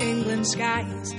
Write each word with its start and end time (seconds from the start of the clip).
England 0.00 0.44
skies. 0.46 1.14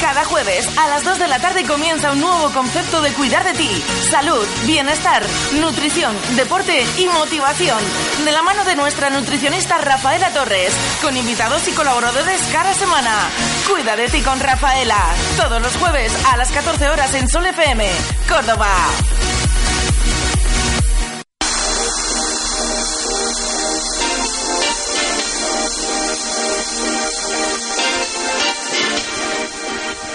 Cada 0.00 0.24
jueves 0.26 0.68
a 0.78 0.88
las 0.88 1.04
2 1.04 1.18
de 1.18 1.28
la 1.28 1.38
tarde 1.38 1.64
comienza 1.64 2.12
un 2.12 2.20
nuevo 2.20 2.50
concepto 2.50 3.00
de 3.02 3.10
cuidar 3.12 3.44
de 3.44 3.54
ti. 3.54 3.70
Salud, 4.10 4.46
bienestar, 4.66 5.22
nutrición, 5.60 6.14
deporte 6.36 6.84
y 6.98 7.06
motivación. 7.06 7.78
De 8.24 8.32
la 8.32 8.42
mano 8.42 8.64
de 8.64 8.76
nuestra 8.76 9.10
nutricionista 9.10 9.78
Rafaela 9.78 10.30
Torres, 10.30 10.74
con 11.02 11.16
invitados 11.16 11.66
y 11.68 11.72
colaboradores 11.72 12.40
cada 12.52 12.74
semana. 12.74 13.14
Cuida 13.70 13.96
de 13.96 14.08
ti 14.08 14.20
con 14.20 14.38
Rafaela. 14.40 15.02
Todos 15.36 15.60
los 15.60 15.76
jueves 15.76 16.12
a 16.32 16.36
las 16.36 16.50
14 16.50 16.88
horas 16.88 17.14
en 17.14 17.28
Sol 17.28 17.46
FM, 17.46 17.90
Córdoba. 18.28 18.68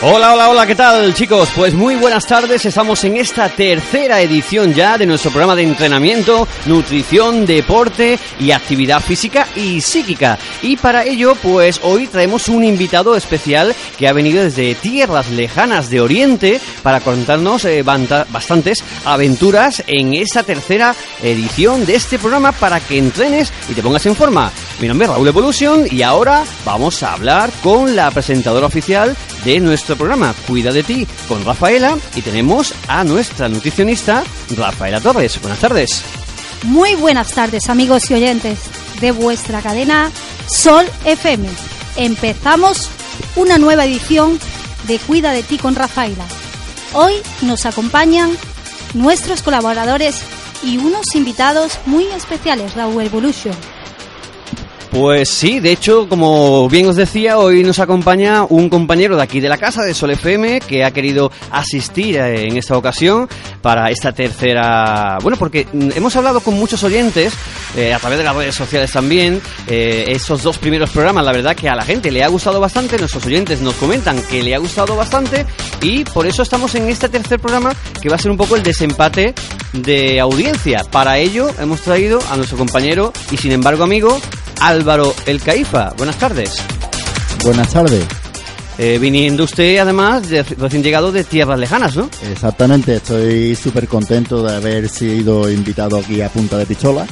Hola, 0.01 0.33
hola, 0.33 0.49
hola, 0.49 0.65
¿qué 0.65 0.75
tal 0.75 1.13
chicos? 1.13 1.49
Pues 1.53 1.73
muy 1.73 1.95
buenas 1.95 2.25
tardes, 2.25 2.65
estamos 2.65 3.03
en 3.03 3.17
esta 3.17 3.49
tercera 3.49 4.21
edición 4.21 4.73
ya 4.73 4.97
de 4.97 5.05
nuestro 5.05 5.29
programa 5.29 5.57
de 5.57 5.63
entrenamiento, 5.63 6.47
nutrición, 6.67 7.45
deporte 7.45 8.17
y 8.39 8.51
actividad 8.51 9.01
física 9.01 9.45
y 9.57 9.81
psíquica. 9.81 10.39
Y 10.61 10.77
para 10.77 11.03
ello, 11.03 11.35
pues 11.35 11.81
hoy 11.83 12.07
traemos 12.07 12.47
un 12.47 12.63
invitado 12.63 13.13
especial 13.17 13.75
que 13.97 14.07
ha 14.07 14.13
venido 14.13 14.41
desde 14.41 14.73
tierras 14.75 15.31
lejanas 15.31 15.89
de 15.89 15.99
Oriente 15.99 16.61
para 16.81 17.01
contarnos 17.01 17.65
eh, 17.65 17.83
bastantes 17.83 18.81
aventuras 19.03 19.83
en 19.85 20.13
esta 20.13 20.43
tercera 20.43 20.95
edición 21.21 21.85
de 21.85 21.95
este 21.95 22.17
programa 22.17 22.53
para 22.53 22.79
que 22.79 22.97
entrenes 22.97 23.51
y 23.67 23.73
te 23.73 23.83
pongas 23.83 24.05
en 24.05 24.15
forma. 24.15 24.49
Mi 24.79 24.87
nombre 24.87 25.07
es 25.07 25.11
Raúl 25.11 25.27
Evolution 25.27 25.85
y 25.91 26.03
ahora 26.03 26.45
vamos 26.63 27.03
a 27.03 27.11
hablar 27.11 27.51
con 27.61 27.97
la 27.97 28.09
presentadora 28.11 28.67
oficial 28.67 29.13
de 29.43 29.59
nuestro 29.59 29.88
programa 29.95 30.33
Cuida 30.47 30.71
de 30.71 30.83
ti 30.83 31.07
con 31.27 31.43
Rafaela 31.45 31.97
y 32.15 32.21
tenemos 32.21 32.73
a 32.87 33.03
nuestra 33.03 33.49
nutricionista 33.49 34.23
Rafaela 34.55 35.01
Torres. 35.01 35.39
Buenas 35.41 35.59
tardes. 35.59 36.03
Muy 36.63 36.95
buenas 36.95 37.31
tardes 37.31 37.69
amigos 37.69 38.09
y 38.11 38.15
oyentes 38.15 38.59
de 38.99 39.11
vuestra 39.11 39.61
cadena 39.61 40.11
Sol 40.47 40.85
FM. 41.05 41.47
Empezamos 41.95 42.89
una 43.35 43.57
nueva 43.57 43.85
edición 43.85 44.39
de 44.87 44.99
Cuida 44.99 45.31
de 45.31 45.43
ti 45.43 45.57
con 45.57 45.75
Rafaela. 45.75 46.25
Hoy 46.93 47.13
nos 47.41 47.65
acompañan 47.65 48.35
nuestros 48.93 49.41
colaboradores 49.43 50.21
y 50.63 50.77
unos 50.77 51.15
invitados 51.15 51.79
muy 51.85 52.05
especiales, 52.07 52.75
Raúl 52.75 53.03
Evolution. 53.03 53.55
Pues 54.91 55.29
sí, 55.29 55.59
de 55.59 55.71
hecho, 55.71 56.09
como 56.09 56.67
bien 56.67 56.87
os 56.87 56.95
decía, 56.95 57.37
hoy 57.37 57.63
nos 57.63 57.77
acompaña 57.77 58.43
un 58.43 58.69
compañero 58.69 59.15
de 59.15 59.21
aquí 59.21 59.39
de 59.39 59.47
la 59.47 59.57
casa, 59.57 59.83
de 59.83 59.93
Sol 59.93 60.09
FM, 60.11 60.61
que 60.61 60.83
ha 60.83 60.89
querido 60.89 61.31
asistir 61.51 62.17
eh, 62.17 62.47
en 62.47 62.57
esta 62.57 62.75
ocasión 62.75 63.29
para 63.61 63.91
esta 63.91 64.11
tercera... 64.13 65.19
Bueno, 65.21 65.37
porque 65.37 65.67
mm, 65.71 65.91
hemos 65.95 66.15
hablado 66.15 66.39
con 66.39 66.55
muchos 66.55 66.83
oyentes, 66.83 67.33
eh, 67.77 67.93
a 67.93 67.99
través 67.99 68.17
de 68.17 68.23
las 68.23 68.35
redes 68.35 68.55
sociales 68.55 68.91
también, 68.91 69.39
eh, 69.67 70.05
esos 70.07 70.41
dos 70.41 70.57
primeros 70.57 70.89
programas, 70.89 71.23
la 71.23 71.33
verdad 71.33 71.55
que 71.55 71.69
a 71.69 71.75
la 71.75 71.83
gente 71.83 72.11
le 72.11 72.23
ha 72.23 72.27
gustado 72.27 72.59
bastante, 72.59 72.97
nuestros 72.97 73.23
oyentes 73.27 73.61
nos 73.61 73.75
comentan 73.75 74.19
que 74.23 74.41
le 74.41 74.55
ha 74.55 74.57
gustado 74.57 74.95
bastante 74.95 75.45
y 75.81 76.03
por 76.03 76.25
eso 76.25 76.41
estamos 76.41 76.73
en 76.73 76.89
este 76.89 77.09
tercer 77.09 77.39
programa 77.39 77.73
que 78.01 78.09
va 78.09 78.15
a 78.15 78.19
ser 78.19 78.31
un 78.31 78.37
poco 78.37 78.55
el 78.55 78.63
desempate 78.63 79.35
de 79.73 80.19
audiencia. 80.19 80.83
Para 80.89 81.19
ello 81.19 81.47
hemos 81.59 81.81
traído 81.81 82.19
a 82.31 82.37
nuestro 82.37 82.57
compañero 82.57 83.13
y 83.29 83.37
sin 83.37 83.51
embargo 83.51 83.83
amigo 83.83 84.19
Álvaro 84.61 85.13
El 85.25 85.41
Caifa. 85.41 85.91
Buenas 85.97 86.17
tardes. 86.17 86.55
Buenas 87.43 87.69
tardes. 87.69 88.05
Eh, 88.77 88.97
viniendo 88.97 89.43
usted 89.43 89.77
además 89.77 90.29
de 90.29 90.41
recién 90.43 90.81
llegado 90.81 91.11
de 91.11 91.25
tierras 91.25 91.59
lejanas, 91.59 91.97
¿no? 91.97 92.09
Exactamente, 92.31 92.95
estoy 92.95 93.53
súper 93.55 93.89
contento 93.89 94.41
de 94.41 94.55
haber 94.55 94.87
sido 94.87 95.51
invitado 95.51 95.97
aquí 95.97 96.21
a 96.21 96.29
Punta 96.29 96.57
de 96.57 96.65
Pistola. 96.65 97.05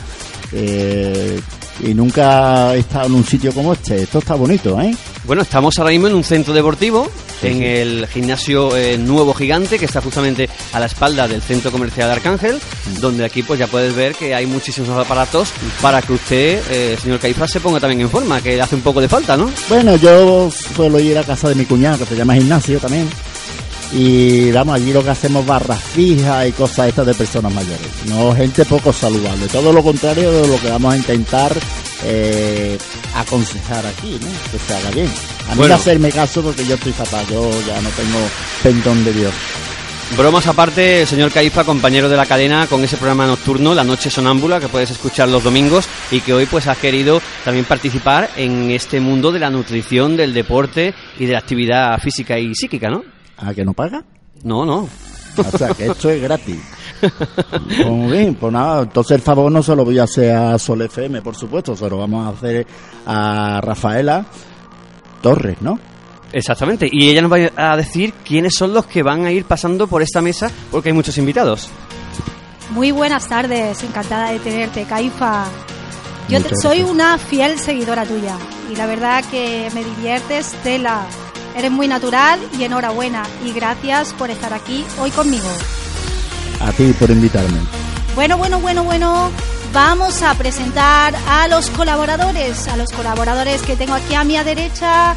Eh, 0.53 1.39
y 1.81 1.93
nunca 1.93 2.73
he 2.73 2.79
estado 2.79 3.07
en 3.07 3.15
un 3.15 3.25
sitio 3.25 3.51
como 3.53 3.73
este. 3.73 4.03
Esto 4.03 4.19
está 4.19 4.35
bonito, 4.35 4.79
¿eh? 4.79 4.95
Bueno, 5.25 5.41
estamos 5.41 5.77
ahora 5.77 5.91
mismo 5.91 6.07
en 6.07 6.15
un 6.15 6.23
centro 6.23 6.53
deportivo, 6.53 7.09
Sí, 7.41 7.47
en 7.47 7.57
sí. 7.59 7.65
el 7.65 8.07
gimnasio 8.07 8.75
eh, 8.75 8.97
Nuevo 8.97 9.33
Gigante, 9.33 9.77
que 9.77 9.85
está 9.85 10.01
justamente 10.01 10.49
a 10.73 10.79
la 10.79 10.85
espalda 10.87 11.27
del 11.27 11.41
centro 11.41 11.71
comercial 11.71 12.07
de 12.07 12.13
Arcángel, 12.13 12.55
Mm. 12.57 12.99
donde 13.01 13.25
aquí 13.25 13.43
pues 13.43 13.59
ya 13.59 13.67
puedes 13.67 13.93
ver 13.95 14.15
que 14.15 14.33
hay 14.33 14.45
muchísimos 14.45 14.89
aparatos 14.97 15.49
para 15.81 16.01
que 16.01 16.13
usted, 16.13 16.61
eh, 16.69 16.97
señor 17.01 17.19
Caifa, 17.19 17.47
se 17.47 17.59
ponga 17.59 17.79
también 17.79 18.01
en 18.01 18.09
forma, 18.09 18.41
que 18.41 18.61
hace 18.61 18.75
un 18.75 18.81
poco 18.81 19.01
de 19.01 19.09
falta, 19.09 19.35
¿no? 19.37 19.49
Bueno, 19.69 19.95
yo 19.97 20.49
suelo 20.51 20.99
ir 20.99 21.17
a 21.17 21.23
casa 21.23 21.49
de 21.49 21.55
mi 21.55 21.65
cuñado, 21.65 21.97
que 21.99 22.05
se 22.05 22.15
llama 22.15 22.35
gimnasio 22.35 22.79
también. 22.79 23.09
Y 23.93 24.51
vamos, 24.51 24.75
allí 24.75 24.91
lo 24.91 25.01
que 25.03 25.11
hacemos 25.11 25.45
barras 25.45 25.81
fijas 25.81 26.45
y 26.47 26.51
cosas 26.51 26.89
estas 26.89 27.05
de 27.05 27.13
personas 27.13 27.53
mayores. 27.53 27.87
No 28.05 28.33
gente 28.35 28.65
poco 28.65 28.91
saludable. 28.91 29.47
Todo 29.47 29.71
lo 29.71 29.81
contrario 29.81 30.29
de 30.31 30.47
lo 30.47 30.59
que 30.59 30.69
vamos 30.69 30.93
a 30.93 30.97
intentar 30.97 31.53
eh, 32.03 32.77
aconsejar 33.15 33.85
aquí, 33.85 34.19
¿no? 34.21 34.27
Que 34.51 34.59
se 34.59 34.73
haga 34.75 34.91
bien. 34.91 35.09
A 35.47 35.51
mí 35.51 35.57
Bueno. 35.57 35.75
no 35.75 35.79
hacerme 35.79 36.11
caso 36.11 36.41
porque 36.41 36.65
yo 36.65 36.75
estoy 36.75 36.93
fatal. 36.93 37.25
Yo 37.27 37.49
ya 37.65 37.81
no 37.81 37.89
tengo 37.89 38.19
pendón 38.63 39.03
de 39.05 39.13
Dios. 39.13 39.33
Bromas 40.15 40.47
aparte, 40.47 41.01
el 41.01 41.07
señor 41.07 41.31
Caifa, 41.31 41.65
compañero 41.65 42.07
de 42.07 42.15
la 42.15 42.25
cadena, 42.25 42.65
con 42.67 42.81
ese 42.81 42.95
programa 42.95 43.27
nocturno, 43.27 43.75
La 43.75 43.83
Noche 43.83 44.09
Sonámbula, 44.09 44.59
que 44.59 44.69
puedes 44.69 44.89
escuchar 44.89 45.27
los 45.27 45.43
domingos 45.43 45.87
y 46.11 46.21
que 46.21 46.33
hoy 46.33 46.45
pues 46.45 46.65
has 46.67 46.77
querido 46.77 47.21
también 47.43 47.65
participar 47.65 48.29
en 48.37 48.71
este 48.71 49.01
mundo 49.01 49.33
de 49.33 49.39
la 49.39 49.49
nutrición, 49.49 50.15
del 50.15 50.33
deporte 50.33 50.93
y 51.19 51.25
de 51.25 51.33
la 51.33 51.39
actividad 51.39 51.99
física 51.99 52.39
y 52.39 52.55
psíquica, 52.55 52.89
¿no? 52.89 53.03
¿A 53.37 53.53
que 53.53 53.65
no 53.65 53.73
paga? 53.73 54.03
No, 54.43 54.65
no. 54.65 54.87
O 55.37 55.57
sea, 55.57 55.73
que 55.73 55.87
esto 55.87 56.09
es 56.09 56.21
gratis. 56.21 56.57
Pues 56.99 58.11
bien, 58.11 58.33
pues 58.33 58.51
nada, 58.51 58.81
entonces 58.81 59.17
el 59.17 59.21
favor 59.21 59.51
no 59.51 59.61
se 59.61 59.75
lo 59.75 59.85
voy 59.85 59.99
a 59.99 60.03
hacer 60.05 60.35
a 60.35 60.57
Sol 60.57 60.81
FM, 60.81 61.21
por 61.21 61.35
supuesto, 61.35 61.75
se 61.75 61.87
lo 61.87 61.97
vamos 61.99 62.25
a 62.25 62.29
hacer 62.35 62.65
a 63.05 63.61
Rafaela 63.61 64.25
Torres, 65.29 65.57
¿no? 65.61 65.79
Exactamente, 66.33 66.89
y 66.91 67.09
ella 67.09 67.21
nos 67.21 67.31
va 67.31 67.37
a 67.55 67.77
decir 67.77 68.13
quiénes 68.25 68.53
son 68.55 68.73
los 68.73 68.85
que 68.85 69.01
van 69.03 69.25
a 69.25 69.31
ir 69.31 69.45
pasando 69.45 69.87
por 69.87 70.01
esta 70.01 70.21
mesa, 70.21 70.51
porque 70.71 70.89
hay 70.89 70.93
muchos 70.93 71.17
invitados. 71.17 71.69
Muy 72.71 72.91
buenas 72.91 73.27
tardes, 73.27 73.81
encantada 73.83 74.31
de 74.31 74.39
tenerte, 74.39 74.83
Caifa. 74.83 75.45
Yo 76.29 76.41
te- 76.43 76.55
soy 76.61 76.83
una 76.83 77.17
fiel 77.17 77.57
seguidora 77.57 78.03
tuya 78.05 78.35
y 78.71 78.75
la 78.75 78.85
verdad 78.85 79.23
que 79.31 79.69
me 79.73 79.83
diviertes, 79.83 80.51
Tela. 80.63 81.05
Eres 81.55 81.71
muy 81.71 81.87
natural 81.87 82.39
y 82.59 82.63
enhorabuena 82.65 83.23
y 83.45 83.51
gracias 83.53 84.13
por 84.13 84.29
estar 84.29 84.53
aquí 84.53 84.83
hoy 85.01 85.09
conmigo. 85.11 85.47
A 86.61 86.71
ti 86.73 86.93
por 86.99 87.09
invitarme. 87.09 87.57
Bueno, 88.15 88.37
bueno, 88.37 88.59
bueno, 88.59 88.83
bueno. 88.83 89.31
Vamos 89.73 90.21
a 90.23 90.33
presentar 90.33 91.13
a 91.27 91.47
los 91.47 91.69
colaboradores, 91.69 92.67
a 92.67 92.77
los 92.77 92.91
colaboradores 92.91 93.61
que 93.61 93.75
tengo 93.75 93.93
aquí 93.93 94.15
a 94.15 94.23
mi 94.23 94.37
derecha, 94.37 95.11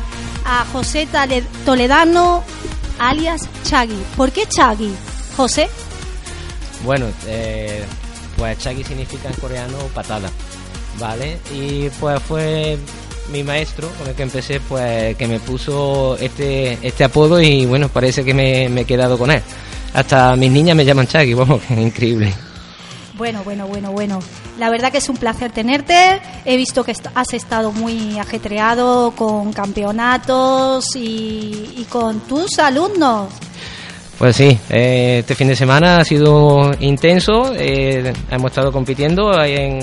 a 0.44 0.64
José 0.73 1.08
Toledano, 1.64 2.44
alias 2.99 3.49
Chagui. 3.64 4.02
¿Por 4.17 4.31
qué 4.32 4.47
Chagui? 4.47 4.93
José, 5.37 5.69
Bueno, 6.85 7.06
eh, 7.26 7.85
pues 8.37 8.58
Chagi 8.58 8.85
significa 8.85 9.29
en 9.29 9.35
coreano 9.35 9.79
patada, 9.94 10.31
¿vale? 10.99 11.38
Y 11.55 11.88
pues 12.00 12.20
fue 12.23 12.76
mi 13.32 13.43
maestro 13.43 13.88
con 13.99 14.08
el 14.08 14.14
que 14.14 14.23
empecé, 14.23 14.61
pues 14.61 15.17
que 15.17 15.26
me 15.26 15.41
puso 15.41 16.17
este, 16.19 16.79
este 16.82 17.05
apodo 17.05 17.41
y 17.41 17.64
bueno, 17.64 17.88
parece 17.88 18.25
que 18.25 18.35
me, 18.35 18.67
he 18.67 18.85
quedado 18.85 19.17
con 19.17 19.31
él. 19.31 19.43
Hasta 19.94 20.37
mis 20.37 20.50
niñas 20.50 20.76
me 20.76 20.85
llaman 20.85 21.06
Chagi, 21.06 21.32
vamos, 21.35 21.62
es 21.70 21.79
increíble. 21.79 22.35
Bueno, 23.20 23.44
bueno, 23.44 23.67
bueno, 23.67 23.93
bueno. 23.93 24.19
La 24.58 24.70
verdad 24.70 24.90
que 24.90 24.96
es 24.96 25.11
un 25.11 25.19
placer 25.19 25.52
tenerte. 25.52 26.22
He 26.46 26.56
visto 26.56 26.82
que 26.84 26.94
has 27.14 27.34
estado 27.34 27.70
muy 27.70 28.19
ajetreado 28.19 29.11
con 29.11 29.52
campeonatos 29.52 30.96
y, 30.96 31.87
con 31.90 32.20
tus 32.20 32.58
alumnos. 32.58 33.28
Pues 34.17 34.37
sí, 34.37 34.58
eh, 34.70 35.19
este 35.19 35.34
fin 35.34 35.49
de 35.49 35.55
semana 35.55 35.99
ha 35.99 36.05
sido 36.06 36.70
intenso, 36.81 37.52
eh, 37.55 38.11
hemos 38.31 38.52
estado 38.52 38.72
compitiendo 38.72 39.38
en, 39.44 39.81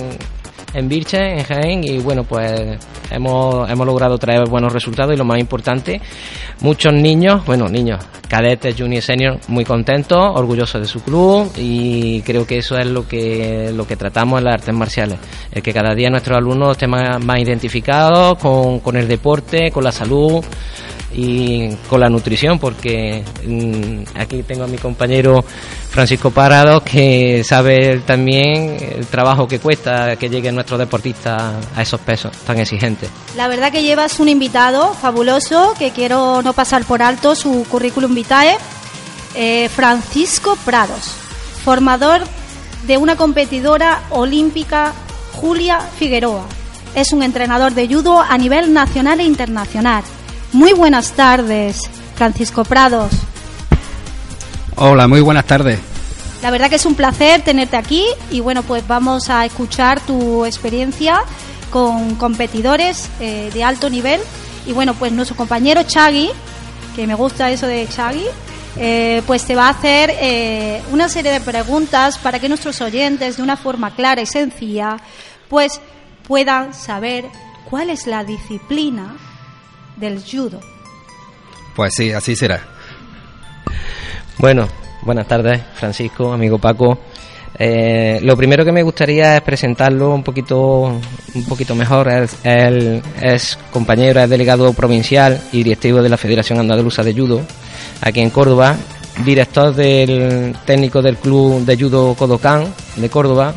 en 0.78 0.88
Birche, 0.88 1.18
en 1.18 1.44
Jaén, 1.44 1.84
y 1.84 1.98
bueno, 1.98 2.24
pues 2.24 2.78
hemos, 3.10 3.68
hemos 3.70 3.88
logrado 3.88 4.18
traer 4.20 4.48
buenos 4.48 4.72
resultados 4.72 5.12
y 5.14 5.18
lo 5.18 5.26
más 5.26 5.40
importante, 5.40 6.00
muchos 6.62 6.94
niños, 6.94 7.44
bueno, 7.48 7.68
niños, 7.68 8.06
cadetes, 8.30 8.76
junior, 8.78 9.02
senior, 9.02 9.40
muy 9.48 9.66
contentos, 9.66 10.20
orgullosos 10.36 10.80
de 10.80 10.88
su 10.88 11.02
club 11.02 11.52
y 11.58 12.22
creo 12.22 12.46
que 12.46 12.60
eso 12.60 12.78
es 12.78 12.86
lo 12.86 13.08
que, 13.08 13.72
lo 13.74 13.88
que 13.88 13.96
tratamos 13.96 14.38
en 14.38 14.46
las 14.46 14.54
artes 14.54 14.76
marciales, 14.76 15.18
el 15.52 15.64
que 15.64 15.74
cada 15.74 15.96
día 15.96 16.12
nuestros 16.12 16.38
alumnos 16.38 16.74
estén 16.74 16.92
más, 16.92 17.26
más 17.26 17.40
identificados 17.40 18.38
con, 18.38 18.80
con 18.80 18.98
el 18.98 19.08
deporte, 19.08 19.72
con 19.72 19.84
la 19.84 19.92
salud, 19.92 20.46
y 21.14 21.70
con 21.90 22.02
la 22.02 22.10
nutrición, 22.10 22.60
porque 22.60 23.24
mm, 23.46 24.20
aquí 24.20 24.44
tengo 24.44 24.66
a 24.66 24.68
mi 24.68 24.78
compañero 24.78 25.44
Francisco 25.90 26.32
Parado 26.32 26.84
que 26.84 27.44
sabe 27.44 28.00
también 28.06 28.78
el 28.80 29.08
trabajo 29.08 29.48
que 29.48 29.60
cuesta 29.60 30.16
que 30.18 30.30
lleguen 30.30 30.56
nuestros 30.56 30.80
deportistas 30.80 31.54
a 31.76 31.82
esos 31.82 32.00
pesos 32.02 32.36
tan 32.46 32.60
exigentes. 32.60 33.10
La 33.36 33.48
verdad 33.48 33.72
que 33.72 33.84
llevas 33.84 34.20
un 34.20 34.30
invitado 34.30 34.94
fabuloso 34.94 35.74
que 35.80 35.92
quiero 35.92 36.42
no 36.42 36.54
pasar 36.54 36.84
por 36.86 37.02
alto 37.02 37.36
su 37.36 37.66
currículum 37.70 38.14
vitae, 38.14 38.58
eh, 39.36 39.70
Francisco 39.70 40.58
Prados, 40.66 41.14
formador 41.64 42.22
de 42.86 42.98
una 42.98 43.16
competidora 43.16 44.04
olímpica, 44.10 44.94
Julia 45.34 45.80
Figueroa. 45.80 46.46
Es 46.96 47.12
un 47.12 47.22
entrenador 47.22 47.74
de 47.74 47.88
judo 47.88 48.22
a 48.22 48.38
nivel 48.38 48.74
nacional 48.74 49.20
e 49.20 49.24
internacional. 49.24 50.04
Muy 50.54 50.74
buenas 50.74 51.12
tardes, 51.12 51.82
Francisco 52.16 52.64
Prados. 52.64 53.12
Hola, 54.76 55.08
muy 55.08 55.22
buenas 55.22 55.46
tardes. 55.46 55.80
La 56.42 56.52
verdad 56.52 56.70
que 56.70 56.76
es 56.76 56.86
un 56.86 56.96
placer 56.96 57.42
tenerte 57.42 57.78
aquí 57.78 58.06
y 58.32 58.40
bueno, 58.40 58.64
pues 58.64 58.88
vamos 58.88 59.30
a 59.30 59.46
escuchar 59.46 60.00
tu 60.00 60.46
experiencia 60.46 61.22
con 61.72 62.16
competidores 62.16 63.10
eh, 63.20 63.50
de 63.54 63.64
alto 63.64 63.90
nivel 63.90 64.22
y 64.66 64.72
bueno, 64.72 64.94
pues 64.94 65.12
nuestro 65.12 65.36
compañero 65.36 65.84
Chagui, 65.84 66.30
que 66.96 67.08
me 67.08 67.16
gusta 67.16 67.50
eso 67.50 67.68
de 67.68 67.88
Chagui, 67.90 68.26
eh, 68.78 69.24
pues 69.26 69.44
te 69.46 69.56
va 69.56 69.68
a 69.68 69.72
hacer 69.72 70.14
eh, 70.20 70.82
una 70.92 71.10
serie 71.10 71.32
de 71.32 71.42
preguntas 71.42 72.18
para 72.20 72.40
que 72.40 72.48
nuestros 72.48 72.80
oyentes 72.82 73.38
de 73.38 73.44
una 73.44 73.58
forma 73.58 73.96
clara 73.96 74.22
y 74.22 74.28
sencilla 74.28 74.98
pues 75.50 75.82
puedan 76.28 76.74
saber 76.74 77.26
cuál 77.70 77.90
es 77.90 78.06
la 78.06 78.24
disciplina 78.24 79.16
del 79.98 80.22
judo. 80.24 80.60
Pues 81.76 81.94
sí, 81.96 82.12
así 82.12 82.36
será. 82.36 82.62
Bueno, 84.38 84.68
buenas 85.04 85.28
tardes, 85.28 85.62
Francisco, 85.76 86.32
amigo 86.32 86.58
Paco. 86.58 87.00
Eh, 87.60 88.20
lo 88.22 88.38
primero 88.38 88.64
que 88.64 88.72
me 88.72 88.84
gustaría 88.84 89.38
es 89.38 89.42
presentarlo 89.42 90.14
un 90.14 90.24
poquito, 90.24 91.00
un 91.34 91.46
poquito 91.48 91.74
mejor. 91.76 92.08
Él, 92.10 92.30
él 92.44 93.02
es 93.22 93.58
compañero, 93.72 94.22
es 94.22 94.30
delegado 94.30 94.72
provincial 94.74 95.42
y 95.52 95.64
directivo 95.64 96.02
de 96.02 96.10
la 96.10 96.18
Federación 96.18 96.60
Andaluza 96.60 97.04
de 97.04 97.14
Judo, 97.14 97.42
aquí 98.02 98.22
en 98.22 98.30
Córdoba, 98.30 98.76
director 99.26 99.74
del 99.74 100.56
técnico 100.66 101.02
del 101.02 101.18
Club 101.18 101.66
de 101.66 101.78
Judo 101.78 102.14
Kodokan 102.14 102.74
de 102.96 103.10
Córdoba, 103.10 103.56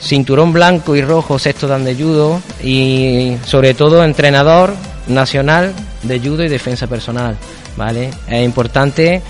cinturón 0.00 0.52
blanco 0.52 0.96
y 0.96 1.02
rojo 1.02 1.38
sexto 1.38 1.66
dan 1.68 1.84
de 1.84 1.94
judo 1.94 2.40
y 2.62 3.36
sobre 3.44 3.74
todo 3.74 4.02
entrenador 4.04 4.74
nacional 5.08 5.74
de 6.02 6.18
judo 6.20 6.44
y 6.44 6.48
defensa 6.48 6.86
personal. 6.86 7.36
¿vale? 7.76 8.10
Es 8.28 8.44
importante 8.44 9.22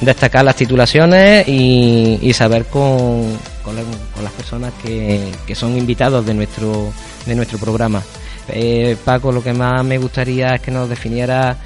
destacar 0.00 0.44
las 0.44 0.56
titulaciones 0.56 1.46
y, 1.48 2.32
saber 2.32 2.64
con, 2.66 3.36
con, 3.64 3.74
la- 3.76 3.82
con 4.14 4.22
las 4.24 4.32
personas 4.32 4.72
que, 4.82 5.30
que 5.46 5.54
son 5.54 5.76
invitados 5.76 6.24
de 6.26 6.34
nuestro, 6.34 6.92
de 7.26 7.34
nuestro 7.34 7.58
programa. 7.58 8.02
Eh, 8.48 8.96
Paco, 9.04 9.32
lo 9.32 9.42
que 9.42 9.52
más 9.52 9.84
me 9.84 9.98
gustaría 9.98 10.54
es 10.54 10.60
que 10.60 10.70
nos 10.70 10.88
definiera 10.88 11.56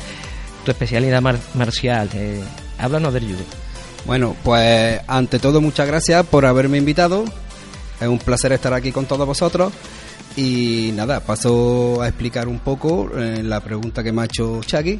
tu 0.64 0.70
especialidad 0.70 1.20
mar- 1.20 1.38
marcial. 1.54 2.08
Eh, 2.14 2.40
háblanos 2.78 3.12
del 3.14 3.24
judo. 3.24 3.44
Bueno, 4.06 4.34
pues 4.42 5.00
ante 5.06 5.38
todo 5.38 5.60
muchas 5.60 5.86
gracias 5.86 6.24
por 6.26 6.44
haberme 6.46 6.78
invitado. 6.78 7.24
Es 8.02 8.08
un 8.08 8.18
placer 8.18 8.52
estar 8.52 8.74
aquí 8.74 8.90
con 8.90 9.06
todos 9.06 9.26
vosotros. 9.26 9.72
Y 10.36 10.90
nada, 10.94 11.20
paso 11.20 12.02
a 12.02 12.08
explicar 12.08 12.48
un 12.48 12.58
poco 12.58 13.10
eh, 13.16 13.42
la 13.42 13.60
pregunta 13.60 14.02
que 14.02 14.12
me 14.12 14.22
ha 14.22 14.24
hecho 14.24 14.60
Chagui. 14.64 14.98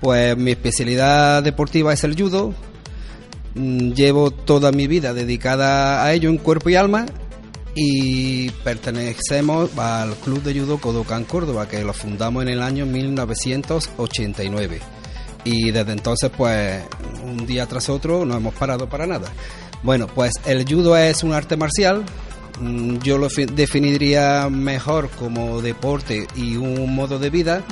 Pues 0.00 0.36
mi 0.36 0.50
especialidad 0.50 1.42
deportiva 1.42 1.92
es 1.92 2.04
el 2.04 2.14
judo. 2.20 2.52
Mm, 3.54 3.92
Llevo 3.92 4.30
toda 4.30 4.72
mi 4.72 4.86
vida 4.86 5.14
dedicada 5.14 6.04
a 6.04 6.12
ello 6.12 6.28
en 6.28 6.38
cuerpo 6.38 6.68
y 6.68 6.74
alma 6.76 7.06
y 7.74 8.50
pertenecemos 8.50 9.70
al 9.78 10.14
Club 10.16 10.42
de 10.42 10.58
Judo 10.58 10.78
Kodokan 10.78 11.24
Córdoba, 11.24 11.68
que 11.68 11.84
lo 11.84 11.92
fundamos 11.92 12.42
en 12.42 12.48
el 12.48 12.62
año 12.62 12.86
1989. 12.86 14.80
Y 15.44 15.70
desde 15.70 15.92
entonces, 15.92 16.30
pues, 16.36 16.82
un 17.22 17.46
día 17.46 17.66
tras 17.66 17.88
otro 17.88 18.24
no 18.24 18.36
hemos 18.36 18.54
parado 18.54 18.88
para 18.88 19.06
nada. 19.06 19.28
Bueno, 19.82 20.06
pues 20.06 20.32
el 20.46 20.64
judo 20.66 20.96
es 20.96 21.22
un 21.22 21.32
arte 21.32 21.56
marcial. 21.56 22.04
Mm, 22.60 22.98
Yo 22.98 23.18
lo 23.18 23.28
fi- 23.28 23.46
definiría 23.46 24.48
mejor 24.50 25.10
como 25.10 25.60
deporte 25.60 26.26
y 26.34 26.56
un 26.56 26.94
modo 26.94 27.18
de 27.18 27.30
vida, 27.30 27.62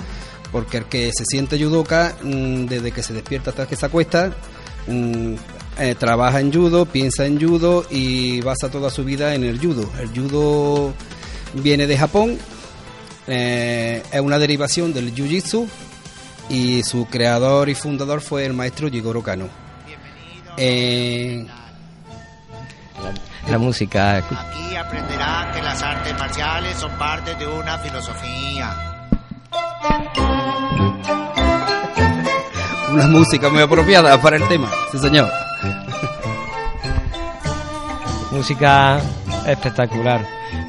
porque 0.52 0.78
el 0.78 0.84
que 0.86 1.10
se 1.16 1.24
siente 1.24 1.58
judoka, 1.62 2.14
mm, 2.22 2.66
desde 2.66 2.92
que 2.92 3.02
se 3.02 3.12
despierta 3.14 3.50
hasta 3.50 3.66
que 3.66 3.76
se 3.76 3.86
acuesta, 3.86 4.32
mm, 4.86 5.34
eh, 5.78 5.94
trabaja 5.98 6.40
en 6.40 6.52
judo, 6.52 6.86
piensa 6.86 7.26
en 7.26 7.40
judo 7.40 7.84
y 7.90 8.40
basa 8.42 8.70
toda 8.70 8.90
su 8.90 9.04
vida 9.04 9.34
en 9.34 9.42
el 9.44 9.58
judo. 9.58 9.90
El 10.00 10.08
judo 10.10 10.92
viene 11.54 11.86
de 11.86 11.96
Japón, 11.98 12.38
eh, 13.26 14.02
es 14.12 14.20
una 14.20 14.38
derivación 14.38 14.92
del 14.92 15.14
jiu-jitsu 15.14 15.66
y 16.50 16.82
su 16.82 17.06
creador 17.06 17.70
y 17.70 17.74
fundador 17.74 18.20
fue 18.20 18.44
el 18.44 18.52
maestro 18.52 18.90
Jigoro 18.90 19.22
Kano. 19.22 19.48
Eh, 20.56 21.44
La 23.48 23.58
música. 23.58 24.16
Aquí 24.16 24.76
aprenderá 24.76 25.50
que 25.54 25.62
las 25.62 25.82
artes 25.82 26.18
marciales 26.18 26.76
son 26.76 26.90
parte 26.92 27.34
de 27.34 27.46
una 27.46 27.78
filosofía. 27.78 28.94
una 32.94 33.08
música 33.08 33.48
muy 33.50 33.60
apropiada 33.60 34.20
para 34.22 34.36
el 34.36 34.46
tema, 34.46 34.70
sí 34.92 34.98
señor. 34.98 35.28
Música 38.30 39.00
espectacular. 39.46 40.24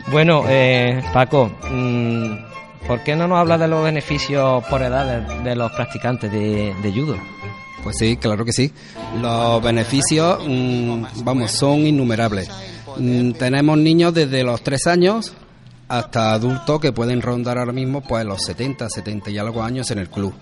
Bueno, 0.07 0.43
eh, 0.47 1.03
Paco, 1.13 1.51
mm, 1.69 2.35
¿por 2.87 3.03
qué 3.03 3.15
no 3.15 3.27
nos 3.27 3.39
hablas 3.39 3.59
de 3.59 3.67
los 3.67 3.83
beneficios 3.83 4.63
por 4.65 4.81
edad 4.81 5.05
de, 5.05 5.43
de 5.43 5.55
los 5.55 5.71
practicantes 5.73 6.31
de, 6.31 6.75
de 6.81 6.91
judo? 6.91 7.15
Pues 7.85 7.97
sí, 7.99 8.17
claro 8.17 8.43
que 8.43 8.51
sí. 8.51 8.73
Los 9.21 9.61
beneficios, 9.61 10.39
mm, 10.43 11.23
vamos, 11.23 11.51
son 11.51 11.85
innumerables. 11.85 12.49
Mm, 12.97 13.33
tenemos 13.33 13.77
niños 13.77 14.11
desde 14.11 14.43
los 14.43 14.63
3 14.63 14.87
años 14.87 15.33
hasta 15.87 16.33
adultos 16.33 16.81
que 16.81 16.91
pueden 16.91 17.21
rondar 17.21 17.59
ahora 17.59 17.73
mismo 17.73 18.01
pues 18.01 18.25
los 18.25 18.41
70, 18.41 18.89
70 18.89 19.29
y 19.29 19.37
algo 19.37 19.61
años 19.61 19.91
en 19.91 19.99
el 19.99 20.09
club. 20.09 20.33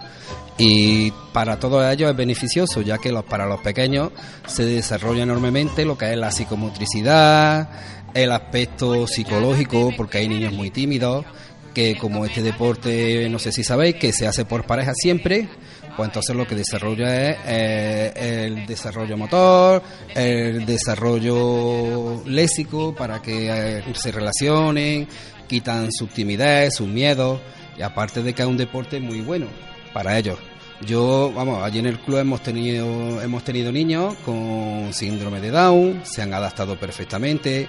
Y 0.57 1.11
para 1.33 1.59
todos 1.59 1.85
ellos 1.85 2.11
es 2.11 2.15
beneficioso, 2.15 2.79
ya 2.79 2.97
que 2.97 3.11
los, 3.11 3.25
para 3.25 3.45
los 3.45 3.59
pequeños 3.59 4.11
se 4.47 4.63
desarrolla 4.63 5.23
enormemente 5.23 5.83
lo 5.83 5.97
que 5.97 6.13
es 6.13 6.17
la 6.17 6.31
psicomotricidad, 6.31 7.69
el 8.13 8.31
aspecto 8.31 9.05
psicológico, 9.05 9.91
porque 9.97 10.19
hay 10.19 10.29
niños 10.29 10.53
muy 10.53 10.69
tímidos, 10.69 11.25
que 11.73 11.97
como 11.97 12.25
este 12.25 12.41
deporte, 12.41 13.27
no 13.29 13.37
sé 13.37 13.51
si 13.51 13.65
sabéis, 13.65 13.95
que 13.95 14.13
se 14.13 14.27
hace 14.27 14.45
por 14.45 14.65
pareja 14.65 14.93
siempre, 14.95 15.49
pues 15.95 16.09
entonces 16.09 16.35
lo 16.35 16.47
que 16.47 16.55
desarrolla 16.55 17.31
es 17.31 17.37
eh, 17.45 18.45
el 18.45 18.65
desarrollo 18.65 19.17
motor, 19.17 19.81
el 20.15 20.65
desarrollo 20.65 22.23
léxico 22.25 22.95
para 22.95 23.21
que 23.21 23.49
eh, 23.49 23.83
se 23.93 24.11
relacionen, 24.11 25.07
quitan 25.47 25.91
su 25.91 26.07
timidez, 26.07 26.75
sus 26.75 26.87
miedos, 26.87 27.39
y 27.77 27.81
aparte 27.81 28.23
de 28.23 28.33
que 28.33 28.41
es 28.41 28.47
un 28.47 28.57
deporte 28.57 28.99
muy 28.99 29.21
bueno 29.21 29.47
para 29.93 30.17
ellos. 30.17 30.37
Yo, 30.85 31.31
vamos, 31.33 31.63
allí 31.63 31.79
en 31.79 31.85
el 31.85 31.99
club 31.99 32.17
hemos 32.19 32.41
tenido, 32.41 33.21
hemos 33.21 33.43
tenido 33.43 33.71
niños 33.71 34.15
con 34.25 34.89
síndrome 34.91 35.39
de 35.39 35.51
Down, 35.51 36.01
se 36.03 36.21
han 36.21 36.33
adaptado 36.33 36.77
perfectamente. 36.77 37.67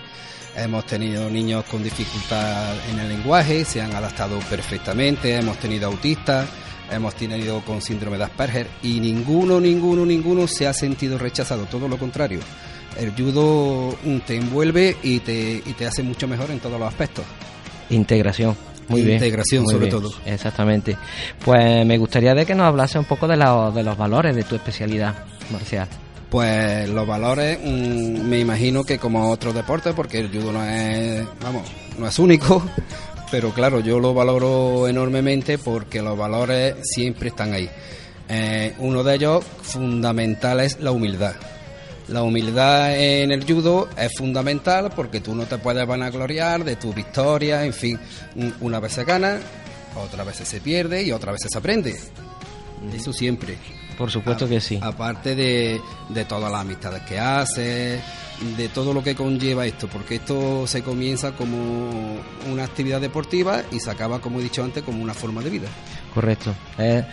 Hemos 0.57 0.87
tenido 0.87 1.29
niños 1.31 1.65
con 1.65 1.83
dificultad 1.83 2.75
en 2.91 3.01
el 3.01 3.09
lenguaje, 3.09 3.65
se 3.65 3.81
han 3.81 3.95
adaptado 3.95 4.39
perfectamente. 4.51 5.37
Hemos 5.37 5.59
tenido 5.59 5.89
autistas, 5.89 6.49
hemos 6.91 7.15
tenido 7.15 7.61
con 7.65 7.83
síndrome 7.83 8.19
de 8.19 8.25
Asperger 8.25 8.69
y 8.83 9.01
ninguno, 9.01 9.61
ninguno, 9.61 10.07
ninguno 10.07 10.47
se 10.47 10.67
ha 10.67 10.73
sentido 10.73 11.19
rechazado. 11.19 11.65
Todo 11.65 11.89
lo 11.89 11.99
contrario. 11.99 12.41
El 12.97 13.11
judo 13.11 13.97
te 14.27 14.37
envuelve 14.37 14.97
y 15.03 15.19
te, 15.21 15.63
y 15.65 15.73
te 15.73 15.87
hace 15.87 16.05
mucho 16.05 16.29
mejor 16.29 16.51
en 16.53 16.61
todos 16.61 16.79
los 16.79 16.89
aspectos. 16.89 17.25
Integración. 17.91 18.74
Muy 18.89 19.03
bien. 19.03 19.15
Integración, 19.17 19.65
muy 19.65 19.73
sobre 19.75 19.87
bien, 19.87 20.01
todo. 20.03 20.13
Exactamente. 20.27 20.97
Pues 21.45 21.85
me 21.87 21.97
gustaría 21.99 22.35
de 22.35 22.45
que 22.47 22.55
nos 22.55 22.67
hablase 22.67 22.99
un 22.99 23.05
poco 23.07 23.27
de, 23.27 23.37
la- 23.37 23.71
de 23.71 23.83
los 23.83 23.97
valores 23.97 24.35
de 24.37 24.43
tu 24.45 24.55
especialidad 24.55 25.15
marcial. 25.51 25.89
Pues 26.31 26.89
los 26.89 27.07
valores, 27.07 27.59
mm, 27.63 28.23
me 28.29 28.41
imagino 28.41 28.83
que 28.85 28.99
como 28.99 29.31
otros 29.31 29.55
deportes, 29.55 29.93
porque 29.95 30.19
el 30.19 30.29
judo 30.31 30.53
no 30.53 30.65
es, 30.65 31.25
vamos, 31.41 31.63
no 31.99 32.09
es 32.09 32.19
único, 32.19 32.63
pero 33.31 33.51
claro, 33.51 33.81
yo 33.81 34.01
lo 34.01 34.13
valoro 34.15 34.89
enormemente 34.89 35.59
porque 35.59 36.03
los 36.03 36.19
valores 36.19 36.75
siempre 36.83 37.29
están 37.29 37.53
ahí. 37.53 37.69
Eh, 38.29 38.75
uno 38.79 39.03
de 39.05 39.15
ellos 39.15 39.45
fundamental 39.63 40.61
es 40.61 40.81
la 40.81 40.91
humildad. 40.91 41.35
La 42.09 42.23
humildad 42.23 42.95
en 42.97 43.33
el 43.33 43.45
judo 43.45 43.89
es 43.97 44.13
fundamental 44.17 44.93
porque 44.95 45.21
tú 45.21 45.35
no 45.35 45.45
te 45.45 45.57
puedes 45.59 45.87
vanagloriar 45.87 46.63
de 46.63 46.77
tu 46.77 46.93
victoria, 46.93 47.65
en 47.65 47.73
fin, 47.73 47.99
una 48.61 48.79
vez 48.79 48.93
se 48.93 49.05
gana, 49.05 49.41
otra 49.97 50.23
vez 50.25 50.37
se 50.37 50.61
pierde 50.61 51.03
y 51.03 51.13
otra 51.13 51.33
vez 51.33 51.41
se 51.49 51.59
aprende. 51.59 51.99
Eso 52.95 53.13
siempre. 53.13 53.57
Por 53.97 54.11
supuesto 54.11 54.49
que 54.49 54.61
sí. 54.61 54.79
Aparte 54.83 55.35
de, 55.35 55.81
de 56.09 56.25
todas 56.25 56.51
las 56.51 56.61
amistades 56.61 57.03
que 57.03 57.19
haces, 57.19 58.03
de 58.57 58.69
todo 58.69 58.93
lo 58.93 59.03
que 59.03 59.15
conlleva 59.15 59.65
esto, 59.65 59.89
porque 59.89 60.17
esto 60.17 60.67
se 60.67 60.83
comienza 60.83 61.33
como 61.33 62.19
una 62.51 62.65
actividad 62.65 63.01
deportiva 63.01 63.63
y 63.71 63.81
se 63.81 63.91
acaba, 63.91 64.21
como 64.21 64.41
he 64.41 64.43
dicho 64.43 64.63
antes, 64.63 64.83
como 64.83 65.03
una 65.03 65.15
forma 65.15 65.43
de 65.43 65.51
vida. 65.51 65.69
Correcto. 66.15 66.55
Es 66.79 67.05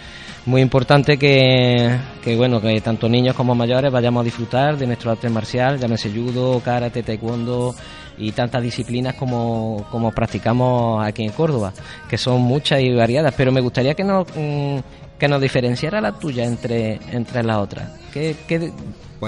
muy 0.45 0.61
importante 0.61 1.17
que, 1.17 1.97
que 2.23 2.35
bueno, 2.35 2.61
que 2.61 2.79
tanto 2.81 3.09
niños 3.09 3.35
como 3.35 3.55
mayores 3.55 3.91
vayamos 3.91 4.21
a 4.21 4.25
disfrutar 4.25 4.77
de 4.77 4.87
nuestro 4.87 5.11
arte 5.11 5.29
marcial, 5.29 5.79
llámese 5.79 6.11
judo, 6.11 6.59
karate, 6.59 7.03
taekwondo 7.03 7.75
y 8.17 8.31
tantas 8.31 8.61
disciplinas 8.61 9.15
como, 9.15 9.87
como 9.89 10.11
practicamos 10.11 11.05
aquí 11.05 11.23
en 11.23 11.31
Córdoba, 11.31 11.73
que 12.09 12.17
son 12.17 12.41
muchas 12.41 12.81
y 12.81 12.93
variadas, 12.93 13.33
pero 13.35 13.51
me 13.51 13.61
gustaría 13.61 13.95
que 13.95 14.03
nos, 14.03 14.27
mm, 14.35 14.77
que 15.17 15.27
nos 15.27 15.41
diferenciara 15.41 16.01
la 16.01 16.13
tuya 16.13 16.45
entre, 16.45 16.99
entre 17.11 17.43
las 17.43 17.57
otras. 17.57 17.89
¿Qué, 18.13 18.35
qué 18.47 18.71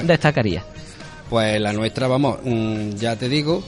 destacaría? 0.03 0.63
Pues 1.29 1.59
la 1.59 1.73
nuestra, 1.73 2.07
vamos, 2.07 2.39
mm, 2.43 2.91
ya 2.91 3.15
te 3.15 3.29
digo 3.29 3.63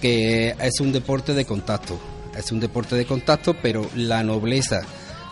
que 0.00 0.54
es 0.60 0.80
un 0.80 0.92
deporte 0.92 1.32
de 1.32 1.44
contacto, 1.44 1.98
es 2.36 2.52
un 2.52 2.60
deporte 2.60 2.96
de 2.96 3.06
contacto, 3.06 3.54
pero 3.62 3.88
la 3.94 4.22
nobleza, 4.22 4.82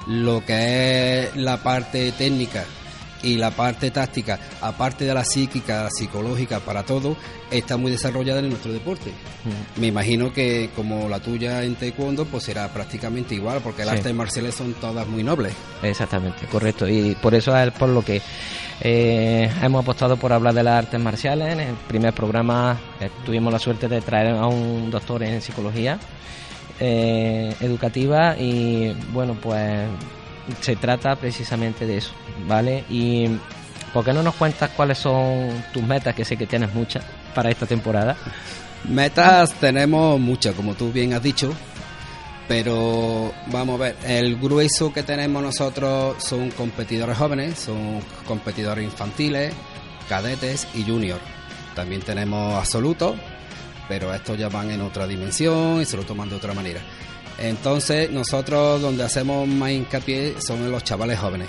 lo 0.07 0.45
que 0.45 1.23
es 1.23 1.37
la 1.37 1.63
parte 1.63 2.13
técnica 2.13 2.65
y 3.25 3.39
la 3.39 3.51
parte 3.51 3.91
táctica, 3.91 4.39
aparte 4.61 5.07
de 5.07 5.15
la 5.15 5.25
psíquica, 5.25 5.85
la 5.85 5.91
psicológica, 5.91 6.61
para 6.61 6.83
todo, 6.83 7.17
está 7.51 7.77
muy 7.77 7.91
desarrollada 7.91 8.41
en 8.41 8.51
nuestro 8.51 8.73
deporte. 8.73 9.11
Mm. 9.11 9.81
Me 9.81 9.87
imagino 9.87 10.33
que 10.33 10.71
como 10.77 11.09
la 11.09 11.21
tuya 11.21 11.63
en 11.63 11.75
taekwondo, 11.75 12.27
pues 12.27 12.45
será 12.45 12.69
prácticamente 12.69 13.35
igual, 13.35 13.61
porque 13.65 13.85
las 13.85 13.97
artes 13.97 14.15
marciales 14.15 14.55
son 14.55 14.75
todas 14.75 15.07
muy 15.09 15.23
nobles. 15.23 15.55
Exactamente, 15.83 16.47
correcto. 16.47 16.87
Y 16.87 17.15
por 17.15 17.35
eso 17.35 17.57
es 17.57 17.73
por 17.73 17.89
lo 17.89 18.05
que 18.05 18.21
eh, 18.83 19.51
hemos 19.63 19.83
apostado 19.83 20.17
por 20.19 20.33
hablar 20.33 20.53
de 20.53 20.63
las 20.63 20.85
artes 20.85 21.01
marciales. 21.01 21.53
En 21.53 21.61
el 21.61 21.75
primer 21.89 22.13
programa 22.13 22.79
eh, 23.01 23.09
tuvimos 23.25 23.53
la 23.53 23.59
suerte 23.59 23.89
de 23.89 24.03
traer 24.03 24.35
a 24.35 24.47
un 24.47 24.91
doctor 24.91 25.23
en 25.23 25.41
psicología 25.41 25.99
eh, 26.81 27.55
educativa 27.61 28.37
y 28.39 28.93
bueno, 29.13 29.37
pues 29.41 29.89
se 30.61 30.77
trata 30.77 31.17
precisamente 31.17 31.87
de 31.87 31.99
eso, 31.99 32.13
¿vale? 32.47 32.85
Y 32.91 33.29
¿por 33.93 34.05
qué 34.05 34.13
no 34.13 34.23
nos 34.23 34.35
cuentas 34.35 34.71
cuáles 34.77 34.99
son 34.99 35.65
tus 35.73 35.83
metas, 35.83 36.15
que 36.15 36.25
sé 36.25 36.37
que 36.37 36.47
tienes 36.47 36.75
muchas 36.75 37.05
para 37.35 37.51
esta 37.51 37.67
temporada? 37.67 38.17
Metas 38.89 39.53
tenemos 39.55 40.21
muchas, 40.21 40.55
como 40.55 40.75
tú 40.75 40.93
bien 40.93 41.15
has 41.15 41.23
dicho, 41.23 41.55
pero 42.47 43.33
vamos 43.47 43.81
a 43.81 43.85
ver, 43.85 43.97
el 44.05 44.37
grueso 44.37 44.93
que 44.93 45.03
tenemos 45.03 45.43
nosotros 45.43 46.23
son 46.23 46.51
competidores 46.51 47.17
jóvenes, 47.17 47.59
son 47.59 48.01
competidores 48.27 48.85
infantiles, 48.85 49.55
cadetes 50.09 50.69
y 50.75 50.83
junior. 50.83 51.19
También 51.75 52.03
tenemos 52.03 52.55
absolutos, 52.55 53.17
pero 53.89 54.13
estos 54.15 54.39
ya 54.39 54.49
van 54.49 54.71
en 54.71 54.81
otra 54.81 55.07
dimensión 55.07 55.81
y 55.81 55.85
se 55.85 55.97
lo 55.97 56.05
toman 56.05 56.29
de 56.29 56.37
otra 56.37 56.55
manera. 56.55 56.81
Entonces 57.39 58.11
nosotros 58.11 58.81
donde 58.81 59.03
hacemos 59.03 59.47
más 59.49 59.71
hincapié 59.71 60.35
son 60.41 60.59
en 60.59 60.71
los 60.71 60.85
chavales 60.85 61.19
jóvenes, 61.19 61.49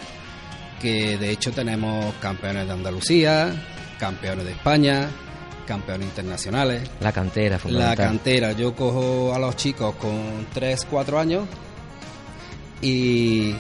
que 0.81 1.17
de 1.17 1.29
hecho 1.29 1.51
tenemos 1.51 2.13
campeones 2.15 2.67
de 2.67 2.73
Andalucía, 2.73 3.53
campeones 3.99 4.45
de 4.45 4.51
España, 4.51 5.09
campeones 5.65 6.07
internacionales. 6.07 6.89
La 6.99 7.11
cantera, 7.11 7.59
La 7.65 7.95
cantera. 7.95 8.51
Yo 8.53 8.75
cojo 8.75 9.33
a 9.33 9.39
los 9.39 9.55
chicos 9.55 9.95
con 9.95 10.47
3, 10.53 10.87
4 10.89 11.19
años 11.19 11.45
y, 12.81 13.55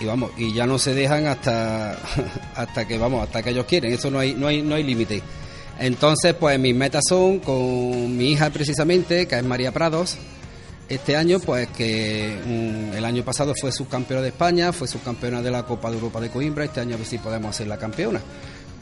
y, 0.00 0.04
vamos, 0.04 0.30
y 0.36 0.52
ya 0.52 0.66
no 0.66 0.78
se 0.78 0.94
dejan 0.94 1.26
hasta, 1.26 1.92
hasta 2.54 2.86
que 2.86 2.98
vamos, 2.98 3.22
hasta 3.22 3.42
que 3.42 3.50
ellos 3.50 3.66
quieren. 3.66 3.92
Eso 3.92 4.10
no 4.10 4.18
hay, 4.18 4.34
no 4.34 4.46
hay, 4.46 4.62
no 4.62 4.74
hay 4.74 4.82
límite. 4.82 5.22
Entonces, 5.78 6.34
pues 6.34 6.58
mis 6.58 6.74
metas 6.74 7.02
son 7.08 7.40
con 7.40 8.16
mi 8.16 8.32
hija 8.32 8.50
precisamente, 8.50 9.26
que 9.26 9.36
es 9.36 9.44
María 9.44 9.72
Prados. 9.72 10.16
Este 10.88 11.16
año, 11.16 11.40
pues 11.40 11.68
que 11.68 12.38
mm, 12.46 12.96
el 12.96 13.04
año 13.04 13.24
pasado 13.24 13.54
fue 13.60 13.72
subcampeona 13.72 14.22
de 14.22 14.28
España, 14.28 14.72
fue 14.72 14.86
subcampeona 14.86 15.42
de 15.42 15.50
la 15.50 15.64
Copa 15.64 15.90
de 15.90 15.96
Europa 15.96 16.20
de 16.20 16.30
Coimbra, 16.30 16.64
este 16.64 16.80
año 16.80 16.94
a 16.94 16.98
ver 16.98 17.06
si 17.06 17.18
podemos 17.18 17.50
hacer 17.50 17.66
la 17.66 17.76
campeona 17.76 18.20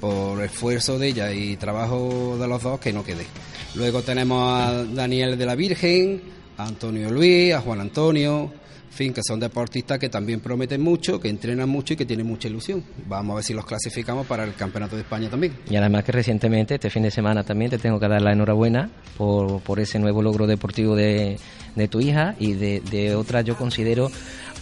por 0.01 0.43
esfuerzo 0.43 0.99
de 0.99 1.09
ella 1.09 1.33
y 1.33 1.57
trabajo 1.57 2.37
de 2.39 2.47
los 2.47 2.63
dos 2.63 2.79
que 2.79 2.93
no 2.93 3.03
quede. 3.03 3.27
Luego 3.75 4.03
tenemos 4.03 4.53
a 4.53 4.85
Daniel 4.85 5.39
de 5.39 5.47
la 5.47 5.55
Virgen, 5.55 6.21
a 6.57 6.65
Antonio 6.65 7.11
Luis, 7.11 7.53
a 7.55 7.61
Juan 7.61 7.81
Antonio, 7.81 8.53
en 8.95 8.97
fin, 8.97 9.13
que 9.13 9.23
son 9.27 9.41
deportistas 9.41 9.99
que 9.99 10.09
también 10.09 10.39
prometen 10.39 10.81
mucho, 10.81 11.19
que 11.19 11.29
entrenan 11.29 11.69
mucho 11.69 11.95
y 11.95 11.97
que 11.97 12.07
tienen 12.07 12.27
mucha 12.27 12.47
ilusión. 12.47 12.85
Vamos 13.09 13.33
a 13.33 13.35
ver 13.37 13.45
si 13.45 13.53
los 13.53 13.67
clasificamos 13.67 14.25
para 14.25 14.45
el 14.45 14.55
Campeonato 14.55 14.95
de 14.95 15.03
España 15.03 15.29
también. 15.29 15.53
Y 15.69 15.75
además 15.75 16.05
que 16.05 16.13
recientemente, 16.13 16.75
este 16.75 16.91
fin 16.91 17.03
de 17.03 17.11
semana 17.11 17.43
también, 17.43 17.73
te 17.73 17.79
tengo 17.79 17.99
que 17.99 18.07
dar 18.07 18.23
la 18.23 18.33
enhorabuena 18.33 18.91
por, 19.17 19.61
por 19.63 19.81
ese 19.81 19.99
nuevo 19.99 20.23
logro 20.23 20.47
deportivo 20.47 20.95
de, 20.95 21.41
de 21.75 21.89
tu 21.89 22.01
hija 22.01 22.37
y 22.39 22.53
de, 22.53 22.83
de 22.89 23.17
otra, 23.17 23.41
yo 23.41 23.57
considero, 23.57 24.13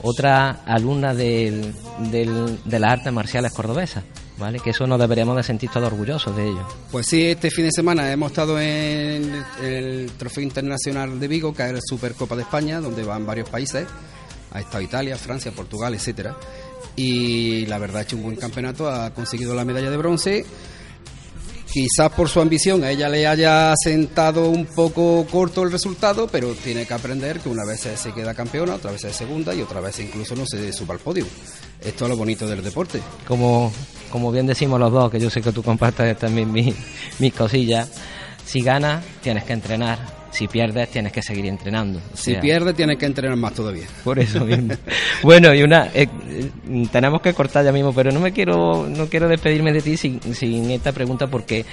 otra 0.01 0.63
alumna 0.65 1.13
del, 1.13 1.75
del, 2.11 2.59
de 2.65 2.79
las 2.79 2.93
artes 2.93 3.13
marciales 3.13 3.53
cordobesas. 3.53 4.03
¿Vale? 4.39 4.61
Que 4.61 4.71
eso 4.71 4.87
nos 4.87 4.99
deberíamos 4.99 5.37
de 5.37 5.43
sentir 5.43 5.71
todos 5.71 5.87
orgullosos 5.87 6.35
de 6.35 6.49
ello. 6.49 6.67
Pues 6.91 7.07
sí, 7.07 7.27
este 7.27 7.51
fin 7.51 7.67
de 7.67 7.71
semana 7.73 8.11
hemos 8.11 8.33
estado 8.33 8.59
en 8.59 9.45
el 9.63 10.11
Trofeo 10.17 10.43
Internacional 10.43 11.21
de 11.21 11.29
Vigo, 11.29 11.55
que 11.55 11.67
es 11.67 11.73
la 11.73 11.81
Supercopa 11.81 12.35
de 12.35 12.43
España, 12.43 12.81
donde 12.81 13.05
van 13.05 13.27
varios 13.27 13.49
países. 13.49 13.87
Ha 14.53 14.61
estado 14.61 14.83
Italia, 14.83 15.17
Francia, 15.17 15.53
Portugal, 15.53 15.95
etcétera. 15.95 16.37
Y 16.97 17.67
la 17.67 17.79
verdad 17.79 17.99
ha 17.99 18.03
hecho 18.03 18.17
un 18.17 18.23
buen 18.25 18.37
campeonato, 18.37 18.91
ha 18.91 19.13
conseguido 19.15 19.55
la 19.55 19.65
medalla 19.65 19.91
de 19.91 19.97
bronce 19.97 20.45
Quizás 21.73 22.13
por 22.13 22.29
su 22.29 22.39
ambición 22.39 22.85
a 22.85 22.91
ella 22.91 23.09
le 23.09 23.27
haya 23.27 23.73
sentado 23.83 24.51
un 24.51 24.67
poco 24.67 25.27
corto 25.31 25.63
el 25.63 25.73
resultado, 25.73 26.29
pero 26.31 26.53
tiene 26.53 26.85
que 26.85 26.93
aprender 26.93 27.41
que 27.41 27.49
una 27.49 27.65
vez 27.65 27.81
se 27.81 28.13
queda 28.13 28.35
campeona, 28.35 28.75
otra 28.75 28.93
vez 28.93 29.05
es 29.05 29.17
segunda 29.17 29.55
y 29.55 29.63
otra 29.63 29.81
vez 29.81 29.99
incluso 30.01 30.37
no 30.37 30.45
se 30.45 30.71
suba 30.71 30.93
al 30.93 31.01
podio. 31.01 31.25
Esto 31.81 32.05
es 32.05 32.11
lo 32.11 32.17
bonito 32.19 32.47
del 32.47 32.63
deporte. 32.63 33.01
Como, 33.27 33.73
como 34.13 34.31
bien 34.31 34.47
decimos 34.47 34.79
los 34.79 34.93
dos, 34.93 35.11
que 35.11 35.19
yo 35.19 35.31
sé 35.31 35.41
que 35.41 35.51
tú 35.51 35.63
compartes 35.63 36.17
también 36.19 36.53
mis, 36.53 36.75
mis 37.19 37.33
cosillas, 37.33 37.91
si 38.45 38.61
ganas 38.61 39.03
tienes 39.23 39.45
que 39.45 39.55
entrenar, 39.55 39.99
si 40.31 40.47
pierdes 40.47 40.91
tienes 40.91 41.13
que 41.13 41.23
seguir 41.23 41.47
entrenando. 41.47 42.01
si 42.13 42.35
pierdes 42.35 42.77
tienes 42.77 42.99
que 42.99 43.07
entrenar 43.07 43.37
más 43.37 43.55
todavía. 43.55 43.87
Por 44.05 44.19
eso 44.19 44.45
mismo. 44.45 44.75
bueno, 45.23 45.55
y 45.55 45.63
una 45.63 45.91
eh, 45.95 46.09
tenemos 46.93 47.23
que 47.23 47.33
cortar 47.33 47.65
ya 47.65 47.73
mismo, 47.73 47.93
pero 47.95 48.13
no 48.13 48.21
me 48.21 48.33
quiero 48.33 48.87
no 48.89 49.07
quiero 49.07 49.29
despedirme 49.29 49.73
de 49.73 49.81
ti 49.81 49.97
sin, 49.97 50.21
sin 50.35 50.71
esta 50.71 50.93
pregunta 50.93 51.27
porque 51.27 51.65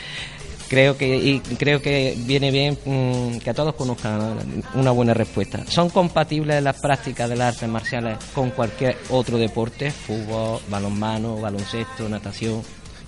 creo 0.70 0.98
que 0.98 1.18
y 1.18 1.40
creo 1.40 1.82
que 1.82 2.16
viene 2.18 2.52
bien 2.52 2.78
mm, 2.86 3.40
que 3.40 3.50
a 3.50 3.54
todos 3.54 3.76
conozcan 3.76 4.64
una 4.76 4.92
buena 4.92 5.14
respuesta. 5.14 5.66
¿Son 5.68 5.90
compatibles 5.90 6.64
las 6.64 6.80
prácticas 6.80 7.30
de 7.30 7.36
las 7.36 7.56
artes 7.56 7.68
marciales 7.68 8.18
con 8.34 8.52
cualquier 8.52 8.98
otro 9.10 9.38
deporte? 9.38 9.92
Fútbol, 9.92 10.62
balonmano, 10.70 11.38
baloncesto, 11.38 12.08
natación. 12.08 12.62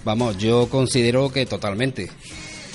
Vamos, 0.03 0.38
yo 0.38 0.68
considero 0.68 1.32
que 1.32 1.46
totalmente. 1.46 2.10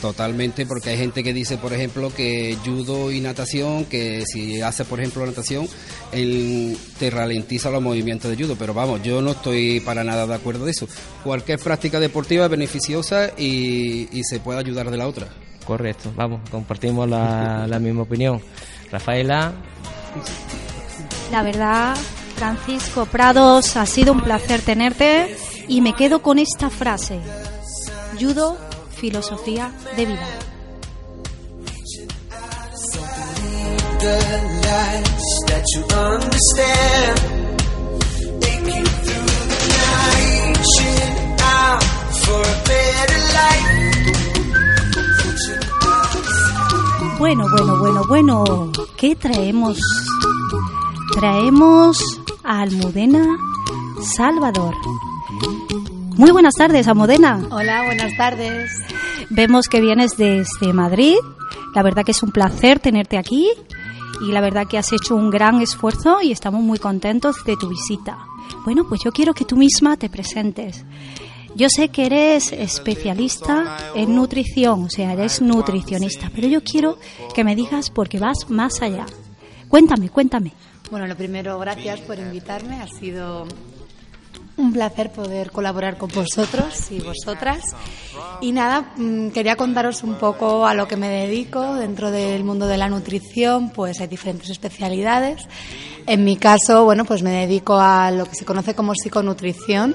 Totalmente, 0.00 0.66
porque 0.66 0.90
hay 0.90 0.98
gente 0.98 1.24
que 1.24 1.32
dice, 1.32 1.56
por 1.56 1.72
ejemplo, 1.72 2.12
que 2.14 2.56
judo 2.64 3.10
y 3.10 3.20
natación, 3.20 3.86
que 3.86 4.24
si 4.26 4.60
hace, 4.60 4.84
por 4.84 5.00
ejemplo, 5.00 5.24
natación, 5.24 5.66
él 6.12 6.76
te 6.98 7.08
ralentiza 7.08 7.70
los 7.70 7.82
movimientos 7.82 8.30
de 8.30 8.36
judo. 8.36 8.56
Pero 8.58 8.74
vamos, 8.74 9.02
yo 9.02 9.22
no 9.22 9.30
estoy 9.30 9.80
para 9.80 10.04
nada 10.04 10.26
de 10.26 10.34
acuerdo 10.34 10.66
de 10.66 10.72
eso. 10.72 10.86
Cualquier 11.24 11.58
práctica 11.58 11.98
deportiva 11.98 12.44
es 12.44 12.50
beneficiosa 12.50 13.30
y, 13.38 14.08
se 14.22 14.40
puede 14.40 14.58
ayudar 14.58 14.90
de 14.90 14.96
la 14.96 15.06
otra. 15.06 15.28
Correcto, 15.64 16.12
vamos, 16.14 16.48
compartimos 16.50 17.08
la, 17.08 17.66
la 17.68 17.78
misma 17.78 18.02
opinión. 18.02 18.42
Rafaela. 18.90 19.52
La 21.30 21.42
verdad, 21.42 21.96
Francisco 22.36 23.06
Prados, 23.06 23.76
ha 23.76 23.86
sido 23.86 24.12
un 24.12 24.20
placer 24.20 24.60
tenerte 24.60 25.36
y 25.68 25.80
me 25.80 25.94
quedo 25.94 26.22
con 26.22 26.38
esta 26.38 26.70
frase. 26.70 27.18
Judo 28.20 28.65
filosofía 28.96 29.70
de 29.96 30.06
vida. 30.06 30.28
Bueno, 47.18 47.46
bueno, 47.50 47.78
bueno, 47.78 48.02
bueno. 48.08 48.72
¿Qué 48.96 49.16
traemos? 49.16 49.78
Traemos 51.14 51.98
a 52.44 52.60
Almudena 52.60 53.36
Salvador. 54.16 54.74
Muy 56.16 56.30
buenas 56.30 56.54
tardes, 56.54 56.86
Almudena. 56.88 57.46
Hola, 57.50 57.84
buenas 57.84 58.16
tardes. 58.16 58.70
Vemos 59.30 59.68
que 59.68 59.80
vienes 59.80 60.16
desde 60.16 60.72
Madrid. 60.72 61.16
La 61.74 61.82
verdad 61.82 62.04
que 62.04 62.12
es 62.12 62.22
un 62.22 62.30
placer 62.30 62.78
tenerte 62.78 63.18
aquí 63.18 63.48
y 64.20 64.32
la 64.32 64.40
verdad 64.40 64.66
que 64.68 64.78
has 64.78 64.92
hecho 64.92 65.14
un 65.14 65.30
gran 65.30 65.60
esfuerzo 65.60 66.22
y 66.22 66.32
estamos 66.32 66.62
muy 66.62 66.78
contentos 66.78 67.44
de 67.44 67.56
tu 67.56 67.68
visita. 67.68 68.18
Bueno, 68.64 68.86
pues 68.88 69.02
yo 69.04 69.10
quiero 69.12 69.34
que 69.34 69.44
tú 69.44 69.56
misma 69.56 69.96
te 69.96 70.08
presentes. 70.08 70.84
Yo 71.56 71.68
sé 71.68 71.88
que 71.88 72.06
eres 72.06 72.52
especialista 72.52 73.78
en 73.94 74.14
nutrición, 74.14 74.84
o 74.84 74.90
sea, 74.90 75.12
eres 75.12 75.40
nutricionista, 75.40 76.30
pero 76.34 76.48
yo 76.48 76.62
quiero 76.62 76.98
que 77.34 77.44
me 77.44 77.56
digas 77.56 77.90
porque 77.90 78.18
vas 78.18 78.48
más 78.48 78.82
allá. 78.82 79.06
Cuéntame, 79.68 80.10
cuéntame. 80.10 80.52
Bueno, 80.90 81.06
lo 81.06 81.16
primero, 81.16 81.58
gracias 81.58 82.00
por 82.02 82.18
invitarme. 82.18 82.76
Ha 82.76 82.86
sido 82.86 83.46
un 84.56 84.72
placer 84.72 85.10
poder 85.10 85.50
colaborar 85.50 85.98
con 85.98 86.10
vosotros 86.10 86.90
y 86.90 87.00
vosotras. 87.00 87.62
Y 88.40 88.52
nada, 88.52 88.92
mm, 88.96 89.28
quería 89.28 89.56
contaros 89.56 90.02
un 90.02 90.14
poco 90.14 90.66
a 90.66 90.74
lo 90.74 90.88
que 90.88 90.96
me 90.96 91.08
dedico 91.08 91.74
dentro 91.74 92.10
del 92.10 92.44
mundo 92.44 92.66
de 92.66 92.78
la 92.78 92.88
nutrición, 92.88 93.70
pues 93.70 94.00
hay 94.00 94.06
diferentes 94.06 94.48
especialidades. 94.50 95.46
En 96.06 96.24
mi 96.24 96.36
caso, 96.36 96.84
bueno, 96.84 97.04
pues 97.04 97.22
me 97.22 97.30
dedico 97.30 97.78
a 97.78 98.10
lo 98.10 98.26
que 98.26 98.34
se 98.34 98.44
conoce 98.44 98.74
como 98.74 98.94
psiconutrición. 98.94 99.94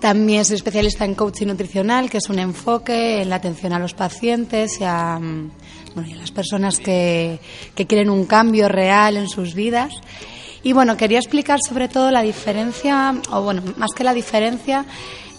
También 0.00 0.44
soy 0.44 0.56
especialista 0.56 1.04
en 1.04 1.14
coaching 1.14 1.46
nutricional, 1.46 2.08
que 2.08 2.18
es 2.18 2.28
un 2.28 2.38
enfoque 2.38 3.22
en 3.22 3.30
la 3.30 3.36
atención 3.36 3.72
a 3.72 3.78
los 3.78 3.94
pacientes 3.94 4.80
y 4.80 4.84
a, 4.84 5.18
mm, 5.18 5.50
bueno, 5.94 6.08
y 6.08 6.12
a 6.12 6.16
las 6.16 6.30
personas 6.30 6.78
que, 6.78 7.40
que 7.74 7.86
quieren 7.86 8.10
un 8.10 8.24
cambio 8.24 8.68
real 8.68 9.16
en 9.16 9.28
sus 9.28 9.54
vidas. 9.54 9.94
Y 10.62 10.72
bueno, 10.72 10.96
quería 10.96 11.18
explicar 11.18 11.58
sobre 11.66 11.88
todo 11.88 12.10
la 12.10 12.22
diferencia, 12.22 13.14
o 13.30 13.42
bueno, 13.42 13.62
más 13.76 13.90
que 13.96 14.04
la 14.04 14.14
diferencia, 14.14 14.84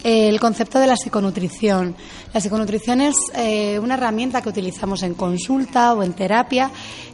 eh, 0.04 0.28
el 0.28 0.38
concepto 0.40 0.78
de 0.78 0.86
la 0.86 0.96
psiconutrición. 0.96 1.96
La 2.32 2.40
psiconutrición 2.40 3.00
es 3.00 3.16
eh, 3.34 3.78
una 3.78 3.94
herramienta 3.94 4.42
que 4.42 4.48
utilizamos 4.48 5.02
en 5.02 5.14
consulta 5.14 5.92
o 5.94 6.02
en 6.02 6.12
terapia 6.12 6.70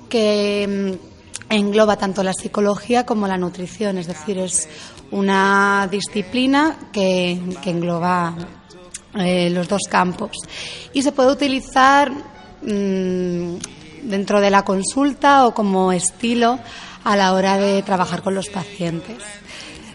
que 0.09 0.97
mm, 1.01 1.53
engloba 1.55 1.97
tanto 1.97 2.23
la 2.23 2.33
psicología 2.33 3.07
como 3.07 3.27
la 3.27 3.37
nutrición, 3.37 3.99
es 3.99 4.07
decir, 4.07 4.39
es 4.39 4.69
una 5.11 5.89
disciplina 5.91 6.77
que, 6.93 7.41
que 7.63 7.71
engloba 7.71 8.35
eh, 9.15 9.49
los 9.51 9.69
dos 9.69 9.83
campos. 9.89 10.37
Y 10.93 11.03
se 11.03 11.13
puede 11.13 11.33
utilizar 11.33 12.11
mm, 12.11 13.57
dentro 14.03 14.41
de 14.41 14.51
la 14.51 14.63
consulta 14.63 15.47
o 15.47 15.55
como 15.55 15.93
estilo 15.93 16.59
a 17.05 17.17
la 17.17 17.33
hora 17.35 17.59
de 17.59 17.83
trabajar 17.83 18.23
con 18.23 18.35
los 18.35 18.49
pacientes. 18.49 19.19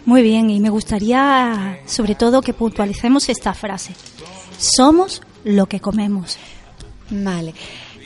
Muy 0.06 0.22
bien, 0.22 0.48
y 0.48 0.60
me 0.60 0.70
gustaría 0.70 1.80
sobre 1.84 2.14
todo 2.14 2.40
que 2.40 2.54
puntualicemos 2.54 3.28
esta 3.28 3.52
frase. 3.52 3.94
Somos 4.56 5.20
lo 5.44 5.66
que 5.66 5.80
comemos. 5.80 6.38
Vale. 7.10 7.54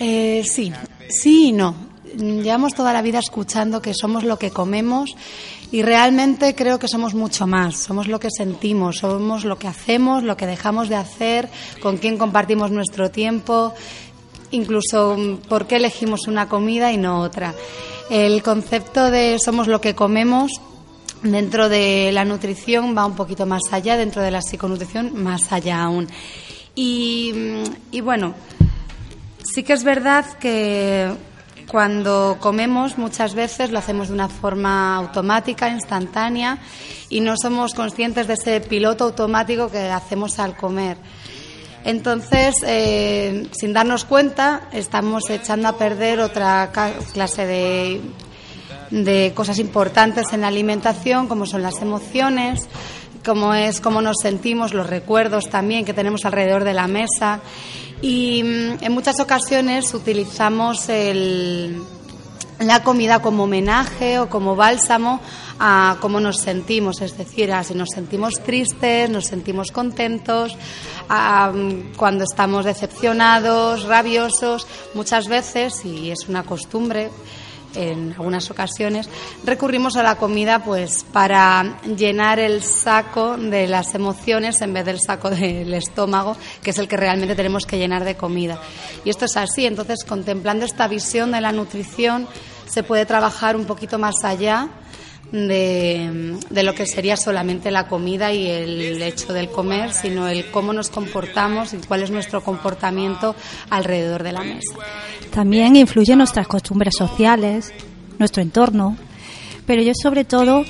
Eh, 0.00 0.42
sí, 0.44 0.72
sí 1.08 1.48
y 1.48 1.52
no. 1.52 1.74
Llevamos 2.16 2.74
toda 2.74 2.92
la 2.92 3.02
vida 3.02 3.18
escuchando 3.18 3.82
que 3.82 3.92
somos 3.92 4.22
lo 4.24 4.38
que 4.38 4.50
comemos 4.50 5.16
y 5.72 5.82
realmente 5.82 6.54
creo 6.54 6.78
que 6.78 6.86
somos 6.86 7.14
mucho 7.14 7.46
más. 7.46 7.76
Somos 7.76 8.06
lo 8.06 8.20
que 8.20 8.28
sentimos, 8.30 8.98
somos 8.98 9.44
lo 9.44 9.58
que 9.58 9.66
hacemos, 9.66 10.22
lo 10.22 10.36
que 10.36 10.46
dejamos 10.46 10.88
de 10.88 10.94
hacer, 10.94 11.48
con 11.82 11.96
quién 11.96 12.16
compartimos 12.16 12.70
nuestro 12.70 13.10
tiempo, 13.10 13.74
incluso 14.50 15.16
por 15.48 15.66
qué 15.66 15.76
elegimos 15.76 16.26
una 16.26 16.48
comida 16.48 16.92
y 16.92 16.96
no 16.96 17.20
otra. 17.20 17.54
El 18.10 18.42
concepto 18.42 19.10
de 19.10 19.38
somos 19.38 19.66
lo 19.66 19.80
que 19.80 19.94
comemos 19.94 20.52
dentro 21.22 21.68
de 21.68 22.10
la 22.12 22.24
nutrición 22.24 22.96
va 22.96 23.06
un 23.06 23.16
poquito 23.16 23.46
más 23.46 23.62
allá, 23.72 23.96
dentro 23.96 24.22
de 24.22 24.30
la 24.30 24.42
psiconutrición 24.42 25.22
más 25.22 25.52
allá 25.52 25.82
aún. 25.82 26.08
Y, 26.74 27.32
y 27.90 28.00
bueno, 28.00 28.34
sí 29.42 29.62
que 29.62 29.72
es 29.72 29.84
verdad 29.84 30.26
que 30.38 31.12
cuando 31.70 32.36
comemos 32.40 32.98
muchas 32.98 33.34
veces 33.34 33.70
lo 33.70 33.78
hacemos 33.78 34.08
de 34.08 34.14
una 34.14 34.28
forma 34.28 34.96
automática, 34.96 35.68
instantánea, 35.68 36.58
y 37.08 37.20
no 37.20 37.34
somos 37.36 37.74
conscientes 37.74 38.26
de 38.26 38.34
ese 38.34 38.60
piloto 38.60 39.04
automático 39.04 39.70
que 39.70 39.90
hacemos 39.90 40.38
al 40.38 40.56
comer. 40.56 40.96
Entonces, 41.84 42.56
eh, 42.66 43.46
sin 43.52 43.72
darnos 43.74 44.04
cuenta, 44.04 44.62
estamos 44.72 45.28
echando 45.28 45.68
a 45.68 45.76
perder 45.76 46.20
otra 46.20 46.72
clase 47.12 47.46
de, 47.46 48.00
de 48.90 49.32
cosas 49.34 49.58
importantes 49.58 50.32
en 50.32 50.40
la 50.40 50.48
alimentación, 50.48 51.28
como 51.28 51.46
son 51.46 51.62
las 51.62 51.82
emociones, 51.82 52.68
como 53.24 53.54
es 53.54 53.80
cómo 53.80 54.00
nos 54.00 54.16
sentimos, 54.22 54.72
los 54.72 54.88
recuerdos 54.88 55.48
también 55.50 55.84
que 55.84 55.94
tenemos 55.94 56.24
alrededor 56.24 56.64
de 56.64 56.74
la 56.74 56.86
mesa. 56.86 57.40
Y 58.00 58.42
mm, 58.42 58.84
en 58.84 58.92
muchas 58.92 59.20
ocasiones 59.20 59.92
utilizamos 59.94 60.88
el, 60.88 61.82
la 62.58 62.82
comida 62.82 63.20
como 63.20 63.44
homenaje 63.44 64.18
o 64.18 64.28
como 64.28 64.56
bálsamo 64.56 65.20
a 65.58 65.96
cómo 66.00 66.20
nos 66.20 66.38
sentimos, 66.38 67.00
es 67.00 67.16
decir, 67.16 67.52
a 67.52 67.62
si 67.64 67.74
nos 67.74 67.90
sentimos 67.94 68.42
tristes, 68.42 69.10
nos 69.10 69.26
sentimos 69.26 69.70
contentos, 69.70 70.56
cuando 71.96 72.24
estamos 72.24 72.64
decepcionados, 72.64 73.84
rabiosos, 73.84 74.66
muchas 74.94 75.28
veces, 75.28 75.84
y 75.84 76.10
es 76.10 76.28
una 76.28 76.42
costumbre, 76.44 77.10
en 77.74 78.12
algunas 78.12 78.50
ocasiones 78.50 79.08
recurrimos 79.44 79.96
a 79.96 80.02
la 80.02 80.16
comida 80.16 80.64
pues 80.64 81.04
para 81.12 81.78
llenar 81.96 82.38
el 82.38 82.62
saco 82.62 83.36
de 83.36 83.66
las 83.66 83.94
emociones 83.94 84.60
en 84.60 84.72
vez 84.72 84.84
del 84.84 85.00
saco 85.00 85.30
del 85.30 85.72
estómago 85.74 86.36
que 86.62 86.70
es 86.70 86.78
el 86.78 86.88
que 86.88 86.96
realmente 86.96 87.34
tenemos 87.34 87.66
que 87.66 87.78
llenar 87.78 88.04
de 88.04 88.16
comida. 88.16 88.58
Y 89.04 89.10
esto 89.10 89.24
es 89.24 89.36
así. 89.36 89.66
Entonces 89.66 90.04
contemplando 90.04 90.64
esta 90.64 90.88
visión 90.88 91.32
de 91.32 91.40
la 91.40 91.52
nutrición 91.52 92.26
se 92.66 92.82
puede 92.82 93.06
trabajar 93.06 93.56
un 93.56 93.66
poquito 93.66 93.98
más 93.98 94.24
allá 94.24 94.68
de, 95.32 96.38
de 96.50 96.62
lo 96.62 96.74
que 96.74 96.86
sería 96.86 97.16
solamente 97.16 97.70
la 97.70 97.88
comida 97.88 98.32
y 98.32 98.46
el 98.48 99.02
hecho 99.02 99.32
del 99.32 99.48
comer, 99.50 99.92
sino 99.92 100.28
el 100.28 100.50
cómo 100.50 100.72
nos 100.72 100.90
comportamos 100.90 101.74
y 101.74 101.78
cuál 101.78 102.02
es 102.02 102.10
nuestro 102.10 102.42
comportamiento 102.42 103.34
alrededor 103.70 104.22
de 104.22 104.32
la 104.32 104.42
mesa. 104.42 104.74
También 105.32 105.74
influyen 105.76 106.18
nuestras 106.18 106.46
costumbres 106.46 106.94
sociales, 106.96 107.72
nuestro 108.18 108.42
entorno, 108.42 108.96
pero 109.66 109.82
yo 109.82 109.92
sobre 110.00 110.24
todo 110.24 110.64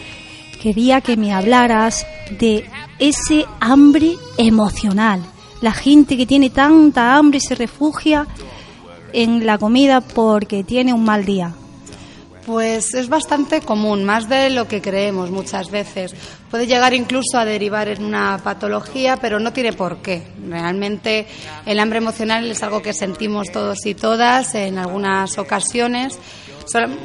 quería 0.63 1.03
que 1.03 1.17
me 1.17 1.33
hablaras 1.33 2.07
de 2.39 2.65
ese 2.99 3.45
hambre 3.61 4.17
emocional. 4.39 5.21
La 5.61 5.73
gente 5.73 6.17
que 6.17 6.27
tiene 6.27 6.51
tanta 6.51 7.17
hambre 7.17 7.41
se 7.41 7.55
refugia 7.55 8.27
en 9.13 9.45
la 9.45 9.59
comida 9.59 10.01
porque 10.01 10.65
tiene 10.65 10.93
un 10.93 11.05
mal 11.05 11.25
día. 11.25 11.55
Pues 12.47 12.93
es 12.93 13.09
bastante 13.09 13.63
común, 13.63 14.05
más 14.05 14.29
de 14.29 14.51
lo 14.51 14.69
que 14.69 14.83
creemos 14.83 15.31
muchas 15.31 15.71
veces. 15.71 16.15
Puede 16.51 16.67
llegar 16.67 16.93
incluso 16.93 17.39
a 17.39 17.45
derivar 17.47 17.89
en 17.89 18.05
una 18.05 18.39
patología, 18.43 19.17
pero 19.17 19.41
no 19.41 19.53
tiene 19.53 19.73
por 19.73 20.03
qué. 20.03 20.23
Realmente 20.47 21.27
el 21.65 21.81
hambre 21.81 21.99
emocional 21.99 22.51
es 22.51 22.63
algo 22.63 22.83
que 22.83 22.93
sentimos 22.93 23.51
todos 23.51 23.87
y 23.87 23.95
todas 23.95 24.55
en 24.55 24.79
algunas 24.79 25.39
ocasiones. 25.39 26.19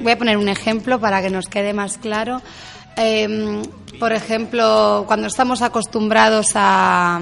Voy 0.02 0.12
a 0.12 0.17
poner 0.17 0.38
un 0.38 0.49
ejemplo 0.49 0.99
para 0.99 1.21
que 1.21 1.30
nos 1.30 1.47
quede 1.47 1.73
más 1.73 1.97
claro. 1.97 2.41
Eh, 2.97 3.62
por 3.99 4.13
ejemplo, 4.13 5.04
cuando 5.08 5.28
estamos 5.28 5.62
acostumbrados 5.62 6.52
a, 6.56 7.19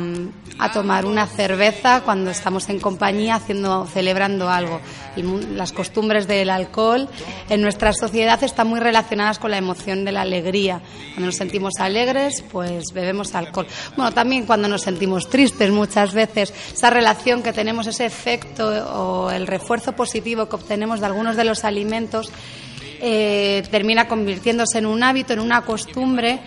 a, 0.59 0.71
tomar 0.71 1.05
una 1.05 1.27
cerveza, 1.27 2.01
cuando 2.01 2.31
estamos 2.31 2.69
en 2.69 2.79
compañía 2.79 3.35
haciendo, 3.35 3.85
celebrando 3.85 4.49
algo. 4.49 4.79
El, 5.15 5.57
las 5.57 5.71
costumbres 5.71 6.27
del 6.27 6.49
alcohol 6.49 7.09
en 7.49 7.61
nuestra 7.61 7.93
sociedad 7.93 8.41
están 8.43 8.67
muy 8.67 8.79
relacionadas 8.79 9.39
con 9.39 9.51
la 9.51 9.57
emoción 9.57 10.05
de 10.05 10.11
la 10.11 10.21
alegría. 10.21 10.81
Cuando 11.13 11.27
nos 11.27 11.35
sentimos 11.35 11.73
alegres, 11.79 12.43
pues 12.51 12.85
bebemos 12.93 13.35
alcohol. 13.35 13.67
Bueno, 13.95 14.11
también 14.13 14.45
cuando 14.45 14.67
nos 14.67 14.81
sentimos 14.81 15.29
tristes 15.29 15.71
muchas 15.71 16.13
veces, 16.13 16.53
esa 16.73 16.89
relación 16.89 17.43
que 17.43 17.53
tenemos, 17.53 17.87
ese 17.87 18.05
efecto 18.05 18.67
o 18.67 19.31
el 19.31 19.47
refuerzo 19.47 19.93
positivo 19.93 20.47
que 20.47 20.55
obtenemos 20.55 20.99
de 20.99 21.05
algunos 21.05 21.35
de 21.35 21.43
los 21.43 21.63
alimentos, 21.63 22.31
eh, 22.99 23.63
termina 23.69 24.07
convirtiéndose 24.07 24.79
en 24.79 24.87
un 24.87 25.03
hábito, 25.03 25.33
en 25.33 25.39
una 25.39 25.61
costumbre 25.61 26.39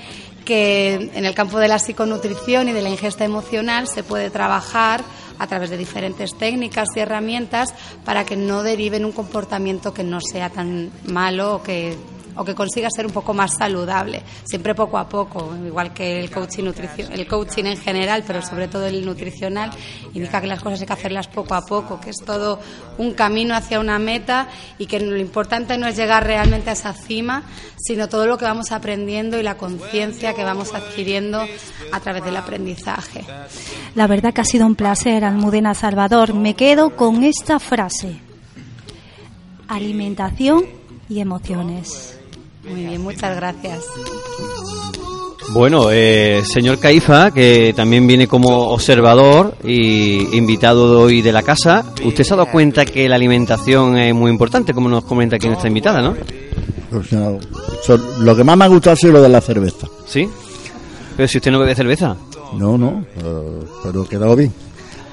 que 0.51 1.13
en 1.15 1.25
el 1.25 1.33
campo 1.33 1.61
de 1.61 1.69
la 1.69 1.79
psiconutrición 1.79 2.69
y 2.69 2.73
de 2.73 2.83
la 2.83 2.89
ingesta 2.89 3.25
emocional 3.25 3.87
se 3.87 4.03
puede 4.03 4.31
trabajar 4.31 5.05
a 5.39 5.47
través 5.47 5.71
de 5.71 5.77
diferentes 5.77 6.37
técnicas 6.37 6.89
y 6.97 6.99
herramientas 6.99 7.73
para 8.05 8.27
que 8.27 8.35
no 8.35 8.65
derive 8.65 8.97
en 8.97 9.05
un 9.05 9.13
comportamiento 9.13 9.95
que 9.95 10.03
no 10.03 10.21
sea 10.21 10.51
tan 10.51 10.91
malo 11.05 11.55
o 11.55 11.63
que, 11.63 11.97
o 12.41 12.45
que 12.45 12.55
consiga 12.55 12.89
ser 12.89 13.05
un 13.05 13.13
poco 13.13 13.35
más 13.35 13.55
saludable, 13.59 14.23
siempre 14.45 14.75
poco 14.75 14.97
a 14.97 15.07
poco, 15.07 15.55
igual 15.63 15.93
que 15.93 16.21
el 16.21 16.31
coaching, 16.31 16.65
nutrición, 16.65 17.13
el 17.13 17.27
coaching 17.27 17.65
en 17.65 17.77
general, 17.77 18.25
pero 18.27 18.41
sobre 18.41 18.67
todo 18.67 18.87
el 18.87 19.05
nutricional, 19.05 19.71
indica 20.15 20.41
que 20.41 20.47
las 20.47 20.63
cosas 20.63 20.81
hay 20.81 20.87
que 20.87 20.93
hacerlas 20.95 21.29
poco 21.29 21.55
a 21.55 21.61
poco, 21.67 22.01
que 22.01 22.09
es 22.09 22.17
todo 22.25 22.59
un 22.97 23.13
camino 23.13 23.55
hacia 23.55 23.79
una 23.79 23.99
meta 23.99 24.49
y 24.79 24.87
que 24.87 25.01
lo 25.01 25.19
importante 25.19 25.77
no 25.77 25.87
es 25.87 25.97
llegar 25.97 26.25
realmente 26.25 26.71
a 26.71 26.73
esa 26.73 26.95
cima, 26.95 27.43
sino 27.77 28.09
todo 28.09 28.27
lo 28.27 28.39
que 28.39 28.47
vamos 28.47 28.73
aprendiendo 28.73 29.39
y 29.39 29.43
la 29.43 29.59
conciencia 29.59 30.33
que 30.33 30.43
vamos 30.43 30.73
adquiriendo 30.73 31.45
a 31.93 32.01
través 32.01 32.25
del 32.25 32.37
aprendizaje. 32.37 33.23
La 33.95 34.07
verdad 34.07 34.33
que 34.33 34.41
ha 34.41 34.45
sido 34.45 34.65
un 34.65 34.77
placer, 34.77 35.27
Almudena 35.27 35.75
Salvador. 35.75 36.33
Me 36.33 36.55
quedo 36.55 36.97
con 36.97 37.23
esta 37.23 37.59
frase. 37.59 38.17
Alimentación 39.69 40.65
y 41.11 41.21
emociones. 41.21 42.20
Muy 42.69 42.85
bien, 42.85 43.03
muchas 43.03 43.37
gracias. 43.37 43.85
Bueno, 45.53 45.91
eh, 45.91 46.43
señor 46.45 46.79
Caifa, 46.79 47.33
que 47.33 47.73
también 47.75 48.07
viene 48.07 48.29
como 48.29 48.69
observador 48.69 49.57
y 49.65 50.37
invitado 50.37 50.91
de 50.91 50.97
hoy 50.97 51.23
de 51.23 51.33
la 51.33 51.43
casa, 51.43 51.85
usted 52.05 52.23
se 52.23 52.35
ha 52.35 52.37
dado 52.37 52.51
cuenta 52.53 52.85
que 52.85 53.09
la 53.09 53.17
alimentación 53.17 53.99
es 53.99 54.15
muy 54.15 54.31
importante, 54.31 54.73
como 54.73 54.89
nos 54.89 55.05
comenta 55.05 55.37
aquí 55.37 55.49
nuestra 55.49 55.69
invitada, 55.69 56.01
¿no? 56.01 56.15
Pues, 56.91 57.11
lo 58.21 58.37
que 58.37 58.45
más 58.45 58.57
me 58.57 58.65
ha 58.65 58.69
gustado 58.69 58.95
ha 58.95 58.97
sido 58.97 59.15
lo 59.15 59.23
de 59.23 59.29
la 59.29 59.41
cerveza. 59.41 59.89
¿Sí? 60.07 60.29
Pero 61.17 61.29
si 61.29 61.39
usted 61.39 61.51
no 61.51 61.59
bebe 61.59 61.75
cerveza. 61.75 62.17
No, 62.57 62.79
no, 62.79 63.05
eh, 63.17 63.65
pero 63.83 64.07
quedó 64.07 64.37
bien. 64.37 64.53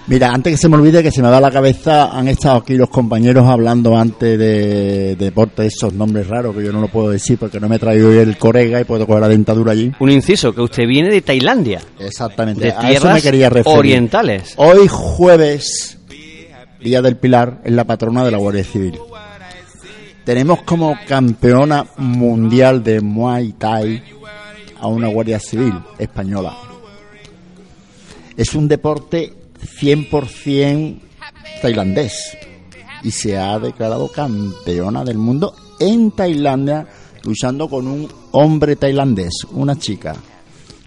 Mira, 0.09 0.29
antes 0.31 0.53
que 0.53 0.57
se 0.57 0.69
me 0.69 0.77
olvide 0.77 1.03
que 1.03 1.11
se 1.11 1.21
me 1.21 1.29
va 1.29 1.41
la 1.41 1.51
cabeza, 1.51 2.17
han 2.17 2.29
estado 2.29 2.55
aquí 2.59 2.75
los 2.75 2.89
compañeros 2.89 3.45
hablando 3.45 3.97
antes 3.97 4.39
de 4.39 5.17
deporte, 5.17 5.65
esos 5.65 5.91
nombres 5.93 6.27
raros 6.27 6.55
que 6.55 6.63
yo 6.63 6.71
no 6.71 6.79
lo 6.79 6.87
puedo 6.87 7.09
decir 7.09 7.37
porque 7.37 7.59
no 7.59 7.67
me 7.67 7.75
he 7.75 7.79
traído 7.79 8.09
el 8.13 8.37
corega 8.37 8.79
y 8.79 8.85
puedo 8.85 9.05
coger 9.05 9.21
la 9.21 9.27
dentadura 9.27 9.73
allí. 9.73 9.91
Un 9.99 10.09
inciso, 10.09 10.53
que 10.55 10.61
usted 10.61 10.87
viene 10.87 11.09
de 11.09 11.21
Tailandia. 11.21 11.81
Exactamente, 11.99 12.61
De 12.67 12.71
a 12.71 12.89
eso 12.89 13.11
me 13.11 13.21
quería 13.21 13.49
referir. 13.49 13.77
orientales. 13.77 14.53
Hoy 14.55 14.87
jueves, 14.87 15.97
Día 16.81 17.01
del 17.01 17.17
Pilar, 17.17 17.59
es 17.65 17.73
la 17.73 17.83
patrona 17.83 18.23
de 18.23 18.31
la 18.31 18.37
Guardia 18.37 18.63
Civil. 18.63 18.97
Tenemos 20.23 20.61
como 20.63 20.97
campeona 21.05 21.85
mundial 21.97 22.81
de 22.81 23.01
Muay 23.01 23.53
Thai 23.53 24.01
a 24.79 24.87
una 24.87 25.09
Guardia 25.09 25.39
Civil 25.39 25.73
española. 25.99 26.55
Es 28.37 28.55
un 28.55 28.69
deporte 28.69 29.33
100% 29.61 30.99
tailandés 31.61 32.37
y 33.03 33.11
se 33.11 33.37
ha 33.37 33.57
declarado 33.59 34.07
campeona 34.11 35.03
del 35.03 35.17
mundo 35.17 35.55
en 35.79 36.11
Tailandia 36.11 36.87
luchando 37.23 37.67
con 37.69 37.87
un 37.87 38.07
hombre 38.31 38.75
tailandés, 38.75 39.33
una 39.51 39.77
chica. 39.77 40.15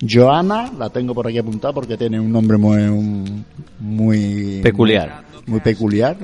Joana, 0.08 0.72
la 0.78 0.88
tengo 0.88 1.12
por 1.14 1.26
aquí 1.28 1.38
apuntada 1.38 1.74
porque 1.74 1.96
tiene 1.98 2.18
un 2.18 2.32
nombre 2.32 2.56
muy 2.56 2.78
un- 2.78 3.44
muy 3.78 4.60
Peculiar. 4.62 5.24
muy 5.46 5.60
peculiar. 5.60 6.16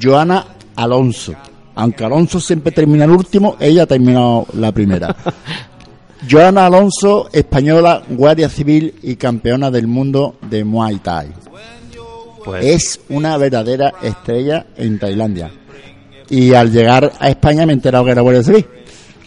Joana 0.00 0.44
Alonso. 0.76 1.34
Aunque 1.76 2.04
Alonso 2.04 2.40
siempre 2.40 2.72
termina 2.72 3.04
el 3.04 3.12
último, 3.12 3.56
ella 3.60 3.84
ha 3.84 3.86
terminado 3.86 4.46
la 4.54 4.72
primera. 4.72 5.14
Joana 6.28 6.66
Alonso, 6.66 7.28
española, 7.32 8.02
guardia 8.08 8.48
civil 8.48 8.94
y 9.02 9.16
campeona 9.16 9.70
del 9.70 9.86
mundo 9.86 10.36
de 10.42 10.64
Muay 10.64 10.98
Thai. 10.98 11.28
Pues, 12.44 12.64
Es 12.64 13.00
una 13.08 13.36
verdadera 13.36 13.94
estrella 14.02 14.66
en 14.76 14.98
Tailandia. 14.98 15.52
Y 16.30 16.54
al 16.54 16.72
llegar 16.72 17.12
a 17.18 17.28
España 17.28 17.66
me 17.66 17.72
he 17.72 17.74
enterado 17.74 18.04
que 18.04 18.10
era 18.10 18.22
guardia 18.22 18.42
civil. 18.42 18.66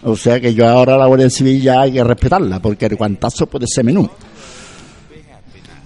O 0.04 0.16
sea 0.16 0.40
que 0.40 0.54
yo 0.54 0.68
ahora 0.68 0.98
la 0.98 1.06
guardia 1.06 1.30
civil 1.30 1.62
ya 1.62 1.82
hay 1.82 1.94
que 1.94 2.04
respetarla, 2.04 2.60
porque 2.60 2.88
el 2.88 2.96
guantazo 2.96 3.46
puede 3.46 3.68
ser 3.68 3.86
menú. 3.86 4.10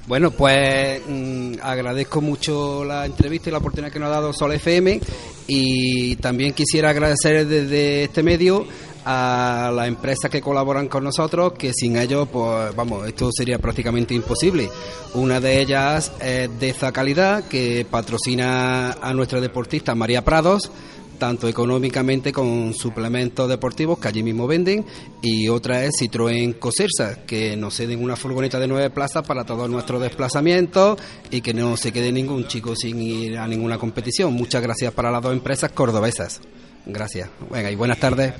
Bueno, 0.07 0.29
pues 0.29 1.01
mm, 1.07 1.55
agradezco 1.63 2.21
mucho 2.21 2.85
la 2.85 3.05
entrevista 3.05 3.49
y 3.49 3.51
la 3.51 3.57
oportunidad 3.57 3.91
que 3.91 3.99
nos 3.99 4.09
ha 4.09 4.11
dado 4.11 4.33
Sol 4.33 4.53
FM 4.53 5.01
y 5.47 6.15
también 6.17 6.53
quisiera 6.53 6.91
agradecer 6.91 7.47
desde 7.47 8.03
este 8.03 8.21
medio 8.21 8.67
a 9.05 9.71
las 9.73 9.87
empresas 9.87 10.31
que 10.31 10.41
colaboran 10.41 10.87
con 10.87 11.03
nosotros, 11.03 11.53
que 11.53 11.71
sin 11.73 11.95
ellos, 11.95 12.27
pues 12.31 12.75
vamos, 12.75 13.07
esto 13.07 13.29
sería 13.31 13.59
prácticamente 13.59 14.13
imposible. 14.13 14.69
Una 15.13 15.39
de 15.39 15.61
ellas 15.61 16.11
es 16.19 16.49
Deza 16.59 16.91
Calidad, 16.91 17.47
que 17.47 17.85
patrocina 17.89 18.93
a 18.93 19.13
nuestra 19.13 19.39
deportista 19.39 19.93
María 19.95 20.25
Prados, 20.25 20.71
tanto 21.19 21.47
económicamente 21.47 22.31
con 22.33 22.73
suplementos 22.73 23.47
deportivos 23.49 23.99
que 23.99 24.07
allí 24.07 24.23
mismo 24.23 24.47
venden 24.47 24.85
y 25.21 25.47
otra 25.47 25.83
es 25.85 25.95
Citroën 26.01 26.59
Cosersa 26.59 27.25
que 27.25 27.55
nos 27.55 27.75
ceden 27.75 28.03
una 28.03 28.15
furgoneta 28.15 28.59
de 28.59 28.67
nueve 28.67 28.89
plazas 28.89 29.25
para 29.25 29.45
todos 29.45 29.69
nuestros 29.69 30.01
desplazamientos 30.01 30.99
y 31.31 31.41
que 31.41 31.53
no 31.53 31.77
se 31.77 31.91
quede 31.91 32.11
ningún 32.11 32.47
chico 32.47 32.75
sin 32.75 33.01
ir 33.01 33.37
a 33.37 33.47
ninguna 33.47 33.77
competición. 33.77 34.33
Muchas 34.33 34.61
gracias 34.61 34.93
para 34.93 35.11
las 35.11 35.21
dos 35.21 35.33
empresas 35.33 35.71
cordobesas. 35.71 36.41
Gracias. 36.85 37.29
Venga, 37.49 37.71
y 37.71 37.75
buenas 37.75 37.99
tardes. 37.99 38.33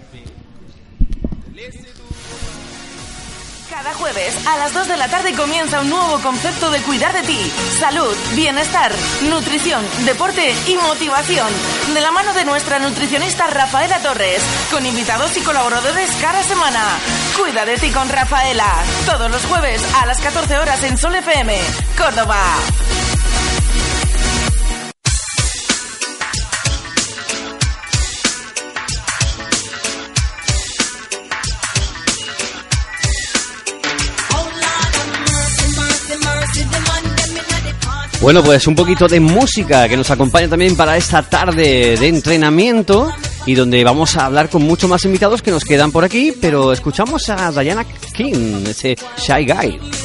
Cada 3.86 3.98
jueves 3.98 4.48
a 4.48 4.58
las 4.58 4.74
2 4.74 4.88
de 4.88 4.98
la 4.98 5.08
tarde 5.10 5.34
comienza 5.34 5.80
un 5.80 5.91
nuevo 5.91 6.19
concepto 6.19 6.71
de 6.71 6.82
cuidar 6.82 7.13
de 7.13 7.21
ti. 7.21 7.39
Salud, 7.80 8.15
bienestar, 8.34 8.91
nutrición, 9.30 9.86
deporte 10.06 10.56
y 10.65 10.76
motivación. 10.76 11.48
De 11.93 12.02
la 12.02 12.10
mano 12.10 12.34
de 12.34 12.45
nuestra 12.45 12.80
nutricionista 12.80 13.45
Rafaela 13.45 14.00
Torres, 14.00 14.41
con 14.71 14.88
invitados 14.88 15.38
y 15.38 15.41
colaboradores 15.41 16.10
cada 16.19 16.41
semana. 16.41 16.82
Cuida 17.39 17.63
de 17.63 17.78
ti 17.78 17.91
con 17.91 18.10
Rafaela. 18.10 18.74
Todos 19.06 19.30
los 19.30 19.45
jueves 19.45 19.80
a 20.02 20.08
las 20.08 20.19
14 20.19 20.58
horas 20.58 20.84
en 20.84 20.98
Sol 20.98 21.13
FM, 21.13 21.56
Córdoba. 21.95 22.41
Bueno, 38.25 38.43
pues 38.43 38.65
un 38.65 38.73
poquito 38.73 39.07
de 39.07 39.19
música 39.19 39.88
que 39.88 39.95
nos 39.95 40.09
acompaña 40.09 40.49
también 40.49 40.75
para 40.75 40.97
esta 40.97 41.21
tarde 41.21 41.95
de 41.95 42.07
entrenamiento 42.07 43.13
y 43.45 43.53
donde 43.53 43.83
vamos 43.83 44.17
a 44.17 44.25
hablar 44.25 44.49
con 44.49 44.63
muchos 44.63 44.89
más 44.89 45.05
invitados 45.05 45.43
que 45.43 45.51
nos 45.51 45.63
quedan 45.63 45.91
por 45.91 46.03
aquí, 46.03 46.33
pero 46.41 46.73
escuchamos 46.73 47.29
a 47.29 47.51
Diana 47.51 47.85
King, 48.15 48.65
ese 48.65 48.95
Shy 49.15 49.45
Guy. 49.45 50.04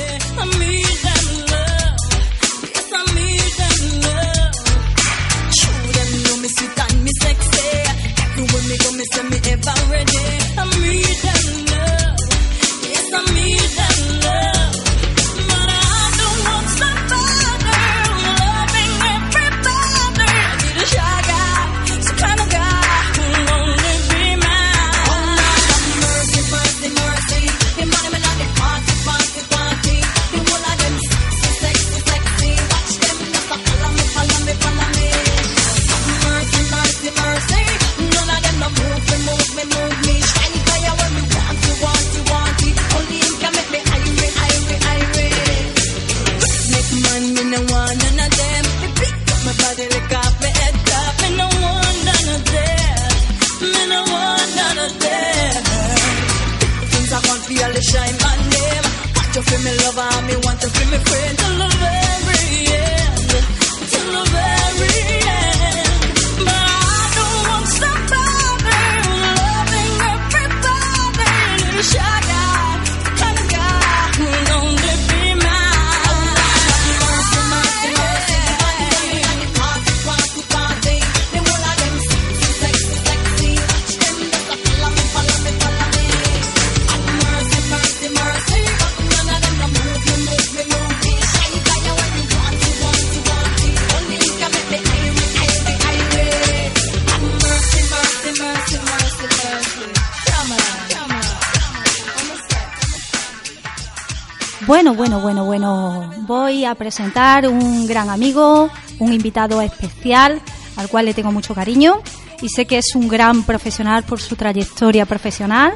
Presentar 106.90 107.46
un 107.46 107.86
gran 107.86 108.10
amigo, 108.10 108.68
un 108.98 109.12
invitado 109.12 109.62
especial 109.62 110.40
al 110.74 110.88
cual 110.88 111.04
le 111.04 111.14
tengo 111.14 111.30
mucho 111.30 111.54
cariño 111.54 112.02
y 112.42 112.48
sé 112.48 112.66
que 112.66 112.78
es 112.78 112.96
un 112.96 113.06
gran 113.06 113.44
profesional 113.44 114.02
por 114.02 114.20
su 114.20 114.34
trayectoria 114.34 115.06
profesional, 115.06 115.72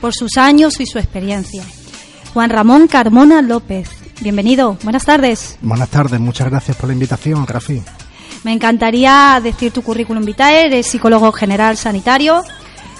por 0.00 0.14
sus 0.14 0.38
años 0.38 0.80
y 0.80 0.86
su 0.86 0.98
experiencia. 0.98 1.62
Juan 2.32 2.48
Ramón 2.48 2.88
Carmona 2.88 3.42
López. 3.42 3.90
Bienvenido, 4.22 4.78
buenas 4.82 5.04
tardes. 5.04 5.58
Buenas 5.60 5.90
tardes, 5.90 6.18
muchas 6.18 6.48
gracias 6.48 6.74
por 6.74 6.88
la 6.88 6.94
invitación, 6.94 7.46
Rafi. 7.46 7.82
Me 8.42 8.54
encantaría 8.54 9.38
decir 9.42 9.72
tu 9.72 9.82
currículum 9.82 10.24
vitae, 10.24 10.68
eres 10.68 10.86
psicólogo 10.86 11.32
general 11.32 11.76
sanitario, 11.76 12.42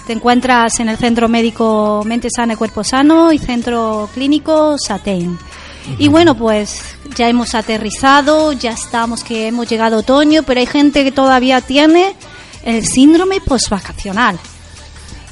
te 0.05 0.13
encuentras 0.13 0.79
en 0.79 0.89
el 0.89 0.97
Centro 0.97 1.27
Médico 1.27 2.03
Mente 2.05 2.29
Sana 2.29 2.53
y 2.53 2.57
Cuerpo 2.57 2.83
Sano 2.83 3.31
y 3.31 3.39
Centro 3.39 4.07
Clínico 4.13 4.75
Satein. 4.77 5.39
Y 5.97 6.07
bueno, 6.07 6.35
pues 6.37 6.81
ya 7.15 7.27
hemos 7.27 7.55
aterrizado, 7.55 8.53
ya 8.53 8.71
estamos 8.71 9.23
que 9.23 9.47
hemos 9.47 9.67
llegado 9.67 9.97
a 9.97 9.99
otoño, 9.99 10.43
pero 10.43 10.59
hay 10.59 10.65
gente 10.65 11.03
que 11.03 11.11
todavía 11.11 11.61
tiene 11.61 12.15
el 12.63 12.85
síndrome 12.85 13.41
postvacacional. 13.41 14.39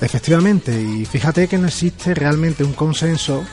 Efectivamente, 0.02 0.82
y 0.82 1.06
fíjate 1.06 1.48
que 1.48 1.58
no 1.58 1.68
existe 1.68 2.14
realmente 2.14 2.64
un 2.64 2.74
consenso 2.74 3.44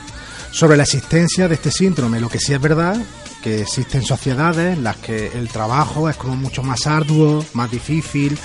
sobre 0.51 0.77
la 0.77 0.83
existencia 0.83 1.47
de 1.47 1.55
este 1.55 1.71
síndrome. 1.71 2.19
Lo 2.19 2.29
que 2.29 2.39
sí 2.39 2.53
es 2.53 2.61
verdad 2.61 2.97
que 3.43 3.61
existen 3.61 4.03
sociedades 4.03 4.77
en 4.77 4.83
las 4.83 4.97
que 4.97 5.27
el 5.27 5.49
trabajo 5.49 6.09
es 6.09 6.15
como 6.15 6.35
mucho 6.35 6.63
más 6.63 6.87
arduo, 6.87 7.45
más 7.53 7.69
difícil 7.69 8.37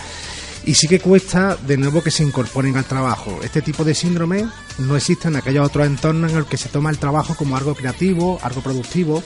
y 0.65 0.75
sí 0.75 0.87
que 0.87 1.01
cuesta 1.01 1.57
de 1.57 1.77
nuevo 1.77 2.03
que 2.03 2.11
se 2.11 2.23
incorporen 2.23 2.77
al 2.77 2.85
trabajo. 2.85 3.41
Este 3.43 3.63
tipo 3.63 3.85
de 3.85 3.95
síndrome 3.95 4.47
no 4.79 4.97
existe 4.97 5.29
en 5.29 5.37
aquellos 5.37 5.67
otros 5.67 5.87
entornos 5.87 6.31
en 6.31 6.39
los 6.39 6.47
que 6.47 6.57
se 6.57 6.69
toma 6.69 6.91
el 6.91 6.99
trabajo 6.99 7.35
como 7.35 7.57
algo 7.57 7.75
creativo, 7.75 8.39
algo 8.43 8.63
productivo. 8.63 9.23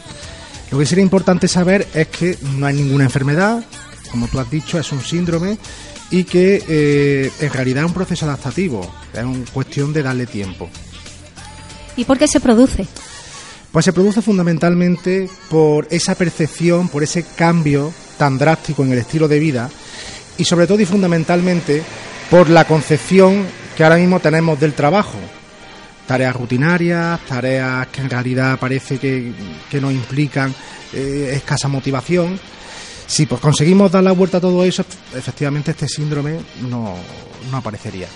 Lo 0.70 0.78
que 0.78 0.86
sería 0.86 1.04
importante 1.04 1.48
saber 1.48 1.86
es 1.94 2.08
que 2.08 2.38
no 2.56 2.66
hay 2.66 2.74
ninguna 2.74 3.04
enfermedad, 3.04 3.64
como 4.10 4.28
tú 4.28 4.40
has 4.40 4.50
dicho, 4.50 4.78
es 4.78 4.90
un 4.92 5.02
síndrome 5.02 5.58
y 6.10 6.24
que 6.24 6.64
eh, 6.68 7.30
en 7.40 7.52
realidad 7.52 7.84
es 7.84 7.88
un 7.88 7.94
proceso 7.94 8.24
adaptativo, 8.26 8.94
es 9.12 9.24
una 9.24 9.44
cuestión 9.52 9.92
de 9.92 10.02
darle 10.02 10.26
tiempo. 10.26 10.70
¿Y 11.96 12.04
por 12.04 12.18
qué 12.18 12.28
se 12.28 12.40
produce? 12.40 12.86
Pues 13.72 13.84
se 13.84 13.92
produce 13.92 14.22
fundamentalmente 14.22 15.28
por 15.50 15.86
esa 15.90 16.14
percepción, 16.14 16.88
por 16.88 17.02
ese 17.02 17.24
cambio 17.36 17.92
tan 18.16 18.38
drástico 18.38 18.82
en 18.84 18.92
el 18.92 18.98
estilo 18.98 19.28
de 19.28 19.38
vida 19.38 19.70
y 20.38 20.44
sobre 20.44 20.66
todo 20.66 20.80
y 20.80 20.86
fundamentalmente 20.86 21.82
por 22.30 22.48
la 22.50 22.64
concepción 22.64 23.46
que 23.76 23.84
ahora 23.84 23.96
mismo 23.96 24.20
tenemos 24.20 24.58
del 24.58 24.72
trabajo. 24.74 25.18
Tareas 26.06 26.36
rutinarias, 26.36 27.20
tareas 27.26 27.88
que 27.88 28.00
en 28.00 28.10
realidad 28.10 28.58
parece 28.58 28.98
que, 28.98 29.32
que 29.70 29.80
nos 29.80 29.92
implican 29.92 30.54
eh, 30.92 31.32
escasa 31.34 31.68
motivación. 31.68 32.38
Si 33.06 33.26
pues 33.26 33.40
conseguimos 33.40 33.90
dar 33.92 34.02
la 34.04 34.12
vuelta 34.12 34.38
a 34.38 34.40
todo 34.40 34.64
eso, 34.64 34.84
efectivamente 35.14 35.72
este 35.72 35.88
síndrome 35.88 36.38
no, 36.68 36.94
no 37.50 37.56
aparecería. 37.56 38.08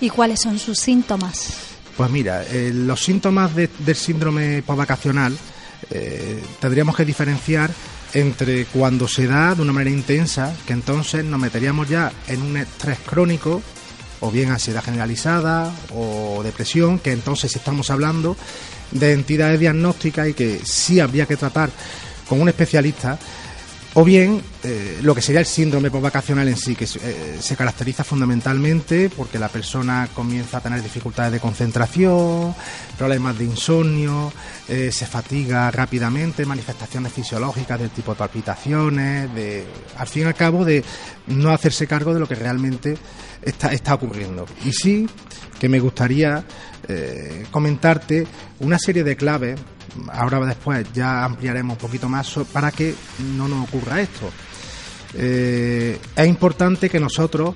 ¿Y 0.00 0.10
cuáles 0.10 0.40
son 0.40 0.58
sus 0.58 0.78
síntomas? 0.78 1.48
Pues 1.96 2.10
mira, 2.10 2.44
eh, 2.44 2.70
los 2.74 3.02
síntomas 3.02 3.54
de- 3.54 3.68
del 3.78 3.96
síndrome 3.96 4.62
postvacacional 4.62 5.36
eh, 5.90 6.42
tendríamos 6.60 6.94
que 6.96 7.04
diferenciar 7.04 7.70
entre 8.14 8.64
cuando 8.66 9.06
se 9.08 9.26
da 9.26 9.54
de 9.54 9.62
una 9.62 9.72
manera 9.72 9.90
intensa, 9.94 10.54
que 10.66 10.72
entonces 10.72 11.24
nos 11.24 11.40
meteríamos 11.40 11.88
ya 11.88 12.12
en 12.26 12.42
un 12.42 12.56
estrés 12.56 12.98
crónico, 13.04 13.62
o 14.20 14.30
bien 14.30 14.50
ansiedad 14.50 14.82
generalizada 14.82 15.72
o 15.94 16.42
depresión, 16.42 16.98
que 16.98 17.12
entonces 17.12 17.54
estamos 17.54 17.90
hablando 17.90 18.36
de 18.90 19.12
entidades 19.12 19.60
diagnósticas 19.60 20.28
y 20.28 20.34
que 20.34 20.60
sí 20.64 21.00
habría 21.00 21.26
que 21.26 21.36
tratar 21.36 21.70
con 22.28 22.40
un 22.40 22.48
especialista, 22.48 23.18
o 24.00 24.04
bien 24.04 24.40
eh, 24.62 25.00
lo 25.02 25.12
que 25.12 25.20
sería 25.20 25.40
el 25.40 25.46
síndrome 25.46 25.90
postvacacional 25.90 26.46
en 26.46 26.56
sí, 26.56 26.76
que 26.76 26.84
eh, 26.84 27.38
se 27.40 27.56
caracteriza 27.56 28.04
fundamentalmente 28.04 29.10
porque 29.10 29.40
la 29.40 29.48
persona 29.48 30.08
comienza 30.14 30.58
a 30.58 30.60
tener 30.60 30.80
dificultades 30.84 31.32
de 31.32 31.40
concentración, 31.40 32.54
problemas 32.96 33.36
de 33.36 33.46
insomnio, 33.46 34.32
eh, 34.68 34.92
se 34.92 35.04
fatiga 35.04 35.68
rápidamente, 35.72 36.46
manifestaciones 36.46 37.12
fisiológicas 37.12 37.80
del 37.80 37.90
tipo 37.90 38.14
palpitaciones, 38.14 39.34
de, 39.34 39.66
al 39.96 40.06
fin 40.06 40.22
y 40.22 40.26
al 40.26 40.34
cabo 40.36 40.64
de 40.64 40.84
no 41.26 41.50
hacerse 41.50 41.88
cargo 41.88 42.14
de 42.14 42.20
lo 42.20 42.28
que 42.28 42.36
realmente 42.36 42.96
está, 43.42 43.72
está 43.72 43.94
ocurriendo. 43.94 44.46
Y 44.64 44.70
sí 44.70 45.08
que 45.58 45.68
me 45.68 45.80
gustaría 45.80 46.44
comentarte 47.50 48.26
una 48.60 48.78
serie 48.78 49.04
de 49.04 49.16
claves 49.16 49.58
ahora 50.12 50.40
después 50.40 50.86
ya 50.92 51.24
ampliaremos 51.24 51.76
un 51.76 51.80
poquito 51.80 52.08
más 52.08 52.32
para 52.52 52.70
que 52.70 52.94
no 53.36 53.48
nos 53.48 53.68
ocurra 53.68 54.00
esto. 54.00 54.30
Eh, 55.14 55.98
es 56.16 56.26
importante 56.26 56.90
que 56.90 57.00
nosotros 57.00 57.54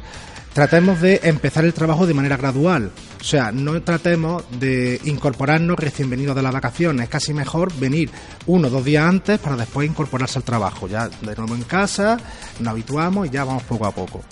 tratemos 0.53 1.01
de 1.01 1.21
empezar 1.25 1.65
el 1.65 1.73
trabajo 1.73 2.07
de 2.07 2.15
manera 2.15 2.37
gradual. 2.37 2.91
O 3.21 3.25
sea, 3.25 3.53
no 3.53 3.81
tratemos 3.83 4.45
de 4.59 5.01
incorporarnos 5.05 5.79
recién 5.79 6.11
venidos 6.11 6.37
de 6.37 6.43
las 6.43 6.53
vacaciones. 6.53 7.05
Es 7.05 7.11
casi 7.11 7.33
mejor 7.33 7.73
venir 7.79 8.11
uno 8.47 8.69
o 8.69 8.71
dos 8.71 8.85
días 8.85 9.07
antes 9.07 9.39
para 9.39 9.57
después 9.57 9.89
incorporarse 9.89 10.39
al 10.39 10.45
trabajo. 10.45 10.89
Ya 10.89 11.09
de 11.09 11.37
nuevo 11.37 11.55
en 11.55 11.63
casa, 11.63 12.19
nos 12.61 12.69
habituamos 12.69 13.29
y 13.29 13.31
ya 13.31 13.45
vamos 13.45 13.63
poco 13.65 13.87
a 13.87 13.93
poco. 13.93 14.23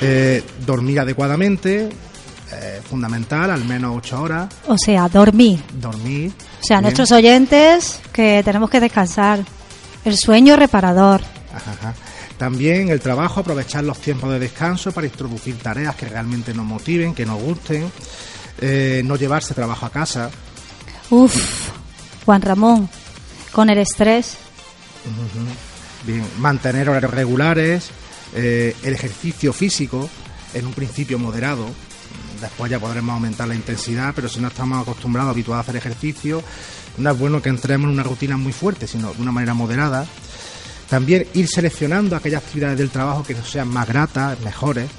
Eh, 0.00 0.42
dormir 0.64 1.00
adecuadamente, 1.00 1.90
eh, 2.52 2.80
fundamental, 2.88 3.50
al 3.50 3.64
menos 3.64 3.96
ocho 3.96 4.20
horas. 4.20 4.48
O 4.68 4.76
sea, 4.76 5.08
dormir. 5.08 5.62
Dormir. 5.74 6.32
O 6.60 6.64
sea, 6.64 6.76
Bien. 6.76 6.82
nuestros 6.82 7.12
oyentes 7.12 8.00
que 8.12 8.42
tenemos 8.44 8.70
que 8.70 8.80
descansar. 8.80 9.44
El 10.04 10.16
sueño 10.16 10.56
reparador. 10.56 11.20
Ajá, 11.54 11.72
ajá. 11.72 11.94
También 12.38 12.88
el 12.88 13.00
trabajo, 13.00 13.40
aprovechar 13.40 13.84
los 13.84 13.98
tiempos 13.98 14.30
de 14.32 14.40
descanso 14.40 14.90
para 14.90 15.06
introducir 15.06 15.56
tareas 15.58 15.94
que 15.94 16.06
realmente 16.08 16.52
nos 16.52 16.66
motiven, 16.66 17.14
que 17.14 17.24
nos 17.24 17.40
gusten, 17.40 17.90
eh, 18.60 19.02
no 19.04 19.14
llevarse 19.14 19.54
trabajo 19.54 19.86
a 19.86 19.90
casa. 19.90 20.28
Uf, 21.10 21.70
Juan 22.24 22.42
Ramón, 22.42 22.88
con 23.52 23.70
el 23.70 23.78
estrés. 23.78 24.36
Bien, 26.04 26.26
mantener 26.38 26.88
horarios 26.88 27.12
regulares, 27.12 27.90
eh, 28.34 28.74
el 28.82 28.94
ejercicio 28.94 29.52
físico, 29.52 30.08
en 30.54 30.66
un 30.66 30.72
principio 30.72 31.18
moderado, 31.20 31.66
después 32.42 32.70
ya 32.70 32.78
podremos 32.78 33.14
aumentar 33.14 33.48
la 33.48 33.54
intensidad, 33.54 34.12
pero 34.14 34.28
si 34.28 34.40
no 34.40 34.48
estamos 34.48 34.82
acostumbrados, 34.82 35.30
habituados 35.30 35.60
a 35.60 35.70
hacer 35.70 35.76
ejercicio, 35.76 36.42
no 36.98 37.10
es 37.10 37.18
bueno 37.18 37.40
que 37.40 37.48
entremos 37.48 37.86
en 37.88 37.94
una 37.94 38.02
rutina 38.02 38.36
muy 38.36 38.52
fuerte, 38.52 38.86
sino 38.86 39.12
de 39.14 39.22
una 39.22 39.32
manera 39.32 39.54
moderada. 39.54 40.06
También 40.90 41.26
ir 41.32 41.48
seleccionando 41.48 42.14
aquellas 42.16 42.42
actividades 42.42 42.76
del 42.76 42.90
trabajo 42.90 43.22
que 43.22 43.34
nos 43.34 43.48
sean 43.48 43.68
más 43.68 43.88
gratas, 43.88 44.38
mejores, 44.40 44.90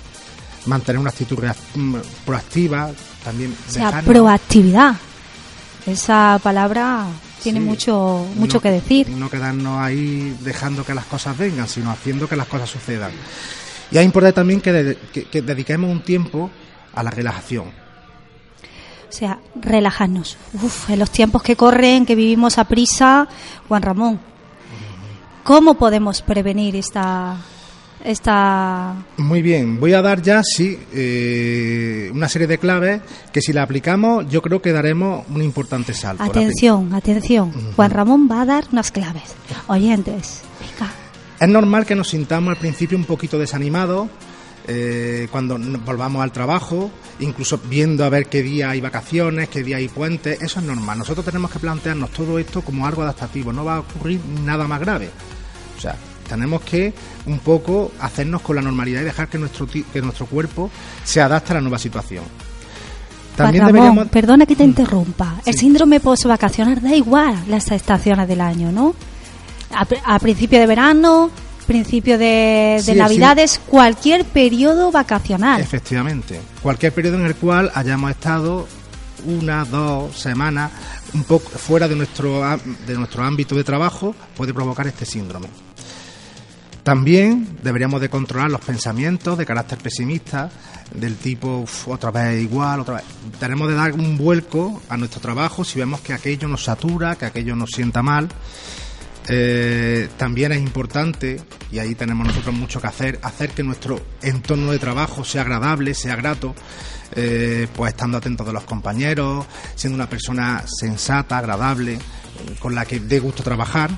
mantener 0.66 1.00
una 1.00 1.12
actitud 1.12 1.38
mm, 1.76 1.96
proactiva, 2.26 2.90
también 3.24 3.56
O 3.68 3.72
sea, 3.72 3.90
dejarnos- 3.92 4.06
proactividad. 4.12 4.96
Esa 5.86 6.40
palabra 6.42 7.06
tiene 7.44 7.60
Sí. 7.60 7.66
mucho, 7.66 8.26
mucho 8.36 8.58
no- 8.58 8.62
que 8.62 8.72
decir. 8.72 9.10
No 9.10 9.30
quedarnos 9.30 9.80
ahí 9.80 10.36
dejando 10.42 10.86
que 10.86 10.94
las 10.94 11.06
cosas 11.06 11.38
vengan, 11.38 11.68
sino 11.68 11.92
haciendo 11.92 12.28
que 12.28 12.38
las 12.38 12.48
cosas 12.48 12.70
sucedan. 12.70 13.12
Y 13.92 13.98
es 13.98 14.06
importante 14.06 14.36
también 14.36 14.62
que, 14.62 14.72
de- 14.72 14.98
que- 15.14 15.26
que 15.26 15.42
dediquemos 15.42 15.92
un 15.92 16.02
tiempo 16.02 16.50
a 16.94 17.04
la 17.04 17.10
relajación. 17.10 17.66
O 19.14 19.16
sea, 19.16 19.40
relajarnos. 19.56 20.38
Uf, 20.54 20.90
en 20.90 20.98
los 20.98 21.12
tiempos 21.12 21.44
que 21.44 21.56
corren, 21.56 22.06
que 22.06 22.16
vivimos 22.16 22.58
a 22.58 22.64
prisa, 22.64 23.28
Juan 23.68 23.84
Ramón, 23.84 24.20
¿cómo 25.44 25.76
podemos 25.76 26.24
prevenir 26.24 26.76
esta, 26.76 27.38
esta 28.04 28.96
Muy 29.18 29.44
bien, 29.44 29.80
voy 29.80 29.94
a 29.94 30.02
dar 30.02 30.22
ya, 30.22 30.42
sí, 30.44 30.80
eh, 30.92 32.10
una 32.12 32.28
serie 32.28 32.48
de 32.48 32.58
claves 32.58 33.02
que 33.32 33.40
si 33.40 33.54
la 33.54 33.62
aplicamos 33.62 34.28
yo 34.30 34.42
creo 34.42 34.62
que 34.62 34.72
daremos 34.72 35.26
un 35.30 35.44
importante 35.44 35.94
salto. 35.94 36.24
atención, 36.24 36.94
atención? 36.96 37.54
Juan 37.76 37.92
Ramón 37.92 38.28
va 38.30 38.42
a 38.42 38.46
dar 38.46 38.66
unas 38.72 38.92
claves. 38.92 39.36
Oyentes, 39.68 40.42
venga. 40.60 40.92
Es 41.40 41.50
normal 41.50 41.86
que 41.86 41.94
nos 41.94 42.10
sintamos 42.10 42.50
al 42.50 42.58
principio 42.58 42.98
un 42.98 43.06
poquito 43.06 43.38
desanimados 43.38 44.10
eh, 44.68 45.28
cuando 45.32 45.58
volvamos 45.86 46.24
al 46.24 46.32
trabajo, 46.32 46.90
incluso 47.20 47.60
viendo 47.70 48.06
a 48.06 48.10
ver 48.10 48.28
qué 48.28 48.42
día 48.42 48.70
hay 48.70 48.82
vacaciones, 48.82 49.50
qué 49.50 49.64
día 49.64 49.78
hay 49.78 49.90
puentes. 49.90 50.42
Eso 50.42 50.60
es 50.60 50.66
normal. 50.66 50.98
Nosotros 50.98 51.26
tenemos 51.26 51.52
que 51.52 51.60
plantearnos 51.60 52.12
todo 52.12 52.40
esto 52.40 52.62
como 52.62 52.88
algo 52.88 53.02
adaptativo. 53.02 53.52
No 53.52 53.66
va 53.66 53.76
a 53.76 53.80
ocurrir 53.80 54.22
nada 54.44 54.68
más 54.68 54.80
grave. 54.80 55.10
O 55.78 55.82
sea, 55.82 55.96
tenemos 56.28 56.62
que 56.62 56.94
un 57.26 57.40
poco 57.40 57.92
hacernos 58.00 58.42
con 58.42 58.56
la 58.56 58.62
normalidad 58.62 59.02
y 59.02 59.06
dejar 59.06 59.28
que 59.28 59.38
nuestro, 59.38 59.68
que 59.68 60.02
nuestro 60.02 60.26
cuerpo 60.28 60.70
se 61.04 61.22
adapte 61.22 61.52
a 61.52 61.56
la 61.56 61.62
nueva 61.62 61.78
situación. 61.78 62.24
También 63.36 63.64
Ramón, 63.64 63.74
deberíamos... 63.74 64.08
perdona 64.10 64.46
que 64.46 64.56
te 64.56 64.64
interrumpa. 64.64 65.42
El 65.46 65.56
síndrome 65.56 66.00
postvacacional 66.00 66.82
da 66.82 66.96
igual 66.96 67.44
las 67.48 67.70
estaciones 67.72 68.28
del 68.28 68.42
año, 68.42 68.72
¿no? 68.72 68.96
A, 69.72 70.16
a 70.16 70.20
principio 70.20 70.60
de 70.60 70.68
verano, 70.68 71.32
principio 71.74 72.18
de, 72.20 72.76
de 72.86 72.94
Sí, 72.94 72.94
Navidades, 72.94 73.60
cualquier 73.68 74.26
periodo 74.26 74.92
vacacional. 74.92 75.60
Efectivamente. 75.60 76.40
Cualquier 76.62 76.94
periodo 76.94 77.16
en 77.18 77.26
el 77.26 77.36
cual 77.36 77.72
hayamos 77.74 78.12
estado 78.12 78.68
una, 79.26 79.66
dos 79.66 80.16
semanas 80.20 80.72
un 81.14 81.24
poco 81.24 81.50
fuera 81.50 81.88
de 81.88 81.96
nuestro, 81.96 82.42
de 82.86 82.94
nuestro 82.96 83.24
ámbito 83.24 83.56
de 83.56 83.64
trabajo 83.64 84.16
puede 84.36 84.54
provocar 84.54 84.86
este 84.88 85.06
síndrome. 85.06 85.48
También 86.84 87.58
deberíamos 87.64 88.02
de 88.02 88.10
controlar 88.10 88.52
los 88.52 88.60
pensamientos 88.62 89.38
de 89.38 89.46
carácter 89.46 89.78
pesimista, 89.78 90.50
del 90.94 91.16
tipo 91.16 91.60
"Uf, 91.64 91.88
otra 91.88 92.12
vez 92.12 92.44
igual, 92.44 92.82
otra 92.82 92.96
vez. 92.96 93.06
Tenemos 93.40 93.70
de 93.70 93.76
dar 93.76 93.94
un 93.94 94.18
vuelco 94.18 94.82
a 94.90 94.98
nuestro 94.98 95.22
trabajo 95.22 95.64
si 95.64 95.80
vemos 95.80 96.02
que 96.02 96.14
aquello 96.14 96.48
nos 96.48 96.66
satura, 96.66 97.16
que 97.16 97.26
aquello 97.26 97.56
nos 97.56 97.70
sienta 97.72 98.04
mal. 98.04 98.28
Eh, 99.30 100.10
también 100.18 100.52
es 100.52 100.60
importante, 100.60 101.40
y 101.72 101.80
ahí 101.80 101.96
tenemos 101.96 102.28
nosotros 102.28 102.54
mucho 102.54 102.82
que 102.82 102.88
hacer, 102.88 103.20
hacer 103.24 103.52
que 103.52 103.64
nuestro 103.64 104.02
entorno 104.22 104.72
de 104.72 104.80
trabajo 104.80 105.24
sea 105.24 105.44
agradable, 105.44 105.94
sea 105.94 106.16
grato, 106.18 106.54
eh, 107.16 107.68
pues 107.76 107.94
estando 107.94 108.18
atentos 108.18 108.46
de 108.46 108.54
los 108.54 108.64
compañeros, 108.66 109.46
siendo 109.76 109.96
una 109.96 110.10
persona 110.10 110.64
sensata, 110.68 111.38
agradable, 111.38 112.00
con 112.60 112.76
la 112.76 112.86
que 112.86 113.00
dé 113.00 113.20
gusto 113.20 113.44
trabajar. 113.44 113.92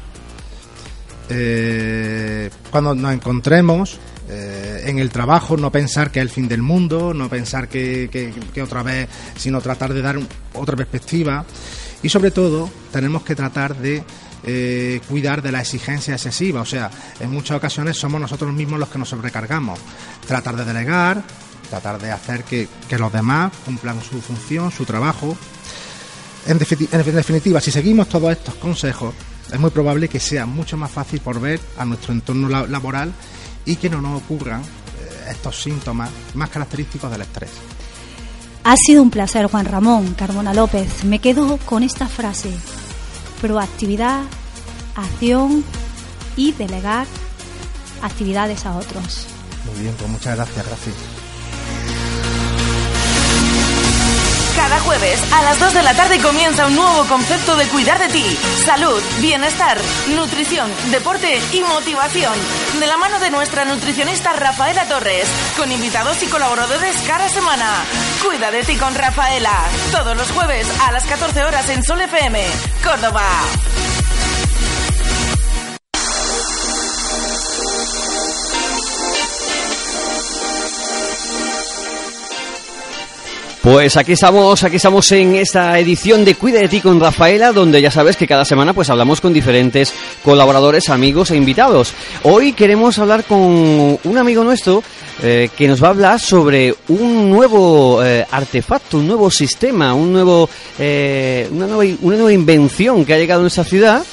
Eh, 1.29 2.49
cuando 2.69 2.93
nos 2.93 3.13
encontremos 3.13 3.97
en 4.27 4.97
el 4.97 5.11
trabajo, 5.11 5.55
no 5.55 5.71
pensar 5.71 6.09
que 6.11 6.19
es 6.19 6.23
el 6.23 6.29
fin 6.31 6.47
del 6.47 6.63
mundo, 6.63 7.13
no 7.13 7.29
pensar 7.29 7.67
que, 7.69 8.09
que- 8.11 8.33
que 8.53 8.61
otra 8.63 8.81
vez, 8.81 9.07
sino 9.37 9.61
tratar 9.61 9.93
de 9.93 10.01
dar 10.01 10.17
otra 10.53 10.75
perspectiva. 10.75 11.45
Y 12.01 12.09
sobre 12.09 12.31
todo, 12.31 12.67
tenemos 12.91 13.21
que 13.23 13.35
tratar 13.35 13.75
de 13.75 14.03
eh, 14.45 15.01
cuidar 15.09 15.41
de 15.41 15.51
la 15.51 15.61
exigencia 15.61 16.13
excesiva. 16.15 16.61
O 16.61 16.65
sea, 16.65 16.89
en 17.19 17.31
muchas 17.31 17.57
ocasiones 17.57 17.97
somos 17.97 18.21
nosotros 18.21 18.53
mismos 18.53 18.79
los 18.79 18.89
que 18.89 18.97
nos 18.99 19.09
sobrecargamos. 19.09 19.79
Tratar 20.27 20.55
de 20.55 20.65
delegar, 20.65 21.23
tratar 21.69 21.99
de 21.99 22.11
hacer 22.11 22.43
que, 22.43 22.67
que 22.87 22.97
los 22.97 23.11
demás 23.11 23.51
cumplan 23.65 24.01
su 24.01 24.21
función, 24.21 24.71
su 24.71 24.85
trabajo. 24.85 25.35
En, 26.47 26.59
defini- 26.59 26.87
en 26.91 27.15
definitiva, 27.15 27.59
si 27.59 27.71
seguimos 27.71 28.07
todos 28.07 28.31
estos 28.31 28.55
consejos, 28.55 29.13
es 29.51 29.59
muy 29.59 29.71
probable 29.71 30.07
que 30.07 30.19
sea 30.19 30.45
mucho 30.45 30.77
más 30.77 30.91
fácil 30.91 31.19
por 31.21 31.39
ver 31.39 31.59
a 31.77 31.85
nuestro 31.85 32.13
entorno 32.13 32.47
la- 32.49 32.67
laboral 32.67 33.11
y 33.65 33.75
que 33.77 33.89
no 33.89 33.99
nos 34.01 34.21
ocurran 34.21 34.61
eh, 34.61 35.31
estos 35.31 35.59
síntomas 35.61 36.09
más 36.35 36.49
característicos 36.51 37.09
del 37.11 37.21
estrés. 37.21 37.49
Ha 38.63 38.75
sido 38.77 39.01
un 39.03 39.11
placer, 39.11 39.45
Juan 39.47 39.65
Ramón 39.65 40.13
Carbona 40.15 40.53
López. 40.53 41.03
Me 41.03 41.19
quedo 41.19 41.57
con 41.65 41.83
esta 41.83 42.07
frase. 42.07 42.49
Proactividad, 43.41 44.23
acción 44.95 45.63
y 46.35 46.51
delegar 46.53 47.07
actividades 48.01 48.65
a 48.65 48.77
otros. 48.77 49.27
Muy 49.65 49.81
bien, 49.81 49.95
pues 49.97 50.09
muchas 50.09 50.35
gracias, 50.35 50.65
gracias. 50.67 51.24
Cada 54.55 54.79
jueves 54.79 55.21
a 55.33 55.41
las 55.43 55.59
2 55.59 55.73
de 55.73 55.83
la 55.83 55.93
tarde 55.93 56.19
comienza 56.19 56.65
un 56.65 56.75
nuevo 56.75 57.05
concepto 57.05 57.55
de 57.55 57.67
cuidar 57.67 57.99
de 57.99 58.07
ti. 58.07 58.23
Salud, 58.65 59.01
bienestar, 59.19 59.77
nutrición, 60.15 60.71
deporte 60.91 61.39
y 61.51 61.61
motivación. 61.61 62.33
De 62.79 62.87
la 62.87 62.97
mano 62.97 63.19
de 63.19 63.31
nuestra 63.31 63.65
nutricionista 63.65 64.33
Rafaela 64.33 64.85
Torres, 64.85 65.27
con 65.57 65.71
invitados 65.71 66.23
y 66.23 66.27
colaboradores 66.27 66.95
cada 67.05 67.27
semana. 67.29 67.69
Cuida 68.25 68.49
de 68.51 68.63
ti 68.63 68.75
con 68.75 68.95
Rafaela. 68.95 69.53
Todos 69.91 70.15
los 70.15 70.31
jueves 70.31 70.67
a 70.87 70.91
las 70.91 71.03
14 71.05 71.43
horas 71.43 71.69
en 71.69 71.83
Sol 71.83 72.01
FM, 72.01 72.45
Córdoba. 72.83 73.23
Pues 83.65 83.97
aquí 83.97 84.11
estamos, 84.11 84.63
aquí 84.63 84.75
estamos 84.75 85.11
en 85.11 85.33
esta 85.33 85.79
edición 85.79 86.23
de 86.23 86.35
Cuida 86.35 86.59
de 86.59 86.67
ti 86.67 86.81
con 86.81 86.99
Rafaela, 86.99 87.51
donde 87.51 87.81
ya 87.81 87.89
sabes 87.89 88.15
que 88.15 88.27
cada 88.27 88.45
semana 88.45 88.75
pues 88.75 88.91
hablamos 88.91 89.21
con 89.21 89.33
diferentes 89.33 89.91
colaboradores, 90.23 90.89
amigos 90.89 91.31
e 91.31 91.35
invitados. 91.35 91.91
Hoy 92.21 92.53
queremos 92.53 92.99
hablar 92.99 93.23
con 93.23 93.39
un 93.39 94.17
amigo 94.19 94.43
nuestro 94.43 94.83
eh, 95.23 95.49
que 95.57 95.67
nos 95.67 95.83
va 95.83 95.87
a 95.87 95.89
hablar 95.89 96.19
sobre 96.19 96.75
un 96.89 97.31
nuevo 97.31 98.05
eh, 98.05 98.23
artefacto, 98.29 98.99
un 98.99 99.07
nuevo 99.07 99.31
sistema, 99.31 99.95
un 99.95 100.13
nuevo, 100.13 100.47
eh, 100.77 101.49
una, 101.51 101.65
nueva, 101.65 101.91
una 102.03 102.17
nueva 102.17 102.33
invención 102.33 103.03
que 103.03 103.15
ha 103.15 103.17
llegado 103.17 103.39
a 103.39 103.45
nuestra 103.45 103.63
ciudad 103.63 104.05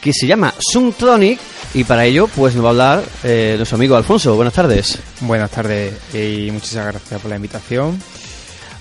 que 0.00 0.12
se 0.12 0.28
llama 0.28 0.54
Suntronic 0.56 1.40
y 1.74 1.82
para 1.82 2.04
ello 2.04 2.28
pues 2.28 2.54
nos 2.54 2.64
va 2.64 2.68
a 2.68 2.70
hablar 2.70 3.04
eh, 3.24 3.54
nuestro 3.56 3.74
amigo 3.74 3.96
Alfonso. 3.96 4.36
Buenas 4.36 4.54
tardes. 4.54 5.00
Buenas 5.20 5.50
tardes 5.50 5.94
y 6.14 6.48
muchas 6.52 6.74
gracias 6.74 7.20
por 7.20 7.28
la 7.28 7.36
invitación. 7.36 7.98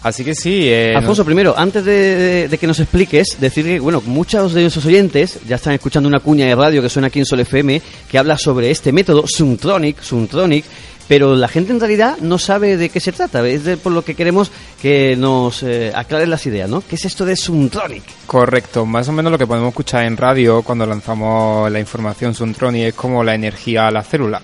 Así 0.01 0.23
que 0.23 0.33
sí. 0.33 0.62
eh, 0.69 0.93
Alfonso, 0.95 1.25
primero, 1.25 1.53
antes 1.57 1.83
de, 1.83 1.91
de- 2.15 2.47
de 2.47 2.57
que 2.57 2.67
nos 2.67 2.79
expliques, 2.79 3.38
decir 3.39 3.65
que, 3.65 3.79
bueno, 3.79 4.01
muchos 4.05 4.53
de 4.53 4.62
nuestros 4.62 4.85
oyentes 4.85 5.39
ya 5.47 5.57
están 5.57 5.73
escuchando 5.73 6.07
una 6.07 6.19
cuña 6.21 6.45
de 6.45 6.55
radio 6.55 6.81
que 6.81 6.89
suena 6.89 7.09
aquí 7.09 7.19
en 7.19 7.25
Sol 7.25 7.41
FM 7.41 7.81
que 8.09 8.17
habla 8.17 8.38
sobre 8.38 8.71
este 8.71 8.91
método 8.93 9.25
Suntronic, 9.27 10.01
Suntronic, 10.01 10.63
pero 11.09 11.35
la 11.35 11.47
gente 11.47 11.71
en 11.73 11.79
realidad 11.79 12.17
no 12.21 12.38
sabe 12.38 12.77
de 12.77 12.89
qué 12.89 12.99
se 12.99 13.12
trata. 13.12 13.45
Es 13.45 13.63
de- 13.65 13.75
por 13.77 13.91
lo 13.91 14.03
que 14.05 14.15
queremos 14.15 14.51
que 14.81 15.15
nos 15.17 15.63
eh, 15.63 15.91
aclaren 15.93 16.29
las 16.29 16.45
ideas, 16.45 16.69
¿no? 16.69 16.81
¿Qué 16.88 16.95
es 16.95 17.03
esto 17.03 17.25
de 17.25 17.35
Suntronic? 17.35 18.03
Correcto, 18.25 18.85
más 18.85 19.09
o 19.09 19.12
menos 19.12 19.31
lo 19.33 19.38
que 19.38 19.47
podemos 19.47 19.69
escuchar 19.69 20.05
en 20.05 20.15
radio 20.15 20.62
cuando 20.62 20.85
lanzamos 20.85 21.69
la 21.71 21.79
información 21.79 22.33
Suntronic 22.33 22.83
es 22.89 22.93
como 22.93 23.21
la 23.23 23.35
energía 23.35 23.88
a 23.88 23.91
la 23.91 24.03
célula. 24.03 24.41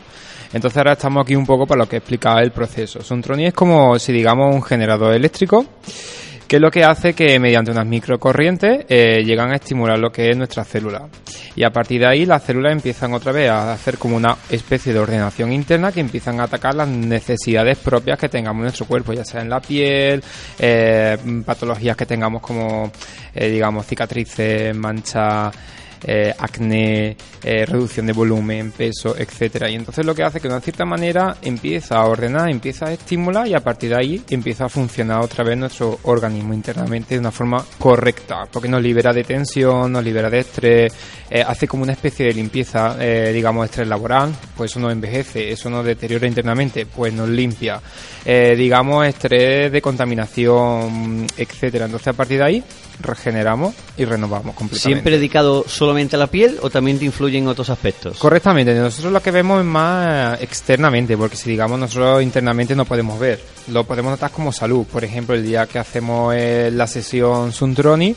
Entonces 0.56 0.78
ahora 0.78 0.94
estamos 0.94 1.26
aquí 1.26 1.36
un 1.36 1.46
poco 1.46 1.68
para 1.68 1.80
lo 1.80 1.90
que 1.90 1.98
explica 1.98 2.40
el 2.40 2.52
proceso. 2.52 3.02
Suntronic 3.02 3.48
es 3.48 3.54
como 3.54 4.00
si 4.00 4.14
digamos 4.14 4.56
un 4.56 4.64
generador 4.64 5.14
eléctrico 5.14 5.66
que 6.48 6.56
es 6.56 6.62
lo 6.62 6.72
que 6.72 6.86
hace 6.86 7.14
que 7.14 7.38
mediante 7.40 7.72
unas 7.72 7.86
microcorrientes 7.86 8.86
eh, 8.88 9.22
llegan 9.26 9.52
a 9.52 9.56
estimular 9.56 10.00
lo 10.00 10.12
que 10.14 10.30
es 10.30 10.38
nuestra 10.38 10.64
célula. 10.64 11.10
Y 11.58 11.66
a 11.66 11.72
partir 11.72 12.00
de 12.00 12.08
ahí 12.08 12.26
las 12.26 12.44
células 12.44 12.72
empiezan 12.72 13.14
otra 13.14 13.34
vez 13.34 13.50
a 13.50 13.74
hacer 13.74 13.98
como 13.98 14.16
una 14.16 14.38
especie 14.50 14.94
de 14.94 15.00
ordenación 15.00 15.52
interna 15.52 15.92
que 15.92 16.00
empiezan 16.00 16.40
a 16.40 16.44
atacar 16.44 16.74
las 16.74 16.88
necesidades 16.88 17.78
propias 17.78 18.18
que 18.18 18.30
tengamos 18.30 18.60
en 18.60 18.64
nuestro 18.64 18.86
cuerpo, 18.86 19.12
ya 19.12 19.26
sea 19.26 19.42
en 19.42 19.50
la 19.50 19.60
piel, 19.60 20.24
eh, 20.58 21.18
patologías 21.46 21.98
que 21.98 22.06
tengamos 22.06 22.42
como, 22.42 22.90
eh, 23.34 23.50
digamos, 23.50 23.86
cicatrices, 23.86 24.74
manchas 24.74 25.54
eh, 26.08 26.32
acné, 26.38 27.18
eh, 27.44 27.66
reducción 27.66 28.06
de 28.06 28.14
volumen, 28.14 28.72
peso, 28.72 29.18
etcétera. 29.18 29.72
Y 29.72 29.76
entonces 29.76 30.06
lo 30.06 30.14
que 30.14 30.22
hace 30.22 30.40
que 30.40 30.48
de 30.48 30.54
una 30.54 30.62
cierta 30.62 30.86
manera 30.86 31.38
empieza 31.42 31.96
a 31.98 32.06
ordenar, 32.06 32.48
empieza 32.48 32.86
a 32.86 32.94
estimular 32.94 33.48
y 33.48 33.56
a 33.56 33.60
partir 33.60 33.90
de 33.90 33.96
ahí 33.96 34.22
empieza 34.30 34.66
a 34.66 34.70
funcionar 34.70 35.22
otra 35.22 35.44
vez 35.44 35.58
nuestro 35.58 35.98
organismo 36.04 36.54
internamente 36.54 37.16
de 37.16 37.20
una 37.20 37.32
forma 37.32 37.66
correcta, 37.80 38.48
porque 38.52 38.70
nos 38.70 38.84
libera 38.84 39.12
de 39.14 39.24
tensión, 39.24 39.92
nos 39.92 40.04
libera 40.04 40.30
de 40.30 40.40
estrés, 40.40 40.94
eh, 41.28 41.42
hace 41.42 41.68
como 41.68 41.82
una 41.82 41.94
especie 41.94 42.28
de 42.28 42.34
limpieza, 42.34 42.96
digamos, 43.34 43.66
estrés 43.66 43.88
laboral, 43.88 44.32
pues 44.56 44.72
eso 44.72 44.80
nos 44.80 44.92
envejece, 44.92 45.52
eso 45.52 45.72
nos 45.72 45.84
deteriora 45.84 46.28
internamente, 46.28 46.86
pues 46.86 47.12
nos 47.14 47.30
limpia. 47.30 47.82
Digamos, 48.26 49.08
estrés 49.08 49.72
de 49.72 49.82
contaminación, 49.82 51.26
etcétera. 51.38 51.86
Entonces 51.86 52.08
a 52.08 52.14
partir 52.14 52.38
de 52.38 52.44
ahí 52.44 52.64
regeneramos 53.00 53.76
y 53.98 54.06
renovamos 54.06 54.56
completamente. 54.56 54.80
¿Siempre 54.80 55.18
dedicado 55.18 55.66
solamente 55.68 56.16
a 56.16 56.20
la 56.20 56.28
piel 56.28 56.58
o 56.62 56.70
también 56.70 57.00
te 57.00 57.06
influye 57.06 57.38
en 57.38 57.48
otros 57.48 57.70
aspectos? 57.70 58.18
Correctamente, 58.18 58.74
nosotros 58.76 59.12
lo 59.12 59.22
que 59.22 59.32
vemos 59.32 59.60
es 59.60 59.66
más 59.66 60.42
externamente, 60.42 61.18
porque 61.18 61.36
si 61.36 61.50
digamos 61.50 61.80
nosotros 61.80 62.24
internamente 62.24 62.76
no 62.76 62.86
podemos 62.86 63.20
ver, 63.20 63.40
lo 63.68 63.84
podemos 63.84 64.12
notar 64.12 64.32
como 64.32 64.52
salud. 64.52 64.86
Por 64.86 65.04
ejemplo, 65.04 65.36
el 65.36 65.44
día 65.44 65.66
que 65.68 65.80
hacemos 65.80 66.34
eh, 66.36 66.70
la 66.72 66.88
sesión 66.88 67.52
Suntroni, 67.52 68.16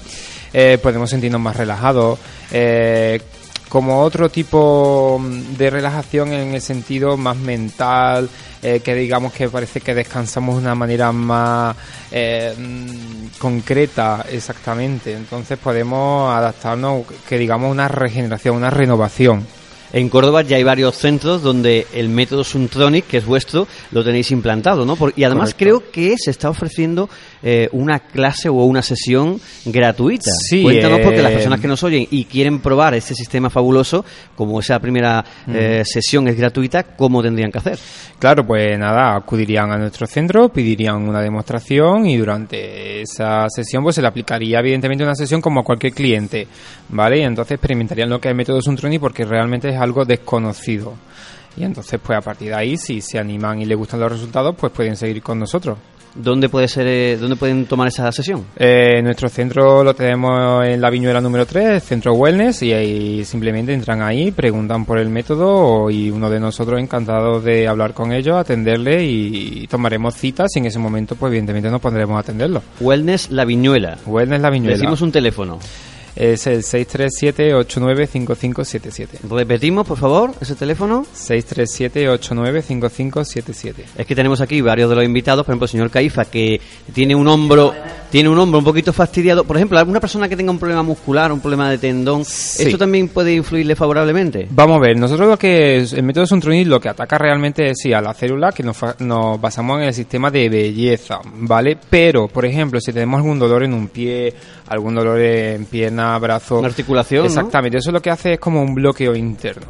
eh, 0.53 0.79
podemos 0.83 1.11
sentirnos 1.11 1.41
más 1.41 1.57
relajados. 1.57 2.19
eh, 2.51 3.21
como 3.69 4.01
otro 4.03 4.31
tipo 4.31 5.21
de 5.57 5.71
relajación 5.71 6.33
en 6.33 6.55
el 6.55 6.63
sentido 6.63 7.17
más 7.17 7.37
mental, 7.37 8.29
eh, 8.63 8.81
que 8.81 8.95
digamos 8.95 9.33
que 9.33 9.49
parece 9.49 9.81
que 9.81 9.95
descansamos 9.95 10.57
de 10.57 10.63
una 10.63 10.75
manera 10.75 11.13
más 11.13 11.77
eh, 12.11 12.55
mm, 12.57 13.39
concreta 13.39 14.25
exactamente. 14.31 15.13
Entonces 15.15 15.59
podemos 15.59 16.33
adaptarnos, 16.35 17.05
que 17.29 17.39
digamos, 17.39 17.71
una 17.71 17.89
regeneración, 17.89 18.57
una 18.57 18.71
renovación. 18.71 19.47
En 19.93 20.09
Córdoba 20.11 20.43
ya 20.43 20.57
hay 20.57 20.65
varios 20.65 20.97
centros 20.97 21.43
donde 21.43 21.87
el 21.95 22.11
método 22.11 22.45
Suntronic, 22.45 23.07
que 23.07 23.19
es 23.19 23.25
vuestro, 23.25 23.67
lo 23.91 24.05
tenéis 24.05 24.31
implantado, 24.31 24.85
¿no? 24.85 24.99
Y 25.17 25.25
además 25.25 25.55
creo 25.57 25.91
que 25.91 26.17
se 26.19 26.31
está 26.31 26.51
ofreciendo 26.51 27.09
eh, 27.43 27.69
una 27.73 28.01
clase 28.01 28.49
o 28.49 28.65
una 28.65 28.83
sesión 28.83 29.41
gratuita. 29.65 30.31
Sí, 30.49 30.63
Cuéntanos 30.63 31.01
porque 31.01 31.21
eh, 31.21 31.23
las 31.23 31.33
personas 31.33 31.61
que 31.61 31.69
nos 31.69 31.83
oyen 31.83 32.07
y 32.11 32.25
quieren 32.25 32.61
probar 32.61 32.95
este 32.95 33.15
sistema 33.15 33.51
fabuloso, 33.51 34.05
como 34.35 34.61
esa 34.61 34.79
primera 34.79 35.25
eh, 35.47 35.83
sesión 35.85 36.29
es 36.29 36.37
gratuita, 36.37 36.83
¿cómo 36.83 37.23
tendrían 37.23 37.51
que 37.51 37.59
hacer? 37.59 37.79
Claro, 38.19 38.45
pues 38.45 38.79
nada, 38.79 39.17
acudirían 39.17 39.71
a 39.71 39.79
nuestro 39.79 40.07
centro, 40.07 40.49
pedirían 40.49 41.09
una 41.09 41.21
demostración 41.21 42.07
y 42.07 42.17
durante 42.17 43.03
esa 43.03 43.47
sesión 43.49 43.83
pues 43.83 43.95
se 43.95 44.03
le 44.03 44.09
aplicaría 44.09 44.59
evidentemente 44.59 45.05
una 45.05 45.15
sesión 45.15 45.41
como 45.41 45.61
a 45.61 45.65
cualquier 45.65 45.93
cliente, 45.93 46.47
¿vale? 46.89 47.21
Y 47.21 47.23
entonces 47.23 47.53
experimentarían 47.53 48.09
lo 48.09 48.21
que 48.21 48.29
es 48.29 48.31
el 48.31 48.37
método 48.37 48.61
Suntroni 48.61 48.99
porque 48.99 49.25
realmente 49.25 49.69
es 49.69 49.77
algo 49.81 50.05
desconocido. 50.05 50.95
Y 51.57 51.65
entonces 51.65 52.01
pues 52.03 52.19
a 52.19 52.21
partir 52.21 52.49
de 52.49 52.55
ahí 52.55 52.77
si 52.77 53.01
se 53.01 53.19
animan 53.19 53.61
y 53.61 53.65
les 53.65 53.77
gustan 53.77 54.01
los 54.01 54.13
resultados 54.13 54.55
pues 54.59 54.73
pueden 54.73 54.97
seguir 54.97 55.23
con 55.23 55.39
nosotros. 55.39 55.79
¿Dónde 56.15 56.49
puede 56.49 56.69
ser, 56.69 56.87
eh, 56.87 57.17
dónde 57.17 57.37
pueden 57.37 57.67
tomar 57.67 57.89
esa 57.89 58.11
sesión? 58.13 58.45
Eh, 58.57 59.01
nuestro 59.03 59.29
centro 59.29 59.83
lo 59.85 59.95
tenemos 59.95 60.67
en 60.67 60.81
la 60.81 60.91
Viñuela 60.91 61.21
número 61.21 61.47
3, 61.47 61.83
Centro 61.83 62.15
Wellness, 62.15 62.63
y 62.63 62.73
ahí 62.73 63.25
simplemente 63.25 63.73
entran 63.73 64.03
ahí, 64.03 64.31
preguntan 64.31 64.85
por 64.85 64.99
el 64.99 65.09
método 65.09 65.91
y 65.91 66.11
uno 66.11 66.31
de 66.31 66.41
nosotros 66.41 66.81
encantado 66.81 67.41
de 67.41 67.69
hablar 67.69 67.95
con 67.95 68.13
ellos, 68.13 68.37
atenderle 68.37 69.05
y 69.05 69.67
tomaremos 69.69 70.15
citas 70.15 70.49
y 70.57 70.59
en 70.59 70.67
ese 70.67 70.79
momento 70.79 71.17
pues 71.17 71.31
evidentemente 71.31 71.71
nos 71.71 71.81
pondremos 71.81 72.17
a 72.17 72.21
atenderlo. 72.21 72.63
Wellness 72.81 73.31
La 73.31 73.45
Viñuela. 73.45 73.99
Wellness 74.07 74.41
La 74.41 74.51
Viñuela. 74.51 74.77
decimos 74.77 75.01
un 75.03 75.13
teléfono. 75.13 75.59
Es 76.19 76.47
el 76.49 76.65
637-895577. 76.65 79.21
Repetimos, 79.31 79.87
por 79.87 79.99
favor, 79.99 80.33
ese 80.41 80.57
teléfono. 80.57 81.07
637-895577. 81.15 83.75
Es 83.97 84.05
que 84.05 84.17
tenemos 84.17 84.41
aquí 84.41 84.61
varios 84.61 84.91
de 84.91 84.97
los 84.97 85.05
invitados, 85.05 85.47
por 85.47 85.53
ejemplo, 85.53 85.67
el 85.67 85.71
señor 85.71 85.91
Caifa, 85.91 86.25
que 86.25 86.61
tiene 86.93 87.15
un 87.15 87.29
hombro, 87.29 87.73
tiene 88.11 88.29
un 88.29 88.39
hombro 88.39 88.59
un 88.59 88.65
poquito 88.65 88.93
fastidiado. 88.93 89.45
Por 89.45 89.57
ejemplo, 89.57 89.79
alguna 89.79 90.01
persona 90.01 90.29
que 90.29 90.37
tenga 90.37 90.51
un 90.51 90.59
problema 90.59 90.83
muscular, 90.83 91.31
un 91.33 91.41
problema 91.41 91.71
de 91.71 91.79
tendón, 91.79 92.23
¿esto 92.23 92.79
también 92.79 93.09
puede 93.09 93.35
influirle 93.35 93.77
favorablemente? 93.77 94.49
Vamos 94.51 94.79
a 94.79 94.81
ver, 94.81 94.97
nosotros 94.97 95.29
lo 95.29 95.39
que 95.39 95.79
es- 95.79 95.93
el 95.93 96.03
método 96.03 96.27
Suntronic 96.27 96.67
lo 96.67 96.81
que 96.81 96.89
ataca 96.89 97.19
realmente 97.19 97.71
es 97.71 97.79
sí 97.83 97.93
a 97.93 98.01
la 98.01 98.15
célula 98.15 98.53
que 98.53 98.63
nos, 98.63 98.77
nos 99.01 99.41
basamos 99.41 99.81
en 99.81 99.89
el 99.89 99.95
sistema 99.95 100.31
de 100.31 100.49
belleza, 100.49 101.19
¿vale? 101.35 101.77
Pero, 101.91 102.29
por 102.29 102.45
ejemplo, 102.47 102.81
si 102.81 102.93
tenemos 102.93 103.19
algún 103.19 103.39
dolor 103.39 103.63
en 103.63 103.75
un 103.75 103.89
pie, 103.89 104.33
algún 104.69 104.95
dolor 104.95 105.21
en 105.21 105.67
pierna, 105.67 106.19
brazo, 106.19 106.59
Una 106.61 106.69
articulación, 106.69 107.23
¿no? 107.23 107.27
exactamente, 107.27 107.79
eso 107.79 107.93
lo 107.93 108.01
que 108.01 108.11
hace 108.11 108.35
es 108.35 108.41
como 108.41 108.63
un 108.63 108.75
bloqueo 108.75 109.15
interno. 109.15 109.67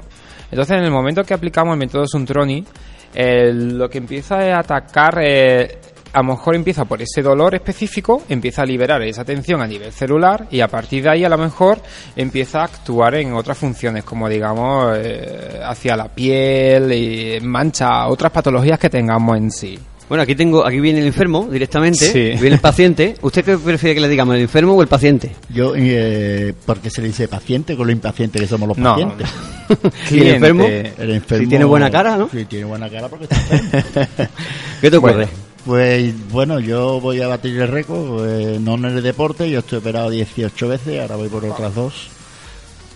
Entonces, 0.50 0.78
en 0.78 0.84
el 0.84 0.90
momento 0.90 1.24
que 1.24 1.34
aplicamos 1.34 1.72
el 1.74 1.78
método 1.78 2.06
Suntronic, 2.06 2.66
eh, 3.14 3.52
lo 3.52 3.88
que 3.88 3.98
empieza 3.98 4.46
es 4.46 4.54
atacar 4.56 5.18
eh, 5.22 5.78
a 6.12 6.18
lo 6.18 6.24
mejor 6.24 6.54
empieza 6.56 6.84
por 6.84 7.00
ese 7.02 7.22
dolor 7.22 7.54
específico, 7.54 8.22
empieza 8.28 8.62
a 8.62 8.66
liberar 8.66 9.02
esa 9.02 9.24
tensión 9.24 9.60
a 9.62 9.66
nivel 9.66 9.92
celular 9.92 10.46
y 10.50 10.60
a 10.60 10.68
partir 10.68 11.02
de 11.04 11.10
ahí 11.10 11.24
a 11.24 11.28
lo 11.28 11.38
mejor 11.38 11.78
empieza 12.16 12.60
a 12.60 12.64
actuar 12.64 13.14
en 13.16 13.32
otras 13.34 13.58
funciones 13.58 14.04
como 14.04 14.28
digamos 14.28 14.96
eh, 14.98 15.60
hacia 15.64 15.96
la 15.96 16.08
piel 16.08 16.92
y 16.92 17.40
mancha, 17.40 18.06
otras 18.08 18.32
patologías 18.32 18.78
que 18.78 18.90
tengamos 18.90 19.36
en 19.36 19.50
sí. 19.50 19.78
Bueno, 20.08 20.22
aquí 20.22 20.34
tengo, 20.34 20.66
aquí 20.66 20.80
viene 20.80 21.00
el 21.00 21.06
enfermo 21.08 21.46
directamente, 21.50 21.98
Sí. 22.10 22.40
viene 22.40 22.54
el 22.54 22.60
paciente. 22.60 23.14
¿Usted 23.20 23.44
qué 23.44 23.58
prefiere 23.58 23.94
que 23.94 24.00
le 24.00 24.08
digamos, 24.08 24.34
el 24.36 24.40
enfermo 24.40 24.72
o 24.72 24.80
el 24.80 24.88
paciente? 24.88 25.36
Yo, 25.50 25.74
eh, 25.76 26.54
¿por 26.64 26.78
qué 26.78 26.88
se 26.88 27.02
le 27.02 27.08
dice 27.08 27.28
paciente 27.28 27.76
con 27.76 27.86
lo 27.86 27.92
impaciente 27.92 28.38
que 28.40 28.46
somos 28.46 28.68
los 28.68 28.78
No. 28.78 28.92
pacientes? 28.92 29.28
¿Y 30.10 30.20
el 30.20 30.28
enfermo? 30.36 30.64
El 30.64 31.10
enfermo- 31.10 31.42
Si 31.44 31.46
tiene 31.46 31.66
buena 31.66 31.90
cara, 31.90 32.16
¿no? 32.16 32.30
Sí, 32.30 32.46
tiene 32.46 32.64
buena 32.64 32.88
cara 32.88 33.08
porque 33.08 33.24
está 33.24 33.36
enfermo. 33.36 34.30
¿Qué 34.80 34.90
te 34.90 34.96
ocurre? 34.96 35.14
Bueno, 35.14 35.30
pues 35.64 36.14
bueno, 36.30 36.60
yo 36.60 37.00
voy 37.00 37.20
a 37.20 37.28
batir 37.28 37.60
el 37.60 37.68
récord, 37.68 38.26
eh, 38.28 38.58
no 38.60 38.74
en 38.74 38.84
el 38.86 39.02
deporte, 39.02 39.50
yo 39.50 39.58
estoy 39.60 39.78
operado 39.78 40.10
18 40.10 40.68
veces, 40.68 41.00
ahora 41.00 41.16
voy 41.16 41.28
por 41.28 41.44
otras 41.44 41.74
dos. 41.74 42.08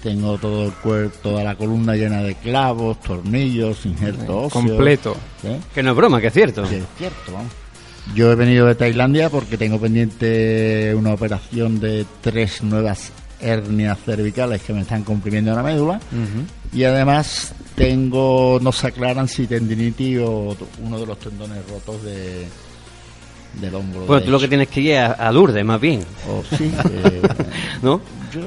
Tengo 0.02 0.36
todo 0.36 0.64
el 0.66 0.72
cuerpo, 0.72 1.16
toda 1.22 1.44
la 1.44 1.54
columna 1.54 1.94
llena 1.94 2.22
de 2.22 2.34
clavos, 2.34 2.98
tornillos, 3.00 3.86
injertos 3.86 4.28
óseos. 4.28 4.52
completo. 4.52 5.16
¿Sí? 5.40 5.48
Que 5.74 5.82
no 5.82 5.90
es 5.90 5.96
broma, 5.96 6.20
que 6.20 6.26
es 6.26 6.32
cierto. 6.32 6.66
Sí, 6.66 6.76
es 6.76 6.84
cierto, 6.98 7.32
vamos. 7.32 7.52
Yo 8.14 8.32
he 8.32 8.34
venido 8.34 8.66
de 8.66 8.74
Tailandia 8.74 9.30
porque 9.30 9.56
tengo 9.56 9.78
pendiente 9.78 10.92
una 10.96 11.12
operación 11.14 11.78
de 11.78 12.04
tres 12.20 12.62
nuevas 12.64 13.12
hernias 13.40 13.96
cervicales 14.04 14.62
que 14.62 14.72
me 14.72 14.80
están 14.80 15.04
comprimiendo 15.04 15.54
la 15.54 15.62
médula. 15.62 16.00
Y 16.72 16.84
además 16.84 17.54
tengo, 17.74 18.58
no 18.62 18.72
se 18.72 18.88
aclaran 18.88 19.28
si 19.28 19.46
tendinitis 19.46 20.18
o 20.20 20.56
uno 20.82 20.98
de 20.98 21.06
los 21.06 21.18
tendones 21.18 21.58
rotos 21.68 22.02
de, 22.02 22.46
del 23.60 23.74
hombro. 23.74 24.06
Bueno, 24.06 24.22
tú 24.24 24.30
lo 24.30 24.40
que 24.40 24.48
tienes 24.48 24.68
que 24.68 24.80
ir 24.80 24.96
a, 24.96 25.12
a 25.12 25.32
Lourdes, 25.32 25.64
más 25.64 25.80
bien. 25.80 26.00
O 26.28 26.42
sí, 26.56 26.72
eh, 26.90 27.22
¿No? 27.82 28.00
Yo 28.32 28.40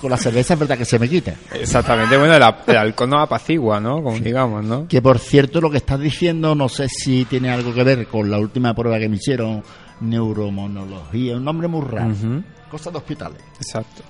con 0.00 0.10
la 0.10 0.16
cerveza 0.18 0.52
es 0.54 0.60
verdad 0.60 0.76
que 0.76 0.84
se 0.84 0.98
me 0.98 1.08
quita. 1.08 1.34
Exactamente, 1.54 2.16
bueno, 2.18 2.34
el, 2.34 2.42
el 2.66 2.76
alcohol 2.76 3.08
nos 3.08 3.22
apacigua, 3.22 3.80
¿no? 3.80 4.02
Como 4.02 4.18
digamos, 4.18 4.62
¿no? 4.62 4.86
Que 4.86 5.00
por 5.00 5.18
cierto, 5.18 5.60
lo 5.60 5.70
que 5.70 5.78
estás 5.78 5.98
diciendo, 5.98 6.54
no 6.54 6.68
sé 6.68 6.88
si 6.88 7.24
tiene 7.24 7.50
algo 7.50 7.72
que 7.72 7.82
ver 7.82 8.06
con 8.06 8.30
la 8.30 8.38
última 8.38 8.74
prueba 8.74 8.98
que 8.98 9.08
me 9.08 9.16
hicieron, 9.16 9.62
neuromonología, 10.00 11.36
un 11.36 11.44
nombre 11.44 11.68
muy 11.68 11.86
raro. 11.86 12.12
Ujú. 12.12 12.42
Cosa 12.70 12.90
de 12.90 12.98
hospitales. 12.98 13.40
Exacto. 13.56 14.02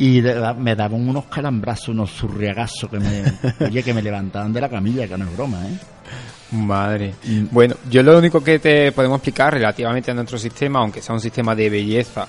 Y 0.00 0.22
de 0.22 0.54
me 0.54 0.74
daban 0.74 1.06
unos 1.06 1.26
calambrazos, 1.26 1.90
unos 1.90 2.10
surriagazos 2.10 2.88
que 2.90 2.98
me, 2.98 3.22
oye, 3.66 3.82
que 3.82 3.92
me 3.92 4.00
levantaban 4.00 4.50
de 4.50 4.60
la 4.62 4.68
camilla, 4.70 5.06
que 5.06 5.18
no 5.18 5.26
es 5.26 5.36
broma, 5.36 5.62
¿eh? 5.68 5.78
Madre. 6.52 7.14
Bueno, 7.50 7.76
yo 7.88 8.02
lo 8.02 8.18
único 8.18 8.42
que 8.42 8.58
te 8.58 8.90
podemos 8.92 9.18
explicar 9.18 9.52
relativamente 9.52 10.10
a 10.10 10.14
nuestro 10.14 10.38
sistema, 10.38 10.80
aunque 10.80 11.02
sea 11.02 11.14
un 11.14 11.20
sistema 11.20 11.54
de 11.54 11.68
belleza, 11.68 12.26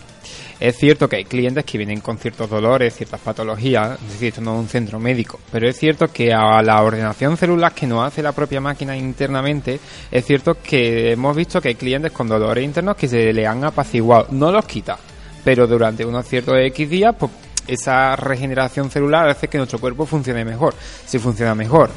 es 0.60 0.78
cierto 0.78 1.08
que 1.08 1.16
hay 1.16 1.24
clientes 1.24 1.64
que 1.64 1.78
vienen 1.78 2.02
con 2.02 2.18
ciertos 2.18 2.50
dolores, 2.50 2.94
ciertas 2.94 3.22
patologías, 3.22 3.98
es 4.00 4.12
decir, 4.12 4.28
esto 4.28 4.42
no 4.42 4.56
es 4.56 4.60
un 4.60 4.68
centro 4.68 5.00
médico, 5.00 5.40
pero 5.50 5.68
es 5.68 5.76
cierto 5.76 6.10
que 6.10 6.34
a 6.34 6.62
la 6.62 6.84
ordenación 6.84 7.36
celular 7.36 7.74
que 7.74 7.88
nos 7.88 8.06
hace 8.06 8.22
la 8.22 8.34
propia 8.34 8.62
máquina 8.62 8.96
internamente, 8.96 9.80
es 10.12 10.26
cierto 10.26 10.58
que 10.62 11.14
hemos 11.14 11.36
visto 11.36 11.60
que 11.60 11.70
hay 11.70 11.76
clientes 11.76 12.12
con 12.12 12.28
dolores 12.28 12.64
internos 12.64 12.98
que 12.98 13.08
se 13.08 13.34
le 13.34 13.48
han 13.48 13.64
apaciguado, 13.64 14.28
no 14.30 14.52
los 14.52 14.66
quita, 14.66 15.00
pero 15.44 15.66
durante 15.66 16.06
unos 16.06 16.28
ciertos 16.28 16.56
X 16.60 16.90
días, 16.90 17.16
pues 17.18 17.32
esa 17.74 18.16
regeneración 18.16 18.90
celular 18.92 19.28
hace 19.30 19.48
que 19.48 19.58
nuestro 19.58 19.80
cuerpo 19.80 20.06
funcione 20.06 20.44
mejor. 20.46 20.74
Si 21.06 21.20
funciona 21.20 21.56
mejor, 21.56 21.90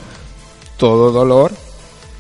todo 0.76 1.10
dolor 1.12 1.52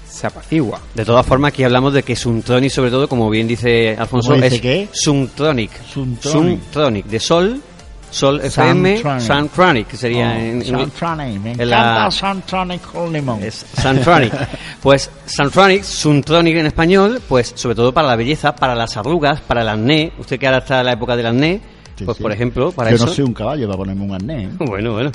se 0.08 0.26
apacigua. 0.26 0.80
De 0.94 1.04
todas 1.04 1.26
formas, 1.26 1.48
aquí 1.50 1.64
hablamos 1.64 1.92
de 1.92 2.02
que 2.02 2.14
Suntronic, 2.14 2.70
sobre 2.70 2.90
todo, 2.90 3.08
como 3.08 3.28
bien 3.30 3.48
dice 3.48 3.96
Alfonso, 3.98 4.30
¿Cómo 4.30 4.42
dice 4.42 4.56
es 4.56 4.62
qué? 4.62 4.88
Suntronic. 4.92 5.70
Suntronic. 5.86 6.60
Suntronic, 6.60 7.06
de 7.06 7.18
Sol, 7.20 7.62
Sol 8.10 8.40
FM, 8.44 9.02
Suntronic. 9.20 9.88
Que 9.88 9.96
sería 9.96 10.28
Oh, 10.28 10.34
en, 10.38 10.62
en- 10.62 10.64
Suntronic, 10.66 11.40
me 11.40 11.52
en 11.52 11.60
encanta 11.60 12.04
la- 12.04 12.10
Suntronic 12.12 12.82
con 12.82 13.12
limón. 13.12 13.42
Es 13.42 13.66
Suntronic. 13.80 14.32
Pues 14.80 15.10
Suntronic, 15.26 15.82
Suntronic 15.82 16.56
en 16.58 16.66
español, 16.66 17.20
pues 17.28 17.52
sobre 17.56 17.74
todo 17.74 17.92
para 17.92 18.06
la 18.06 18.16
belleza, 18.16 18.54
para 18.54 18.74
las 18.76 18.96
arrugas, 18.96 19.40
para 19.40 19.62
el 19.62 19.68
acné. 19.68 20.12
Usted 20.18 20.38
que 20.38 20.46
ahora 20.46 20.58
está 20.58 20.78
en 20.80 20.86
la 20.86 20.92
época 20.92 21.16
del 21.16 21.26
acné, 21.26 21.60
Sí, 21.96 22.04
pues 22.04 22.16
sí. 22.16 22.22
por 22.22 22.32
ejemplo, 22.32 22.72
para 22.72 22.90
Yo 22.90 22.96
eso. 22.96 23.06
no 23.06 23.12
soy 23.12 23.24
un 23.24 23.34
caballo 23.34 23.66
para 23.66 23.78
ponerme 23.78 24.04
un 24.04 24.14
arnés. 24.14 24.48
¿eh? 24.48 24.56
Bueno, 24.66 24.92
bueno. 24.92 25.12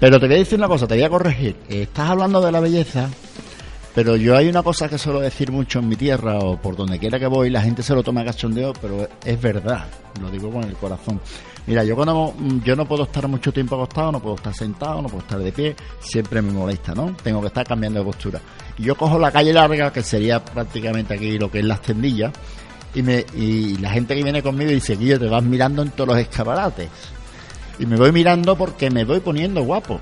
Pero 0.00 0.18
te 0.18 0.26
voy 0.26 0.36
a 0.36 0.38
decir 0.38 0.58
una 0.58 0.68
cosa, 0.68 0.86
te 0.86 0.94
voy 0.94 1.04
a 1.04 1.08
corregir. 1.10 1.56
Estás 1.68 2.10
hablando 2.10 2.40
de 2.40 2.50
la 2.52 2.60
belleza, 2.60 3.08
pero 3.94 4.16
yo 4.16 4.36
hay 4.36 4.48
una 4.48 4.62
cosa 4.62 4.88
que 4.88 4.98
suelo 4.98 5.20
decir 5.20 5.50
mucho 5.52 5.78
en 5.80 5.88
mi 5.88 5.96
tierra 5.96 6.38
o 6.38 6.56
por 6.56 6.76
donde 6.76 6.98
quiera 6.98 7.18
que 7.18 7.26
voy, 7.26 7.50
la 7.50 7.62
gente 7.62 7.82
se 7.82 7.94
lo 7.94 8.02
toma 8.02 8.20
a 8.22 8.26
cachondeo, 8.26 8.72
pero 8.80 9.08
es 9.24 9.40
verdad, 9.40 9.86
lo 10.20 10.30
digo 10.30 10.50
con 10.50 10.64
el 10.64 10.74
corazón. 10.74 11.20
Mira, 11.66 11.84
yo 11.84 11.94
cuando 11.96 12.32
mm, 12.38 12.62
yo 12.64 12.74
no 12.74 12.86
puedo 12.86 13.02
estar 13.02 13.28
mucho 13.28 13.52
tiempo 13.52 13.74
acostado, 13.76 14.10
no 14.12 14.20
puedo 14.20 14.36
estar 14.36 14.54
sentado, 14.54 15.02
no 15.02 15.08
puedo 15.08 15.20
estar 15.20 15.38
de 15.38 15.52
pie, 15.52 15.76
siempre 16.00 16.40
me 16.40 16.50
molesta, 16.50 16.94
¿no? 16.94 17.14
Tengo 17.22 17.40
que 17.42 17.48
estar 17.48 17.66
cambiando 17.66 17.98
de 17.98 18.06
postura. 18.06 18.40
Y 18.78 18.84
yo 18.84 18.94
cojo 18.94 19.18
la 19.18 19.30
calle 19.30 19.52
larga, 19.52 19.92
que 19.92 20.02
sería 20.02 20.42
prácticamente 20.42 21.14
aquí 21.14 21.38
lo 21.38 21.50
que 21.50 21.58
es 21.58 21.64
las 21.64 21.82
tendillas, 21.82 22.32
y 22.98 23.02
me 23.02 23.24
y 23.36 23.76
la 23.76 23.90
gente 23.90 24.16
que 24.16 24.24
viene 24.24 24.42
conmigo 24.42 24.72
dice, 24.72 24.96
Guillo, 24.96 25.20
te 25.20 25.28
vas 25.28 25.44
mirando 25.44 25.82
en 25.82 25.90
todos 25.90 26.08
los 26.08 26.18
escaparates. 26.18 26.88
Y 27.78 27.86
me 27.86 27.96
voy 27.96 28.10
mirando 28.10 28.58
porque 28.58 28.90
me 28.90 29.04
voy 29.04 29.20
poniendo 29.20 29.62
guapo. 29.62 30.00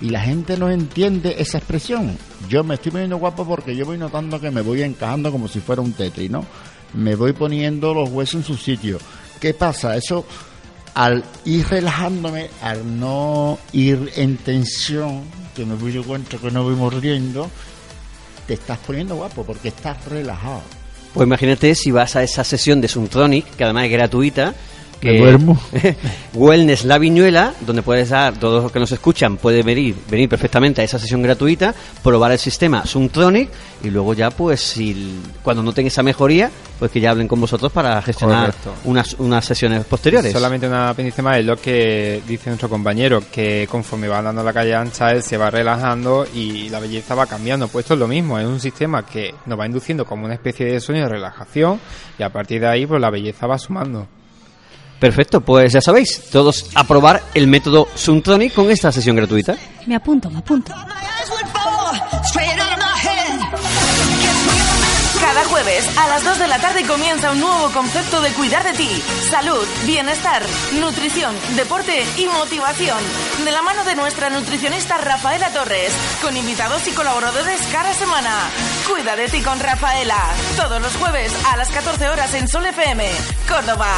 Y 0.00 0.10
la 0.10 0.20
gente 0.20 0.56
no 0.56 0.70
entiende 0.70 1.34
esa 1.38 1.58
expresión. 1.58 2.16
Yo 2.48 2.62
me 2.62 2.74
estoy 2.74 2.92
poniendo 2.92 3.16
guapo 3.16 3.44
porque 3.44 3.74
yo 3.74 3.84
voy 3.84 3.98
notando 3.98 4.40
que 4.40 4.52
me 4.52 4.60
voy 4.60 4.82
encajando 4.82 5.32
como 5.32 5.48
si 5.48 5.58
fuera 5.58 5.82
un 5.82 5.92
tetri, 5.92 6.28
¿no? 6.28 6.46
Me 6.94 7.16
voy 7.16 7.32
poniendo 7.32 7.92
los 7.92 8.10
huesos 8.10 8.34
en 8.36 8.44
su 8.44 8.56
sitio. 8.56 8.98
¿Qué 9.40 9.52
pasa? 9.52 9.96
Eso, 9.96 10.24
al 10.94 11.24
ir 11.44 11.66
relajándome, 11.66 12.48
al 12.62 13.00
no 13.00 13.58
ir 13.72 14.12
en 14.14 14.36
tensión, 14.36 15.22
que 15.56 15.66
me 15.66 15.74
voy 15.74 15.90
de 15.90 16.02
cuenta 16.02 16.38
que 16.38 16.50
no 16.52 16.62
voy 16.62 16.76
mordiendo, 16.76 17.50
te 18.46 18.54
estás 18.54 18.78
poniendo 18.78 19.16
guapo 19.16 19.42
porque 19.44 19.68
estás 19.68 20.04
relajado. 20.04 20.62
Pues 21.14 21.26
imagínate 21.26 21.74
si 21.74 21.90
vas 21.90 22.16
a 22.16 22.22
esa 22.22 22.42
sesión 22.42 22.80
de 22.80 22.88
Suntronic, 22.88 23.44
que 23.56 23.64
además 23.64 23.84
es 23.84 23.90
gratuita. 23.92 24.54
Que 25.02 25.14
Me 25.14 25.18
duermo. 25.18 25.58
Wellness 26.34 26.84
La 26.84 26.96
Viñuela, 26.96 27.54
donde 27.66 27.82
puedes 27.82 28.10
dar, 28.10 28.34
todos 28.34 28.62
los 28.62 28.70
que 28.70 28.78
nos 28.78 28.92
escuchan, 28.92 29.36
pueden 29.36 29.66
venir, 29.66 29.96
venir 30.08 30.28
perfectamente 30.28 30.80
a 30.80 30.84
esa 30.84 30.96
sesión 30.96 31.20
gratuita, 31.22 31.74
probar 32.04 32.30
el 32.30 32.38
sistema 32.38 32.86
Suntronic 32.86 33.50
y 33.82 33.90
luego 33.90 34.14
ya, 34.14 34.30
pues, 34.30 34.60
si 34.60 35.20
cuando 35.42 35.60
noten 35.60 35.88
esa 35.88 36.04
mejoría, 36.04 36.52
pues 36.78 36.92
que 36.92 37.00
ya 37.00 37.10
hablen 37.10 37.26
con 37.26 37.40
vosotros 37.40 37.72
para 37.72 38.00
gestionar 38.00 38.52
Correcto. 38.52 38.74
unas, 38.84 39.14
unas 39.14 39.44
sesiones 39.44 39.84
posteriores. 39.86 40.32
Solamente 40.32 40.68
una 40.68 40.90
apéndice 40.90 41.20
más 41.20 41.38
es 41.38 41.46
lo 41.46 41.56
que 41.56 42.22
dice 42.28 42.50
nuestro 42.50 42.68
compañero, 42.68 43.24
que 43.32 43.66
conforme 43.68 44.06
va 44.06 44.22
dando 44.22 44.44
la 44.44 44.52
calle 44.52 44.76
ancha, 44.76 45.10
él 45.10 45.24
se 45.24 45.36
va 45.36 45.50
relajando 45.50 46.24
y 46.32 46.68
la 46.68 46.78
belleza 46.78 47.16
va 47.16 47.26
cambiando. 47.26 47.66
Pues 47.66 47.86
esto 47.86 47.94
es 47.94 48.00
lo 48.00 48.06
mismo, 48.06 48.38
es 48.38 48.46
un 48.46 48.60
sistema 48.60 49.04
que 49.04 49.34
nos 49.46 49.58
va 49.58 49.66
induciendo 49.66 50.04
como 50.04 50.26
una 50.26 50.34
especie 50.34 50.66
de 50.66 50.78
sueño 50.78 51.02
de 51.02 51.08
relajación 51.08 51.80
y 52.20 52.22
a 52.22 52.28
partir 52.30 52.60
de 52.60 52.68
ahí 52.68 52.86
pues 52.86 53.00
la 53.00 53.10
belleza 53.10 53.48
va 53.48 53.58
sumando. 53.58 54.06
Perfecto, 55.02 55.40
pues 55.40 55.72
ya 55.72 55.80
sabéis, 55.80 56.30
todos 56.30 56.66
a 56.76 56.84
probar 56.84 57.24
el 57.34 57.48
método 57.48 57.88
Suntronic 57.96 58.54
con 58.54 58.70
esta 58.70 58.92
sesión 58.92 59.16
gratuita. 59.16 59.56
Me 59.84 59.96
apunto, 59.96 60.30
me 60.30 60.38
apunto. 60.38 60.72
Cada 65.20 65.44
jueves 65.46 65.98
a 65.98 66.06
las 66.06 66.22
2 66.22 66.38
de 66.38 66.46
la 66.46 66.60
tarde 66.60 66.86
comienza 66.86 67.32
un 67.32 67.40
nuevo 67.40 67.70
concepto 67.70 68.20
de 68.20 68.30
cuidar 68.30 68.62
de 68.62 68.74
ti. 68.74 68.88
Salud, 69.28 69.66
bienestar, 69.86 70.40
nutrición, 70.78 71.34
deporte 71.56 72.04
y 72.16 72.26
motivación. 72.26 72.98
De 73.44 73.50
la 73.50 73.62
mano 73.62 73.82
de 73.82 73.96
nuestra 73.96 74.30
nutricionista 74.30 74.98
Rafaela 74.98 75.48
Torres, 75.48 75.92
con 76.22 76.36
invitados 76.36 76.86
y 76.86 76.92
colaboradores 76.92 77.60
cada 77.72 77.92
semana. 77.92 78.30
Cuida 78.88 79.16
de 79.16 79.26
ti 79.26 79.40
con 79.40 79.58
Rafaela. 79.58 80.22
Todos 80.56 80.80
los 80.80 80.94
jueves 80.94 81.32
a 81.52 81.56
las 81.56 81.70
14 81.72 82.08
horas 82.08 82.34
en 82.34 82.46
Sol 82.46 82.66
FM, 82.66 83.10
Córdoba. 83.48 83.92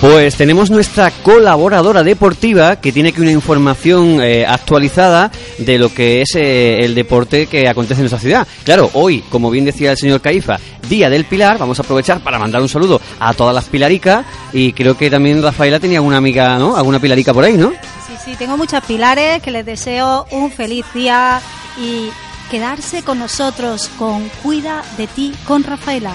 Pues 0.00 0.36
tenemos 0.36 0.70
nuestra 0.70 1.10
colaboradora 1.10 2.02
deportiva 2.02 2.76
que 2.76 2.92
tiene 2.92 3.08
aquí 3.08 3.22
una 3.22 3.30
información 3.30 4.20
eh, 4.20 4.44
actualizada 4.46 5.30
de 5.56 5.78
lo 5.78 5.94
que 5.94 6.20
es 6.20 6.34
eh, 6.34 6.84
el 6.84 6.94
deporte 6.94 7.46
que 7.46 7.66
acontece 7.68 8.00
en 8.00 8.02
nuestra 8.02 8.18
ciudad. 8.18 8.46
Claro, 8.64 8.90
hoy, 8.92 9.24
como 9.30 9.50
bien 9.50 9.64
decía 9.64 9.92
el 9.92 9.96
señor 9.96 10.20
Caifa, 10.20 10.58
Día 10.90 11.08
del 11.08 11.24
Pilar, 11.24 11.56
vamos 11.56 11.78
a 11.78 11.82
aprovechar 11.82 12.20
para 12.20 12.38
mandar 12.38 12.60
un 12.60 12.68
saludo 12.68 13.00
a 13.18 13.32
todas 13.32 13.54
las 13.54 13.64
pilaricas 13.64 14.26
y 14.52 14.74
creo 14.74 14.94
que 14.94 15.10
también 15.10 15.42
Rafaela 15.42 15.80
tenía 15.80 15.98
alguna 15.98 16.18
amiga, 16.18 16.58
¿no? 16.58 16.76
Alguna 16.76 16.98
pilarica 16.98 17.32
por 17.32 17.44
ahí, 17.44 17.56
¿no? 17.56 17.70
Sí, 18.06 18.12
sí, 18.22 18.36
tengo 18.36 18.58
muchas 18.58 18.84
pilares 18.84 19.42
que 19.42 19.52
les 19.52 19.64
deseo 19.64 20.26
un 20.30 20.50
feliz 20.50 20.84
día 20.92 21.40
y 21.80 22.10
quedarse 22.50 23.02
con 23.02 23.18
nosotros 23.18 23.88
con 23.98 24.28
Cuida 24.42 24.82
de 24.98 25.06
ti 25.06 25.32
con 25.46 25.64
Rafaela. 25.64 26.12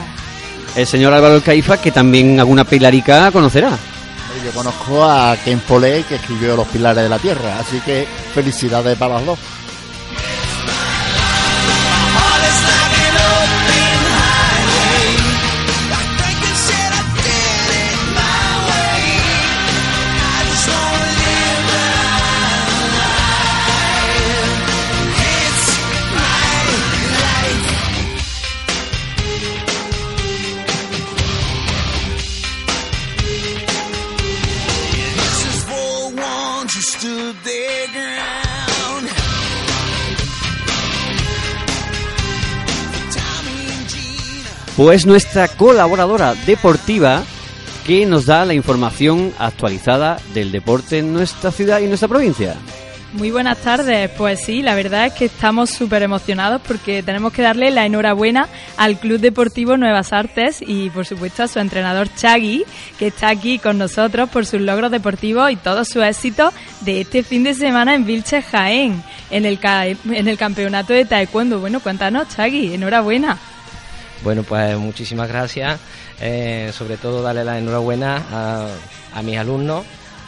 El 0.80 0.88
señor 0.88 1.14
Álvaro 1.14 1.36
El 1.36 1.44
Caifa 1.44 1.76
que 1.82 1.92
también 1.92 2.40
alguna 2.40 2.64
pilarica 2.64 3.30
conocerá. 3.32 3.78
Yo 4.46 4.52
conozco 4.52 5.04
a 5.04 5.36
Ken 5.44 5.60
Foley, 5.60 6.04
que 6.04 6.16
escribió 6.16 6.56
Los 6.56 6.70
Pilares 6.70 7.04
de 7.04 7.10
la 7.10 7.20
Tierra, 7.20 7.60
así 7.60 7.82
que 7.82 8.08
felicidades 8.34 8.98
para 8.98 9.16
las 9.16 9.26
dos. 9.26 9.40
Pues 44.80 45.06
nuestra 45.06 45.50
colaboradora 45.50 46.36
deportiva 46.46 47.22
que 47.86 48.06
nos 48.06 48.26
da 48.26 48.46
la 48.46 48.54
información 48.54 49.34
actualizada 49.38 50.22
del 50.34 50.54
deporte 50.54 51.00
en 51.00 51.12
nuestra 51.12 51.52
ciudad 51.52 51.82
y 51.82 51.88
nuestra 51.88 52.08
provincia. 52.08 52.56
Muy 53.12 53.30
buenas 53.30 53.58
tardes. 53.58 54.10
Pues 54.12 54.40
sí, 54.40 54.62
la 54.62 54.76
verdad 54.76 55.08
es 55.08 55.14
que 55.16 55.26
estamos 55.26 55.70
súper 55.70 56.02
emocionados 56.04 56.62
porque 56.66 57.04
tenemos 57.04 57.34
que 57.34 57.42
darle 57.42 57.72
la 57.72 57.86
enhorabuena 57.86 58.48
al 58.78 58.98
Club 58.98 59.20
Deportivo 59.20 59.76
Nuevas 59.76 60.14
Artes 60.14 60.64
y 60.66 60.90
por 60.92 61.06
supuesto 61.06 61.44
a 61.44 61.50
su 61.50 61.60
entrenador 61.60 62.08
Chagui, 62.16 62.64
que 62.98 63.08
está 63.08 63.28
aquí 63.28 63.60
con 63.60 63.78
nosotros 63.78 64.30
por 64.30 64.46
sus 64.46 64.62
logros 64.62 64.92
deportivos 64.92 65.52
y 65.52 65.58
todo 65.58 65.84
su 65.84 66.02
éxito 66.02 66.54
de 66.80 67.02
este 67.02 67.24
fin 67.24 67.44
de 67.44 67.54
semana 67.54 67.96
en 67.96 68.06
Vilches 68.06 68.46
Jaén, 68.46 69.04
en 69.30 69.46
el, 69.46 69.60
en 69.62 70.28
el 70.30 70.38
campeonato 70.38 70.94
de 70.94 71.04
Taekwondo. 71.04 71.60
Bueno, 71.60 71.82
cuéntanos 71.82 72.30
Chagui, 72.30 72.74
enhorabuena. 72.74 73.38
Bueno, 74.24 74.44
pues 74.44 74.78
muchísimas 74.78 75.28
gracias. 75.28 75.80
Eh, 76.22 76.72
sobre 76.74 76.98
todo 76.98 77.22
darle 77.22 77.44
la 77.44 77.58
enhorabuena 77.58 78.24
a, 78.32 78.68
a 79.14 79.22
mis 79.22 79.38
alumnos, 79.38 79.86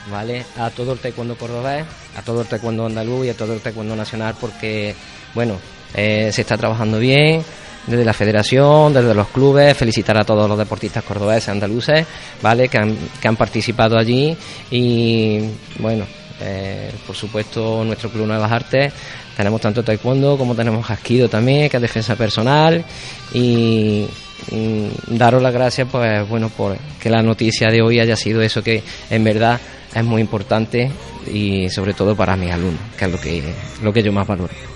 ¿vale? 0.09 0.45
A 0.57 0.69
todo 0.69 0.93
el 0.93 0.99
taekwondo 0.99 1.35
cordobés, 1.35 1.85
a 2.17 2.21
todo 2.21 2.41
el 2.41 2.47
taekwondo 2.47 2.85
andaluz 2.85 3.25
y 3.25 3.29
a 3.29 3.33
todo 3.37 3.53
el 3.53 3.59
taekwondo 3.59 3.95
nacional 3.95 4.35
porque, 4.39 4.95
bueno, 5.33 5.57
eh, 5.93 6.29
se 6.31 6.41
está 6.41 6.57
trabajando 6.57 6.99
bien 6.99 7.43
desde 7.87 8.05
la 8.05 8.13
federación, 8.13 8.93
desde 8.93 9.13
los 9.13 9.27
clubes, 9.29 9.75
felicitar 9.75 10.17
a 10.17 10.23
todos 10.23 10.47
los 10.47 10.57
deportistas 10.57 11.03
cordobeses, 11.03 11.49
andaluces, 11.49 12.05
¿vale? 12.41 12.69
Que 12.69 12.77
han, 12.77 12.95
que 13.19 13.27
han 13.27 13.35
participado 13.35 13.97
allí 13.97 14.37
y, 14.69 15.39
bueno, 15.79 16.05
eh, 16.41 16.91
por 17.05 17.15
supuesto 17.15 17.83
nuestro 17.83 18.09
Club 18.09 18.27
Nuevas 18.27 18.51
Artes 18.51 18.93
tenemos 19.35 19.61
tanto 19.61 19.83
taekwondo 19.83 20.37
como 20.37 20.55
tenemos 20.55 20.85
jasquido 20.85 21.29
también, 21.29 21.69
que 21.69 21.77
es 21.77 21.81
defensa 21.81 22.15
personal 22.15 22.83
y 23.33 24.05
mm, 24.51 25.15
daros 25.17 25.41
las 25.41 25.53
gracias 25.53 25.87
pues 25.91 26.27
bueno 26.27 26.49
por 26.49 26.77
que 26.99 27.09
la 27.09 27.21
noticia 27.21 27.69
de 27.69 27.81
hoy 27.81 27.99
haya 27.99 28.15
sido 28.15 28.41
eso 28.41 28.63
que 28.63 28.83
en 29.09 29.23
verdad 29.23 29.59
es 29.93 30.03
muy 30.03 30.21
importante 30.21 30.91
y 31.31 31.69
sobre 31.69 31.93
todo 31.93 32.15
para 32.15 32.35
mis 32.35 32.51
alumnos, 32.51 32.81
que 32.97 33.05
es 33.05 33.11
lo 33.11 33.19
que 33.19 33.53
lo 33.81 33.93
que 33.93 34.03
yo 34.03 34.11
más 34.11 34.27
valoro. 34.27 34.70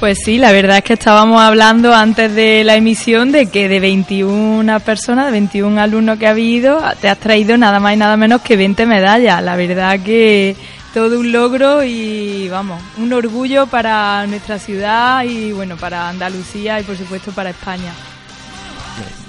Pues 0.00 0.18
sí, 0.24 0.38
la 0.38 0.52
verdad 0.52 0.78
es 0.78 0.84
que 0.84 0.92
estábamos 0.92 1.40
hablando 1.40 1.92
antes 1.92 2.32
de 2.32 2.62
la 2.62 2.76
emisión 2.76 3.32
de 3.32 3.46
que 3.46 3.68
de 3.68 3.80
21 3.80 4.78
personas, 4.80 5.26
de 5.26 5.32
21 5.32 5.80
alumnos 5.80 6.18
que 6.20 6.28
ha 6.28 6.30
habido, 6.30 6.80
te 7.00 7.08
has 7.08 7.18
traído 7.18 7.56
nada 7.56 7.80
más 7.80 7.94
y 7.94 7.96
nada 7.96 8.16
menos 8.16 8.40
que 8.42 8.56
20 8.56 8.86
medallas. 8.86 9.42
La 9.42 9.56
verdad 9.56 9.98
que 9.98 10.54
todo 10.94 11.18
un 11.18 11.32
logro 11.32 11.82
y 11.82 12.48
vamos, 12.48 12.80
un 12.96 13.12
orgullo 13.12 13.66
para 13.66 14.24
nuestra 14.28 14.60
ciudad 14.60 15.24
y 15.24 15.50
bueno, 15.50 15.76
para 15.76 16.08
Andalucía 16.08 16.78
y 16.78 16.84
por 16.84 16.96
supuesto 16.96 17.32
para 17.32 17.50
España. 17.50 17.92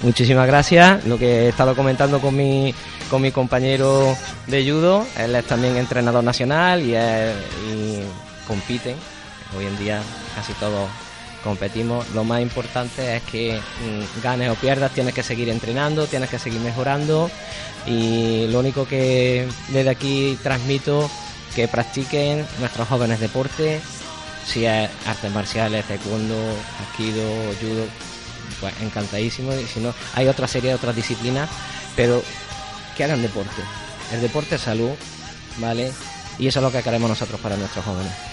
Muchísimas 0.02 0.46
gracias. 0.46 1.04
Lo 1.04 1.18
que 1.18 1.46
he 1.46 1.48
estado 1.48 1.74
comentando 1.74 2.20
con 2.20 2.36
mi, 2.36 2.72
con 3.10 3.20
mi 3.20 3.32
compañero 3.32 4.16
de 4.46 4.62
judo, 4.62 5.04
él 5.18 5.34
es 5.34 5.44
también 5.46 5.76
entrenador 5.76 6.22
nacional 6.22 6.80
y, 6.80 6.94
y 6.94 8.04
compiten. 8.46 8.94
Hoy 9.58 9.66
en 9.66 9.76
día 9.78 10.00
casi 10.40 10.54
todos 10.54 10.88
competimos. 11.44 12.08
Lo 12.14 12.24
más 12.24 12.40
importante 12.40 13.16
es 13.16 13.22
que 13.24 13.58
mm, 13.58 14.22
ganes 14.22 14.50
o 14.50 14.54
pierdas, 14.54 14.92
tienes 14.92 15.12
que 15.12 15.22
seguir 15.22 15.50
entrenando, 15.50 16.06
tienes 16.06 16.30
que 16.30 16.38
seguir 16.38 16.60
mejorando 16.60 17.30
y 17.86 18.46
lo 18.48 18.60
único 18.60 18.86
que 18.86 19.46
desde 19.68 19.90
aquí 19.90 20.38
transmito 20.42 21.10
que 21.54 21.68
practiquen 21.68 22.46
nuestros 22.58 22.88
jóvenes 22.88 23.20
deporte, 23.20 23.80
si 24.46 24.64
es 24.64 24.88
artes 25.06 25.30
marciales, 25.32 25.84
taekwondo, 25.84 26.38
aikido, 26.80 27.22
judo, 27.60 27.84
pues 28.60 28.72
encantadísimo. 28.80 29.52
Y 29.52 29.66
si 29.66 29.80
no, 29.80 29.92
hay 30.14 30.26
otra 30.26 30.48
serie 30.48 30.70
de 30.70 30.76
otras 30.76 30.96
disciplinas, 30.96 31.50
pero 31.96 32.22
que 32.96 33.04
hagan 33.04 33.20
deporte. 33.20 33.62
El 34.12 34.22
deporte 34.22 34.54
es 34.54 34.62
salud, 34.62 34.92
¿vale? 35.58 35.92
Y 36.38 36.46
eso 36.46 36.60
es 36.60 36.62
lo 36.62 36.72
que 36.72 36.82
queremos 36.82 37.10
nosotros 37.10 37.38
para 37.40 37.56
nuestros 37.56 37.84
jóvenes. 37.84 38.29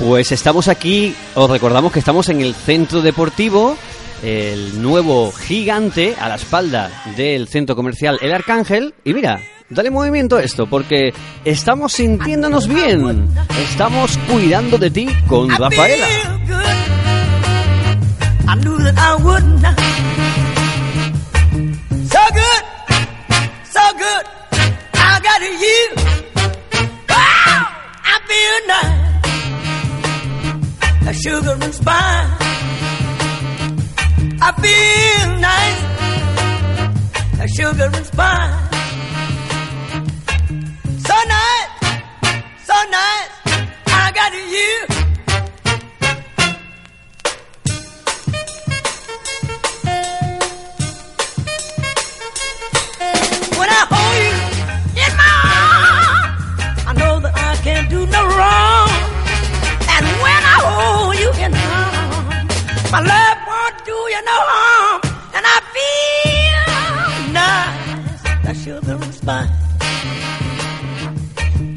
Pues 0.00 0.32
estamos 0.32 0.68
aquí, 0.68 1.14
os 1.34 1.50
recordamos 1.50 1.92
que 1.92 1.98
estamos 1.98 2.30
en 2.30 2.40
el 2.40 2.54
centro 2.54 3.02
deportivo, 3.02 3.76
el 4.22 4.80
nuevo 4.80 5.30
gigante 5.30 6.16
a 6.18 6.26
la 6.26 6.36
espalda 6.36 6.90
del 7.18 7.48
centro 7.48 7.76
comercial 7.76 8.18
El 8.22 8.32
Arcángel. 8.32 8.94
Y 9.04 9.12
mira, 9.12 9.42
dale 9.68 9.90
movimiento 9.90 10.36
a 10.36 10.42
esto, 10.42 10.66
porque 10.66 11.12
estamos 11.44 11.92
sintiéndonos 11.92 12.66
bien. 12.66 13.28
Estamos 13.62 14.16
cuidando 14.26 14.78
de 14.78 14.90
ti 14.90 15.06
con 15.28 15.50
Rafaela. 15.50 16.06
I 18.48 18.56
knew 18.56 18.78
that 18.78 18.96
I 18.96 19.22
would 19.22 19.44
not. 19.60 19.78
So 22.08 22.20
good, 22.32 22.64
so 23.70 23.80
good. 23.98 24.24
I 24.94 25.20
got 25.20 25.40
you. 25.40 26.09
A 31.10 31.12
sugar 31.12 31.58
and 31.60 31.74
spice. 31.74 32.36
I 34.40 34.52
feel 34.62 35.28
nice. 35.50 35.82
A 37.40 37.48
sugar 37.48 37.90
and 37.92 38.06
spice. 38.06 38.54
So 41.08 41.16
nice, 41.36 41.70
so 42.64 42.76
nice. 42.98 43.30
I 43.88 44.12
got 44.14 44.32
you. 44.34 44.99
My 62.92 63.00
love 63.00 63.38
won't 63.46 63.76
do 63.84 63.96
you 64.12 64.20
no 64.30 64.38
harm, 64.50 65.00
and 65.36 65.44
I 65.46 65.58
feel 65.74 67.32
nice, 67.32 68.22
like 68.44 68.56
sugar 68.56 68.96
and 69.04 69.14
spice. 69.14 69.60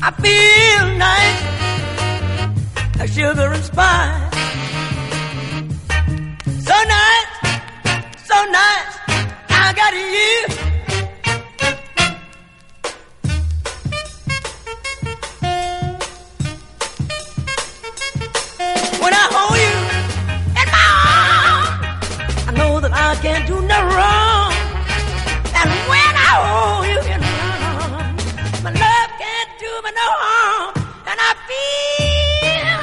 I 0.02 0.10
feel 0.24 0.86
nice, 1.08 1.42
like 3.00 3.12
sugar 3.12 3.50
and 3.54 3.64
spice. 3.64 4.34
So 6.68 6.76
nice, 6.98 7.32
so 8.30 8.38
nice, 8.60 8.94
I 9.50 9.74
got 9.76 9.94
you. 9.94 10.73
I 23.06 23.16
can't 23.16 23.46
do 23.46 23.62
no 23.62 23.80
wrong. 23.94 24.54
And 25.60 25.70
when 25.92 26.14
I 26.30 26.34
hold 26.48 26.86
you 26.92 27.00
in 27.14 27.20
my 27.20 27.36
arms, 27.70 28.24
my 28.64 28.72
love 28.72 29.10
can't 29.24 29.52
do 29.60 29.72
me 29.84 29.92
no 30.00 30.08
harm. 30.24 30.72
And 31.10 31.18
I 31.30 31.32
feel 31.50 32.78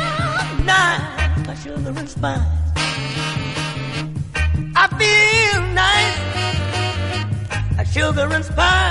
nice, 0.66 1.46
like 1.48 1.60
sugar 1.64 1.92
and 1.98 2.08
spice. 2.08 2.46
I 4.76 4.84
feel 5.00 5.60
nice, 5.82 6.18
like 7.78 7.88
sugar 7.88 8.28
and 8.36 8.44
spice. 8.44 8.89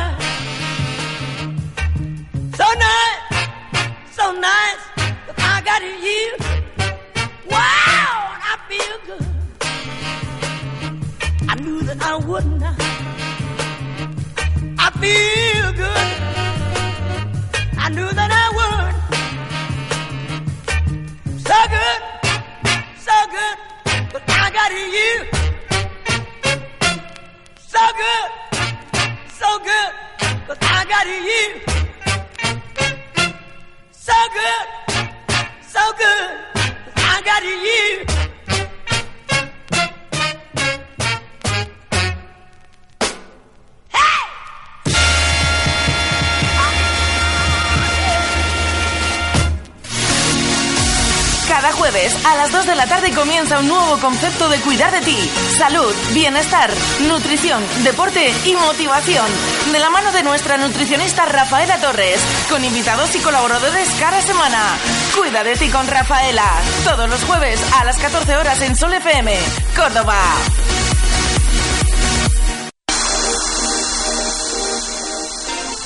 Concepto 53.98 54.50
de 54.50 54.60
cuidar 54.60 54.92
de 54.92 55.02
ti. 55.02 55.18
Salud, 55.58 55.94
bienestar, 56.14 56.70
nutrición, 57.08 57.64
deporte 57.84 58.32
y 58.46 58.54
motivación. 58.54 59.26
De 59.72 59.80
la 59.80 59.90
mano 59.90 60.12
de 60.12 60.24
nuestra 60.24 60.58
nutricionista 60.58 61.26
Rafaela 61.26 61.78
Torres, 61.78 62.20
con 62.50 62.64
invitados 62.64 63.16
y 63.16 63.20
colaboradores 63.20 63.90
cada 64.00 64.22
semana. 64.22 64.78
Cuida 65.18 65.44
de 65.44 65.56
ti 65.56 65.70
con 65.70 65.88
Rafaela. 65.88 66.46
Todos 66.84 67.10
los 67.10 67.24
jueves 67.24 67.60
a 67.80 67.86
las 67.86 67.98
14 67.98 68.38
horas 68.38 68.62
en 68.62 68.76
Sol 68.76 68.94
FM, 68.94 69.36
Córdoba. 69.76 70.18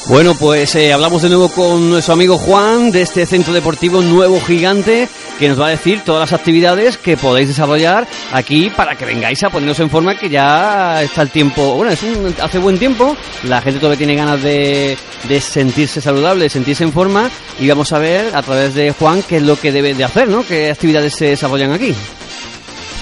Bueno, 0.08 0.36
pues 0.36 0.76
eh, 0.76 0.91
hablamos 0.91 1.22
de 1.22 1.30
nuevo 1.30 1.47
con 1.49 1.89
nuestro 1.89 2.14
amigo 2.14 2.38
Juan 2.38 2.91
de 2.91 3.01
este 3.01 3.26
centro 3.26 3.54
deportivo 3.54 4.01
Nuevo 4.01 4.41
Gigante 4.41 5.08
que 5.43 5.49
nos 5.49 5.59
va 5.59 5.67
a 5.67 5.71
decir 5.71 5.99
todas 6.05 6.31
las 6.31 6.39
actividades 6.39 6.97
que 6.97 7.17
podéis 7.17 7.49
desarrollar 7.49 8.07
aquí 8.31 8.69
para 8.69 8.95
que 8.95 9.03
vengáis 9.03 9.43
a 9.43 9.49
ponernos 9.49 9.77
en 9.81 9.89
forma 9.89 10.17
que 10.17 10.29
ya 10.29 11.03
está 11.03 11.21
el 11.21 11.31
tiempo, 11.31 11.75
bueno, 11.75 11.91
es 11.91 12.01
un, 12.01 12.33
hace 12.41 12.59
buen 12.59 12.79
tiempo, 12.79 13.17
la 13.43 13.59
gente 13.59 13.81
todavía 13.81 13.97
tiene 13.97 14.15
ganas 14.15 14.41
de, 14.41 14.97
sentirse 15.41 15.99
saludable, 15.99 16.45
de 16.45 16.49
sentirse 16.49 16.85
en 16.85 16.93
forma 16.93 17.29
y 17.59 17.67
vamos 17.67 17.91
a 17.91 17.99
ver 17.99 18.33
a 18.33 18.41
través 18.41 18.73
de 18.73 18.91
Juan 18.91 19.21
qué 19.21 19.35
es 19.35 19.43
lo 19.43 19.59
que 19.59 19.73
debe 19.73 19.93
de 19.93 20.05
hacer, 20.05 20.29
¿no? 20.29 20.45
¿Qué 20.45 20.71
actividades 20.71 21.13
se 21.13 21.25
desarrollan 21.25 21.73
aquí? 21.73 21.93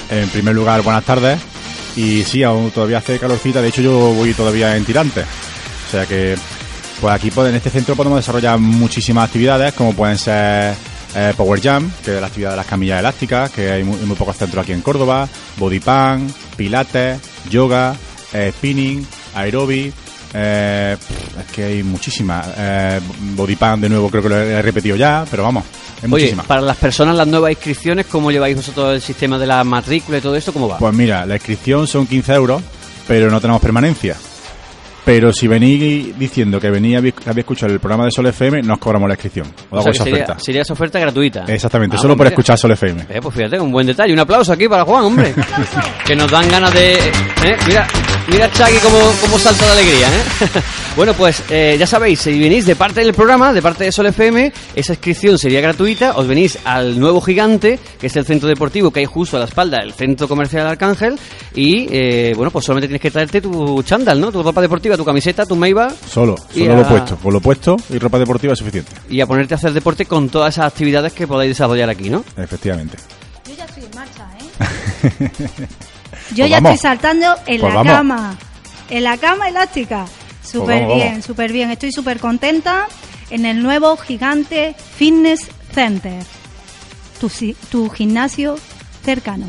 En 0.10 0.28
primer 0.30 0.56
lugar, 0.56 0.82
buenas 0.82 1.04
tardes. 1.04 1.40
Y 1.96 2.24
sí, 2.24 2.42
aún 2.42 2.72
todavía 2.72 2.98
hace 2.98 3.20
calorcita. 3.20 3.62
De 3.62 3.68
hecho, 3.68 3.84
yo 3.84 4.14
voy 4.16 4.34
todavía 4.34 4.76
en 4.76 4.84
tirante. 4.84 5.22
O 5.22 5.92
sea 5.92 6.08
que, 6.08 6.36
pues 7.00 7.14
aquí 7.14 7.30
pues, 7.30 7.50
en 7.50 7.56
este 7.56 7.70
centro 7.70 7.96
podemos 7.96 8.18
desarrollar 8.18 8.58
muchísimas 8.58 9.26
actividades, 9.28 9.74
como 9.74 9.94
pueden 9.94 10.18
ser 10.18 10.74
eh, 11.16 11.34
Power 11.36 11.62
Jam, 11.62 11.92
que 12.04 12.16
es 12.16 12.22
la 12.22 12.28
actividad 12.28 12.52
de 12.52 12.58
las 12.58 12.66
camillas 12.66 13.00
elásticas, 13.00 13.52
que 13.52 13.72
hay 13.72 13.84
muy, 13.84 13.98
muy 14.00 14.16
pocos 14.16 14.38
centros 14.38 14.64
aquí 14.64 14.72
en 14.72 14.82
Córdoba, 14.82 15.28
Body 15.58 15.80
Pan, 15.80 16.28
Pilates, 16.56 17.20
Yoga, 17.50 17.96
eh, 18.34 18.52
Spinning, 18.56 19.06
Aerobic. 19.36 19.94
eh, 20.34 20.96
es 21.40 21.52
que 21.54 21.64
hay 21.66 21.84
muchísimas. 21.84 22.48
Eh, 22.58 23.00
body 23.36 23.56
Pan, 23.58 23.82
de 23.82 23.90
nuevo, 23.90 24.10
creo 24.10 24.24
que 24.24 24.30
lo 24.30 24.38
he 24.38 24.62
repetido 24.62 24.96
ya, 24.96 25.26
pero 25.30 25.44
vamos, 25.44 25.66
Oye, 26.00 26.08
muchísimas. 26.08 26.46
para 26.46 26.62
las 26.62 26.78
personas, 26.78 27.16
las 27.16 27.28
nuevas 27.28 27.52
inscripciones, 27.52 28.06
¿cómo 28.06 28.32
lleváis 28.32 28.56
vosotros 28.56 28.94
el 28.96 29.02
sistema 29.02 29.38
de 29.38 29.48
la 29.48 29.64
matrícula 29.66 30.18
y 30.20 30.22
todo 30.22 30.36
esto? 30.36 30.54
¿Cómo 30.54 30.68
va? 30.70 30.78
Pues 30.78 30.94
mira, 30.94 31.26
la 31.26 31.36
inscripción 31.36 31.86
son 31.88 32.08
15 32.08 32.34
euros, 32.34 32.62
pero 33.08 33.30
no 33.30 33.42
tenemos 33.42 33.62
permanencia. 33.62 34.16
Pero 35.04 35.34
si 35.34 35.48
venís 35.48 36.18
diciendo 36.18 36.60
que 36.60 36.70
venís 36.70 36.96
habéis 36.98 37.16
habéis 37.26 37.40
escuchado 37.40 37.74
el 37.74 37.80
programa 37.80 38.06
de 38.06 38.12
Sol 38.12 38.28
FM, 38.28 38.62
nos 38.62 38.78
cobramos 38.78 39.08
la 39.10 39.16
inscripción. 39.16 39.48
O 39.72 39.76
hago 39.76 39.84
sea, 39.84 39.92
esa 39.94 40.04
sería, 40.04 40.24
oferta. 40.24 40.40
sería 40.40 40.62
esa 40.62 40.74
oferta 40.74 41.00
gratuita. 41.00 41.46
Exactamente, 41.48 41.96
Ah, 41.98 42.00
solo 42.00 42.16
por 42.16 42.28
escuchar 42.28 42.58
Sol 42.58 42.72
FM. 42.72 43.06
Eh, 43.10 43.20
pues 43.22 43.34
fíjate, 43.36 43.60
un 43.60 43.72
buen 43.72 43.88
detalle. 43.88 44.14
Un 44.14 44.20
aplauso 44.20 44.54
aquí 44.54 44.68
para 44.68 44.84
Juan, 44.86 45.04
hombre. 45.06 45.34
que 46.06 46.16
nos 46.16 46.30
dan 46.30 46.48
ganas 46.50 46.74
de... 46.74 46.94
eh, 46.94 47.58
Mira, 47.68 47.88
mira 48.28 48.50
Chagui 48.52 48.78
cómo, 48.80 48.98
cómo 49.22 49.38
salta 49.40 49.66
de 49.66 49.72
alegría, 49.72 50.08
¿eh? 50.08 50.24
bueno, 50.96 51.14
pues 51.14 51.44
eh, 51.50 51.76
ya 51.80 51.86
sabéis, 51.88 52.20
si 52.22 52.40
venís 52.40 52.66
de 52.66 52.76
parte 52.76 53.02
del 53.02 53.14
programa, 53.14 53.52
de 53.54 53.62
parte 53.62 53.84
de 53.86 53.92
Sol 53.92 54.06
FM, 54.08 54.52
esa 54.76 54.94
inscripción 54.94 55.38
sería 55.38 55.62
gratuita. 55.62 56.16
Os 56.18 56.28
venís 56.28 56.58
al 56.66 57.00
nuevo 57.00 57.22
gigante, 57.22 57.80
que 58.00 58.08
es 58.08 58.16
el 58.16 58.26
centro 58.26 58.48
deportivo 58.48 58.92
que 58.92 59.02
hay 59.02 59.06
justo 59.06 59.38
a 59.38 59.40
la 59.40 59.46
espalda 59.46 59.80
del 59.80 59.94
centro 59.94 60.28
comercial 60.28 60.68
Arcángel. 60.68 61.18
Y, 61.56 61.88
eh, 61.92 62.34
bueno, 62.36 62.52
pues 62.52 62.66
solamente 62.66 62.88
tienes 62.88 63.02
que 63.02 63.12
traerte 63.12 63.42
tu 63.42 63.82
chándal, 63.84 64.20
¿no? 64.20 64.32
Tu 64.32 64.42
ropa 64.42 64.62
deportiva, 64.62 64.96
tu 64.98 65.06
camiseta, 65.06 65.46
tu 65.46 65.56
Meiba. 65.56 65.92
Solo, 66.10 66.36
Y 66.54 66.60
solo 66.62 66.74
a- 66.74 66.78
lo 66.78 66.88
puesto. 66.88 67.16
Con 67.18 67.34
lo 67.34 67.42
puesto 67.42 67.78
y 67.90 67.98
ropa 67.98 68.20
deportiva 68.20 68.54
es 68.54 68.60
suficiente. 68.60 68.92
Y 69.10 69.22
a 69.22 69.26
ponerte 69.28 69.54
a 69.54 69.58
hacer 69.58 69.74
deporte 69.74 70.06
con 70.06 70.30
todas 70.30 70.56
esas 70.56 70.68
actividades 70.68 71.14
que 71.14 71.28
podáis 71.28 71.52
desarrollar 71.52 71.90
aquí, 71.90 72.10
¿no? 72.10 72.24
Efectivamente. 72.38 72.98
Yo 73.48 73.56
ya 73.56 73.66
estoy 73.66 73.84
en 73.84 73.92
marcha, 73.96 74.28
¿eh? 74.40 75.30
Yo 76.32 76.44
Pues 76.44 76.50
ya 76.50 76.58
vamos. 76.58 76.72
estoy 76.76 76.90
saltando 76.90 77.36
en 77.46 77.62
Pues 77.62 77.62
la 77.62 77.68
vamos. 77.76 77.94
cama. 77.94 78.36
En 78.90 79.04
la 79.04 79.18
cama 79.18 79.50
elástica. 79.50 80.06
Súper 80.44 80.82
vamos, 80.82 80.96
bien, 80.96 81.24
súper 81.24 81.52
bien. 81.54 81.72
Estoy 81.72 81.92
súper 81.92 82.20
contenta 82.20 82.88
en 83.30 83.46
el 83.46 83.62
nuevo 83.64 83.96
Gigante 83.98 84.76
Fitness 84.96 85.48
Center. 85.74 86.24
Tu, 87.20 87.30
tu 87.70 87.90
gimnasio 87.90 88.58
cercano. 89.04 89.46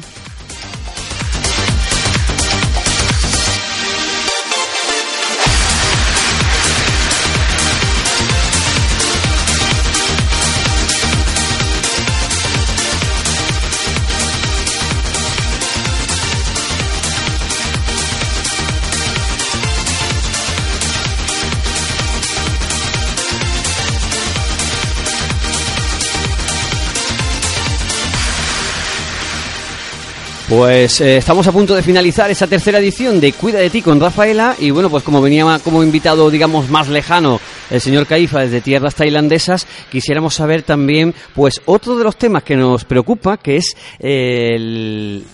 Pues 30.54 31.00
eh, 31.00 31.16
estamos 31.16 31.46
a 31.46 31.52
punto 31.52 31.74
de 31.74 31.82
finalizar 31.82 32.30
esa 32.30 32.46
tercera 32.46 32.78
edición 32.78 33.18
de 33.22 33.32
Cuida 33.32 33.58
de 33.58 33.70
ti 33.70 33.80
con 33.80 33.98
Rafaela 33.98 34.54
y 34.58 34.70
bueno, 34.70 34.90
pues 34.90 35.02
como 35.02 35.22
venía 35.22 35.58
como 35.64 35.82
invitado, 35.82 36.28
digamos, 36.30 36.68
más 36.68 36.88
lejano 36.88 37.40
el 37.70 37.80
señor 37.80 38.06
Caifa 38.06 38.40
desde 38.40 38.60
tierras 38.60 38.94
tailandesas, 38.94 39.66
quisiéramos 39.90 40.34
saber 40.34 40.62
también, 40.62 41.14
pues, 41.34 41.54
otro 41.64 41.96
de 41.96 42.04
los 42.04 42.16
temas 42.16 42.42
que 42.42 42.54
nos 42.54 42.84
preocupa, 42.84 43.38
que 43.38 43.56
es 43.56 43.74
el- 43.98 45.24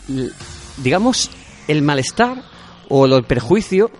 digamos, 0.77 1.33
el 1.67 1.83
malestar 1.83 2.41
o 2.89 3.05
el 3.07 3.25
perjuicio 3.25 3.91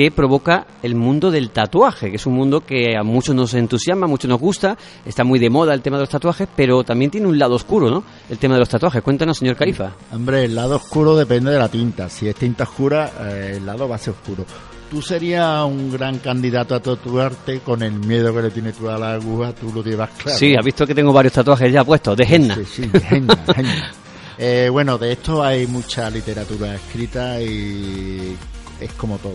que 0.00 0.10
provoca 0.10 0.66
el 0.82 0.94
mundo 0.94 1.30
del 1.30 1.50
tatuaje, 1.50 2.08
que 2.08 2.16
es 2.16 2.24
un 2.24 2.32
mundo 2.32 2.62
que 2.62 2.96
a 2.96 3.02
muchos 3.02 3.34
nos 3.34 3.52
entusiasma, 3.52 4.06
a 4.06 4.08
muchos 4.08 4.30
nos 4.30 4.40
gusta, 4.40 4.74
está 5.04 5.24
muy 5.24 5.38
de 5.38 5.50
moda 5.50 5.74
el 5.74 5.82
tema 5.82 5.98
de 5.98 6.04
los 6.04 6.08
tatuajes, 6.08 6.48
pero 6.56 6.82
también 6.84 7.10
tiene 7.10 7.26
un 7.26 7.38
lado 7.38 7.56
oscuro, 7.56 7.90
¿no? 7.90 8.02
El 8.30 8.38
tema 8.38 8.54
de 8.54 8.60
los 8.60 8.68
tatuajes. 8.70 9.02
Cuéntanos, 9.02 9.36
señor 9.36 9.56
Califa. 9.56 9.92
Hombre, 10.10 10.46
el 10.46 10.54
lado 10.54 10.76
oscuro 10.76 11.14
depende 11.14 11.50
de 11.50 11.58
la 11.58 11.68
tinta. 11.68 12.08
Si 12.08 12.26
es 12.26 12.34
tinta 12.34 12.64
oscura, 12.64 13.12
eh, 13.28 13.56
el 13.58 13.66
lado 13.66 13.86
va 13.90 13.96
a 13.96 13.98
ser 13.98 14.14
oscuro. 14.14 14.46
Tú 14.90 15.02
serías 15.02 15.66
un 15.66 15.92
gran 15.92 16.18
candidato 16.20 16.74
a 16.74 16.80
tatuarte 16.80 17.60
con 17.60 17.82
el 17.82 17.92
miedo 17.92 18.34
que 18.34 18.40
le 18.40 18.50
tienes 18.50 18.78
tú 18.78 18.88
a 18.88 18.96
la 18.96 19.12
aguja, 19.12 19.52
tú 19.52 19.70
lo 19.70 19.84
llevas 19.84 20.08
claro. 20.16 20.38
Sí, 20.38 20.54
ha 20.58 20.64
visto 20.64 20.86
que 20.86 20.94
tengo 20.94 21.12
varios 21.12 21.34
tatuajes 21.34 21.70
ya 21.70 21.84
puestos, 21.84 22.16
de 22.16 22.24
henna. 22.24 22.54
Sí, 22.54 22.64
sí, 22.64 22.90
henna, 23.10 23.38
henna. 23.54 23.92
Eh, 24.42 24.70
bueno, 24.70 24.96
de 24.96 25.12
esto 25.12 25.44
hay 25.44 25.66
mucha 25.66 26.08
literatura 26.08 26.74
escrita 26.74 27.42
y 27.42 28.34
es 28.80 28.92
como 28.94 29.18
todo. 29.18 29.34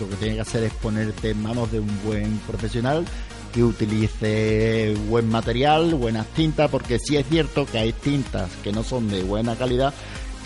Lo 0.00 0.08
que 0.08 0.16
tiene 0.16 0.34
que 0.36 0.40
hacer 0.40 0.64
es 0.64 0.72
ponerte 0.74 1.30
en 1.30 1.42
manos 1.42 1.70
de 1.72 1.80
un 1.80 1.90
buen 2.04 2.38
profesional 2.46 3.04
que 3.52 3.62
utilice 3.62 4.94
buen 5.08 5.28
material, 5.28 5.94
buenas 5.94 6.26
tintas, 6.28 6.70
porque 6.70 6.98
sí 6.98 7.16
es 7.16 7.26
cierto 7.28 7.66
que 7.66 7.78
hay 7.78 7.92
tintas 7.92 8.48
que 8.64 8.72
no 8.72 8.82
son 8.82 9.08
de 9.10 9.22
buena 9.22 9.54
calidad, 9.56 9.92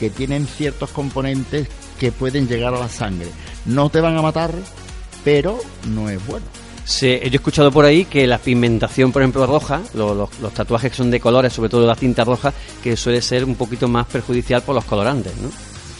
que 0.00 0.10
tienen 0.10 0.46
ciertos 0.46 0.90
componentes 0.90 1.68
que 2.00 2.12
pueden 2.12 2.48
llegar 2.48 2.74
a 2.74 2.80
la 2.80 2.88
sangre. 2.88 3.28
No 3.64 3.88
te 3.90 4.00
van 4.00 4.16
a 4.16 4.22
matar, 4.22 4.52
pero 5.24 5.58
no 5.88 6.08
es 6.10 6.24
bueno. 6.26 6.44
Se- 6.84 7.18
yo 7.20 7.32
he 7.32 7.36
escuchado 7.36 7.72
por 7.72 7.84
ahí 7.84 8.04
que 8.04 8.26
la 8.26 8.38
pigmentación, 8.38 9.10
por 9.12 9.22
ejemplo, 9.22 9.46
roja, 9.46 9.80
lo- 9.94 10.14
los, 10.14 10.28
los 10.40 10.52
tatuajes 10.52 10.90
que 10.92 10.96
son 10.96 11.10
de 11.10 11.18
colores, 11.20 11.52
sobre 11.52 11.68
todo 11.70 11.86
la 11.86 11.96
tinta 11.96 12.24
roja, 12.24 12.52
que 12.82 12.96
suele 12.96 13.22
ser 13.22 13.44
un 13.44 13.54
poquito 13.56 13.88
más 13.88 14.06
perjudicial 14.06 14.62
por 14.62 14.74
los 14.74 14.84
colorantes, 14.84 15.32
¿no? 15.38 15.48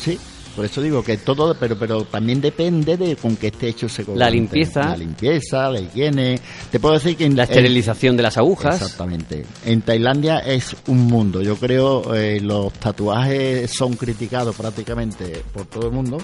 Sí, 0.05 0.19
por 0.57 0.65
eso 0.65 0.81
digo 0.83 1.05
que 1.05 1.19
todo, 1.19 1.55
pero 1.61 1.79
pero 1.79 2.05
también 2.05 2.41
depende 2.41 2.97
de 2.97 3.15
con 3.17 3.37
qué 3.37 3.49
esté 3.49 3.69
hecho 3.69 3.87
ese 3.87 4.05
colorante. 4.05 4.25
La 4.25 4.31
limpieza. 4.31 4.81
La 4.89 4.97
limpieza, 4.97 5.71
la 5.71 5.81
higiene. 5.81 6.41
Te 6.73 6.81
puedo 6.81 6.95
decir 6.95 7.17
que 7.17 7.27
en 7.27 7.37
La 7.37 7.45
en- 7.45 7.51
esterilización 7.51 8.17
de 8.17 8.23
las 8.25 8.37
agujas. 8.39 8.81
Exactamente. 8.83 9.45
En 9.65 9.83
Tailandia 9.83 10.39
es 10.39 10.75
un 10.89 11.05
mundo. 11.07 11.43
Yo 11.43 11.57
creo 11.57 12.15
eh, 12.15 12.41
los 12.41 12.73
tatuajes 12.73 13.71
son 13.71 13.95
criticados 13.95 14.57
prácticamente 14.57 15.43
por 15.53 15.67
todo 15.67 15.87
el 15.89 15.93
mundo, 15.93 16.19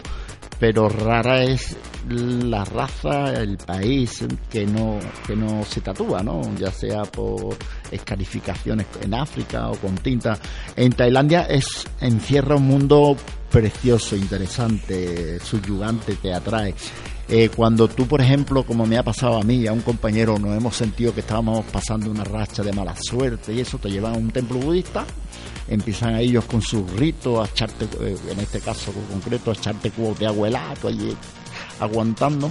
pero 0.63 0.89
rara 0.89 1.43
es 1.43 1.77
la 2.09 2.65
raza, 2.65 3.33
el 3.33 3.57
país 3.57 4.25
que 4.49 4.65
no 4.65 5.01
que 5.27 5.35
no 5.35 5.65
se 5.65 5.81
tatúa, 5.81 6.23
¿no? 6.23 6.41
Ya 6.57 6.71
sea 6.71 7.03
por 7.03 7.57
escarificaciones 7.91 8.87
en 9.01 9.13
África 9.13 9.69
o 9.69 9.75
con 9.75 9.97
tinta. 9.97 10.39
En 10.77 10.93
Tailandia 10.93 11.47
es 11.47 11.85
encierra 12.01 12.55
un 12.55 12.69
mundo 12.69 13.17
precioso, 13.51 14.15
interesante, 14.15 15.41
subyugante, 15.41 16.15
te 16.15 16.33
atrae. 16.33 16.77
Eh, 17.29 17.49
cuando 17.49 17.89
tú, 17.89 18.07
por 18.07 18.21
ejemplo, 18.21 18.63
como 18.63 18.87
me 18.87 18.99
ha 18.99 19.03
pasado 19.03 19.39
a 19.39 19.43
mí 19.43 19.57
y 19.57 19.67
a 19.67 19.73
un 19.73 19.81
compañero, 19.81 20.39
nos 20.39 20.57
hemos 20.57 20.77
sentido 20.77 21.13
que 21.13 21.21
estábamos 21.23 21.65
pasando 21.73 22.09
una 22.09 22.23
racha 22.23 22.63
de 22.63 22.73
mala 22.73 22.95
suerte 22.95 23.53
y 23.53 23.61
eso, 23.61 23.79
te 23.79 23.91
llevan 23.91 24.15
a 24.15 24.19
un 24.19 24.31
templo 24.31 24.59
budista, 24.59 25.07
empiezan 25.69 26.15
a 26.15 26.21
ellos 26.21 26.45
con 26.45 26.63
sus 26.63 26.91
ritos, 26.93 27.47
a 27.47 27.51
echarte, 27.51 27.87
eh, 28.01 28.17
en 28.31 28.41
este 28.41 28.61
caso 28.61 28.93
concreto, 29.11 29.51
a 29.51 29.55
echarte 29.55 29.91
cubos 29.91 30.19
de 30.19 30.27
tú 30.81 30.89
allí 30.89 31.17
aguantando, 31.81 32.51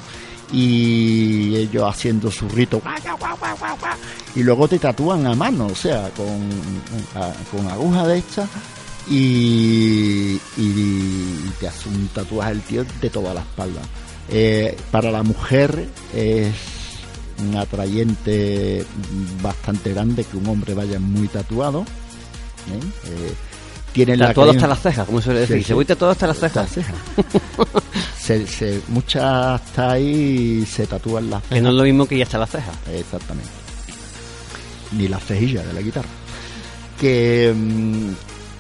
y 0.52 1.56
ellos 1.56 1.84
haciendo 1.88 2.30
su 2.30 2.48
rito, 2.50 2.82
y 4.36 4.44
luego 4.44 4.68
te 4.68 4.80
tatúan 4.80 5.26
a 5.26 5.36
mano, 5.36 5.68
o 5.68 5.76
sea, 5.76 6.10
con, 6.12 6.50
con 7.52 7.68
aguja 7.68 8.08
de 8.08 8.18
esta 8.18 8.48
y, 9.10 10.40
y 10.58 11.52
te 11.60 11.68
hace 11.68 11.90
un 11.90 12.08
tatuaje 12.10 12.52
el 12.52 12.62
tío 12.62 12.86
de 13.02 13.10
toda 13.10 13.34
la 13.34 13.42
espalda. 13.42 13.82
Eh, 14.30 14.78
para 14.92 15.12
la 15.12 15.24
mujer 15.24 15.90
es 16.14 16.54
un 17.40 17.58
atrayente 17.58 18.86
bastante 19.42 19.94
grande 19.94 20.24
que 20.24 20.38
un 20.38 20.48
hombre 20.48 20.74
vaya 20.74 21.00
muy 21.00 21.28
tatuado. 21.28 21.86
¿Eh? 22.68 22.80
Eh, 23.06 23.34
tiene 23.94 24.16
la 24.16 24.34
creen- 24.34 24.50
hasta 24.56 24.68
las 24.68 24.82
cejas, 24.82 25.06
como 25.06 25.22
suele 25.22 25.42
decir. 25.42 25.58
Sí, 25.58 25.62
Se 25.64 25.68
sí. 25.70 25.74
voy 25.74 25.86
tatuado 25.86 26.12
hasta 26.14 26.28
las 26.28 26.40
cejas. 26.40 26.70
se, 28.18 28.48
se- 28.48 28.82
muchas 28.88 29.24
hasta 29.62 29.92
ahí 29.92 30.66
se 30.66 30.88
tatúan 30.88 31.30
las 31.30 31.42
cejas. 31.44 31.56
Que 31.58 31.62
no 31.62 31.70
es 31.70 31.76
lo 31.76 31.84
mismo 31.84 32.06
que 32.06 32.18
ya 32.18 32.24
hasta 32.24 32.38
las 32.38 32.50
cejas. 32.52 32.76
Exactamente. 32.94 33.50
Ni 34.94 35.08
las 35.08 35.24
cejillas 35.24 35.66
de 35.68 35.74
la 35.74 35.82
guitarra. 35.82 36.08
Que 37.00 37.54
mm, 37.56 38.10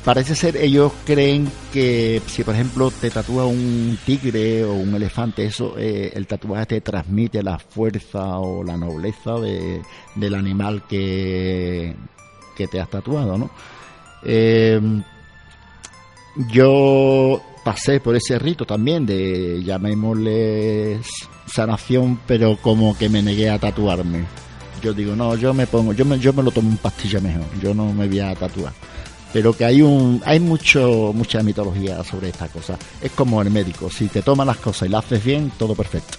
parece 0.03 0.35
ser, 0.35 0.57
ellos 0.57 0.91
creen 1.05 1.49
que 1.71 2.21
si 2.27 2.43
por 2.43 2.55
ejemplo 2.55 2.91
te 2.91 3.09
tatúa 3.09 3.45
un 3.45 3.97
tigre 4.05 4.63
o 4.65 4.73
un 4.73 4.95
elefante, 4.95 5.45
eso, 5.45 5.75
eh, 5.77 6.11
el 6.15 6.27
tatuaje 6.27 6.65
te 6.65 6.81
transmite 6.81 7.43
la 7.43 7.59
fuerza 7.59 8.39
o 8.39 8.63
la 8.63 8.75
nobleza 8.77 9.35
de- 9.39 9.81
del 10.15 10.35
animal 10.35 10.83
que, 10.89 11.95
que 12.57 12.67
te 12.67 12.79
has 12.81 12.89
tatuado, 12.89 13.37
¿no? 13.37 13.51
Eh, 14.23 14.79
yo 16.49 17.41
pasé 17.63 17.99
por 17.99 18.15
ese 18.15 18.39
rito 18.39 18.65
también 18.65 19.05
de, 19.05 19.61
llamémosle 19.63 20.99
sanación, 21.45 22.19
pero 22.25 22.57
como 22.57 22.97
que 22.97 23.09
me 23.09 23.21
negué 23.21 23.49
a 23.49 23.59
tatuarme. 23.59 24.25
Yo 24.81 24.93
digo, 24.93 25.15
no, 25.15 25.35
yo 25.35 25.53
me 25.53 25.67
pongo, 25.67 25.93
yo 25.93 26.05
me, 26.05 26.17
yo 26.17 26.33
me 26.33 26.41
lo 26.41 26.51
tomo 26.51 26.69
un 26.69 26.77
pastilla 26.77 27.19
mejor, 27.19 27.45
yo 27.61 27.73
no 27.73 27.93
me 27.93 28.07
voy 28.07 28.19
a 28.19 28.33
tatuar. 28.33 28.73
Pero 29.33 29.53
que 29.53 29.63
hay 29.63 29.81
un, 29.81 30.21
hay 30.25 30.39
mucho, 30.39 31.11
mucha 31.13 31.41
mitología 31.43 32.03
sobre 32.03 32.29
esta 32.29 32.47
cosa. 32.47 32.77
Es 33.01 33.11
como 33.11 33.41
el 33.41 33.49
médico, 33.49 33.89
si 33.89 34.07
te 34.07 34.21
tomas 34.21 34.47
las 34.47 34.57
cosas 34.57 34.87
y 34.87 34.91
las 34.91 35.05
haces 35.05 35.23
bien, 35.23 35.51
todo 35.57 35.75
perfecto. 35.75 36.17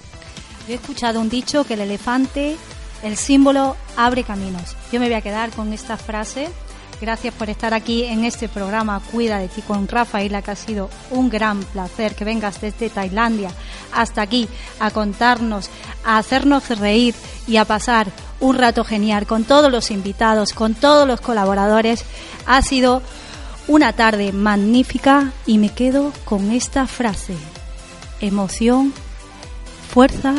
Yo 0.67 0.75
he 0.75 0.77
escuchado 0.77 1.21
un 1.21 1.29
dicho 1.29 1.65
que 1.65 1.75
el 1.75 1.81
elefante, 1.81 2.57
el 3.03 3.17
símbolo, 3.17 3.77
abre 3.97 4.23
caminos. 4.23 4.77
Yo 4.93 5.01
me 5.01 5.07
voy 5.07 5.15
a 5.15 5.21
quedar 5.21 5.51
con 5.51 5.73
esta 5.73 5.97
frase. 5.97 6.49
Gracias 7.03 7.35
por 7.35 7.51
estar 7.51 7.75
aquí 7.75 8.05
en 8.05 8.25
este 8.25 8.49
programa 8.49 9.03
Cuida 9.11 9.39
de 9.39 9.49
ti 9.49 9.61
con 9.61 9.89
Rafaela, 9.89 10.41
que 10.41 10.53
ha 10.53 10.55
sido 10.55 10.89
un 11.11 11.29
gran 11.31 11.65
placer 11.65 12.15
que 12.15 12.25
vengas 12.25 12.61
desde 12.61 12.91
Tailandia 12.91 13.51
hasta 13.93 14.23
aquí 14.23 14.49
a 14.79 14.93
contarnos, 14.93 15.69
a 16.05 16.19
hacernos 16.19 16.69
reír 16.79 17.17
y 17.49 17.57
a 17.57 17.65
pasar 17.65 18.07
un 18.39 18.57
rato 18.57 18.85
genial 18.85 19.27
con 19.27 19.43
todos 19.43 19.73
los 19.73 19.91
invitados, 19.91 20.53
con 20.53 20.75
todos 20.75 21.09
los 21.09 21.21
colaboradores. 21.21 22.05
Ha 22.47 22.63
sido 22.63 23.03
una 23.67 23.95
tarde 23.95 24.31
magnífica 24.31 25.33
y 25.45 25.59
me 25.59 25.71
quedo 25.71 26.13
con 26.25 26.53
esta 26.53 26.87
frase. 26.87 27.35
Emoción, 28.21 28.93
fuerza 29.91 30.35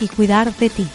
y 0.00 0.08
cuidar 0.08 0.54
de 0.54 0.68
ti. 0.68 0.86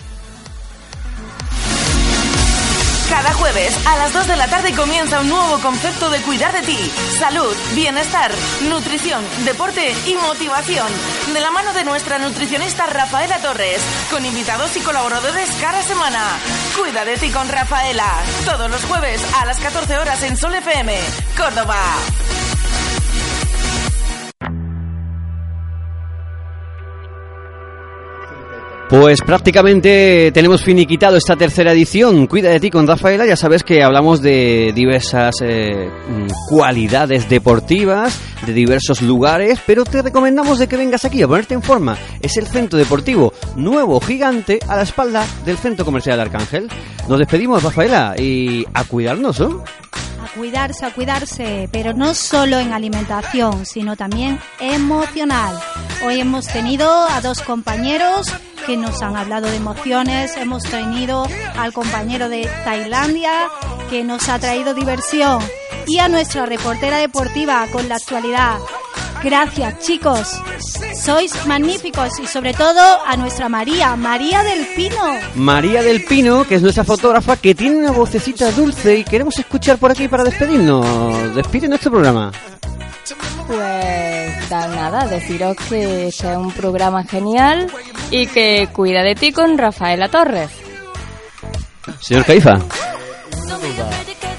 Jueves 3.47 3.87
a 3.87 3.95
las 3.95 4.13
2 4.13 4.27
de 4.27 4.35
la 4.35 4.47
tarde 4.47 4.73
comienza 4.73 5.21
un 5.21 5.29
nuevo 5.29 5.57
concepto 5.59 6.09
de 6.09 6.19
cuidar 6.21 6.51
de 6.51 6.63
ti. 6.63 6.77
Salud, 7.17 7.55
bienestar, 7.75 8.29
nutrición, 8.67 9.23
deporte 9.45 9.93
y 10.05 10.15
motivación. 10.15 10.87
De 11.33 11.39
la 11.39 11.49
mano 11.51 11.71
de 11.71 11.85
nuestra 11.85 12.19
nutricionista 12.19 12.87
Rafaela 12.87 13.37
Torres, 13.37 13.79
con 14.11 14.25
invitados 14.25 14.75
y 14.75 14.81
colaboradores 14.81 15.49
cada 15.61 15.81
semana. 15.81 16.21
Cuida 16.77 17.05
de 17.05 17.15
ti 17.15 17.29
con 17.29 17.47
Rafaela. 17.47 18.21
Todos 18.43 18.69
los 18.69 18.83
jueves 18.83 19.21
a 19.39 19.45
las 19.45 19.59
14 19.59 19.97
horas 19.97 20.23
en 20.23 20.35
Sol 20.35 20.53
FM, 20.53 20.99
Córdoba. 21.37 21.77
Pues 28.89 29.19
prácticamente 29.19 30.31
tenemos 30.33 30.63
finiquitado 30.63 31.17
esta 31.17 31.35
tercera 31.35 31.73
edición. 31.73 32.25
Cuida 32.25 32.51
de 32.51 32.61
ti 32.61 32.69
con 32.69 32.87
Rafaela. 32.87 33.25
Ya 33.25 33.35
sabes 33.35 33.63
que 33.63 33.83
hablamos 33.83 34.21
de 34.21 34.71
diversas 34.73 35.35
eh, 35.41 35.89
mm, 36.07 36.27
cualidades 36.47 37.27
deportivas, 37.27 38.17
de 38.45 38.53
diversos 38.53 39.01
lugares, 39.01 39.59
pero 39.67 39.83
te 39.83 40.01
recomendamos 40.01 40.57
de 40.57 40.69
que 40.69 40.77
vengas 40.77 41.03
aquí 41.03 41.21
a 41.21 41.27
ponerte 41.27 41.53
en 41.53 41.63
forma. 41.63 41.97
Es 42.21 42.37
el 42.37 42.47
centro 42.47 42.79
deportivo 42.79 43.33
nuevo, 43.57 43.99
gigante, 43.99 44.59
a 44.69 44.77
la 44.77 44.83
espalda 44.83 45.25
del 45.43 45.57
centro 45.57 45.83
comercial 45.83 46.21
Arcángel. 46.21 46.69
Nos 47.09 47.19
despedimos, 47.19 47.61
Rafaela, 47.61 48.15
y 48.17 48.65
a 48.73 48.85
cuidarnos, 48.85 49.37
¿no? 49.41 49.65
A 50.21 50.27
cuidarse, 50.35 50.85
a 50.85 50.93
cuidarse, 50.93 51.69
pero 51.71 51.93
no 51.93 52.13
solo 52.13 52.59
en 52.59 52.73
alimentación, 52.73 53.65
sino 53.65 53.95
también 53.95 54.39
emocional. 54.59 55.59
Hoy 56.05 56.19
hemos 56.19 56.47
tenido 56.47 56.89
a 57.07 57.21
dos 57.21 57.41
compañeros 57.41 58.27
que 58.65 58.77
nos 58.77 59.01
han 59.01 59.15
hablado 59.15 59.47
de 59.47 59.55
emociones, 59.55 60.35
hemos 60.37 60.63
tenido 60.63 61.25
al 61.57 61.71
compañero 61.71 62.29
de 62.29 62.49
Tailandia 62.63 63.31
que 63.89 64.03
nos 64.03 64.27
ha 64.29 64.39
traído 64.39 64.73
diversión 64.73 65.41
y 65.87 65.99
a 65.99 66.09
nuestra 66.09 66.45
reportera 66.45 66.97
deportiva 66.97 67.65
con 67.71 67.87
la 67.87 67.95
actualidad. 67.95 68.57
Gracias 69.23 69.79
chicos, 69.79 70.39
sois 71.03 71.33
magníficos 71.47 72.09
y 72.21 72.27
sobre 72.27 72.53
todo 72.53 72.79
a 73.05 73.17
nuestra 73.17 73.49
María, 73.49 73.95
María 73.95 74.43
del 74.43 74.65
Pino. 74.75 74.95
María 75.35 75.81
del 75.83 76.03
Pino, 76.05 76.45
que 76.45 76.55
es 76.55 76.61
nuestra 76.61 76.83
fotógrafa, 76.83 77.35
que 77.35 77.55
tiene 77.55 77.77
una 77.77 77.91
vocecita 77.91 78.51
dulce 78.51 78.97
y 78.99 79.03
queremos 79.03 79.37
escuchar 79.39 79.77
por 79.79 79.91
aquí 79.91 80.07
para 80.07 80.23
despedirnos. 80.23 81.35
Despide 81.35 81.67
nuestro 81.67 81.91
programa. 81.91 82.31
Pues 83.47 84.49
da- 84.49 84.67
nada, 84.67 85.07
deciros 85.07 85.55
que 85.67 86.07
este 86.07 86.31
es 86.31 86.37
un 86.37 86.51
programa 86.51 87.03
genial 87.03 87.71
y 88.11 88.27
que 88.27 88.69
cuida 88.71 89.01
de 89.01 89.15
ti 89.15 89.31
con 89.31 89.57
Rafaela 89.57 90.09
Torres. 90.09 90.51
Señor 92.01 92.23
Caifa. 92.25 92.59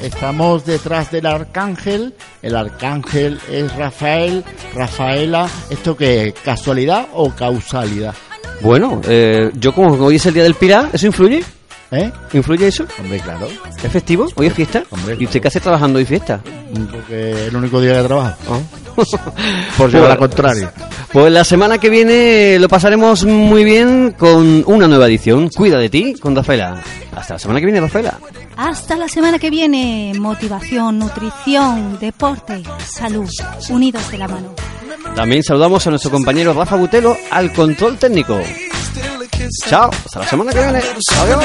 Estamos 0.03 0.65
detrás 0.65 1.11
del 1.11 1.27
arcángel. 1.27 2.15
El 2.43 2.55
arcángel 2.55 3.41
es 3.51 3.75
Rafael, 3.77 4.45
Rafaela. 4.75 5.49
¿Esto 5.71 5.97
qué 5.97 6.29
es? 6.29 6.35
¿Casualidad 6.35 7.09
o 7.15 7.31
causalidad? 7.35 8.15
Bueno, 8.61 9.01
eh, 9.09 9.51
yo 9.55 9.73
como 9.73 9.95
hoy 10.05 10.17
es 10.17 10.27
el 10.27 10.35
día 10.35 10.45
del 10.45 10.55
Pilar, 10.55 10.91
¿eso 10.93 11.07
influye? 11.07 11.43
¿Eh? 11.91 12.13
¿Influye 12.35 12.69
eso? 12.69 12.87
Hombre, 12.99 13.19
claro. 13.21 13.49
¿Es 13.83 13.91
festivo? 13.93 14.27
¿Hoy 14.35 14.47
es 14.47 14.53
fiesta? 14.53 14.83
¿Y 15.19 15.25
usted 15.25 15.41
qué 15.41 15.49
hace 15.49 15.61
trabajando 15.61 15.99
hoy 15.99 16.05
fiesta? 16.05 16.41
Porque 16.93 17.31
es 17.33 17.49
el 17.49 17.57
único 17.57 17.81
día 17.81 18.03
que 18.03 18.07
trabajo. 18.09 18.37
Por 18.95 19.07
Por 19.77 19.91
llevar 19.91 20.11
la 20.11 20.17
contraria. 20.17 20.73
Pues 21.13 21.33
la 21.33 21.45
semana 21.45 21.79
que 21.79 21.89
viene 21.89 22.59
lo 22.59 22.69
pasaremos 22.69 23.25
muy 23.25 23.65
bien 23.65 24.15
con 24.19 24.63
una 24.67 24.87
nueva 24.87 25.07
edición. 25.07 25.49
Cuida 25.49 25.79
de 25.79 25.89
ti 25.89 26.15
con 26.15 26.37
Rafaela. 26.37 26.83
Hasta 27.15 27.35
la 27.35 27.39
semana 27.39 27.61
que 27.61 27.67
viene, 27.67 27.81
Rafaela. 27.81 28.19
Hasta 28.57 28.97
la 28.97 29.09
semana 29.09 29.39
que 29.39 29.49
viene. 29.49 30.13
Motivación, 30.19 30.99
nutrición, 30.99 31.99
deporte, 31.99 32.63
salud, 32.87 33.31
unidos 33.71 34.11
de 34.11 34.19
la 34.19 34.29
mano. 34.29 34.55
También 35.15 35.43
saludamos 35.43 35.87
a 35.87 35.91
nuestro 35.91 36.11
compañero 36.11 36.53
Rafa 36.53 36.77
Butelo 36.77 37.17
al 37.31 37.53
control 37.53 37.97
técnico. 37.97 38.39
Chao, 39.67 39.91
hasta 39.91 40.21
la 40.21 40.27
semana 40.29 40.53
que 40.53 40.59
viene. 40.61 40.83
Adiós. 41.21 41.45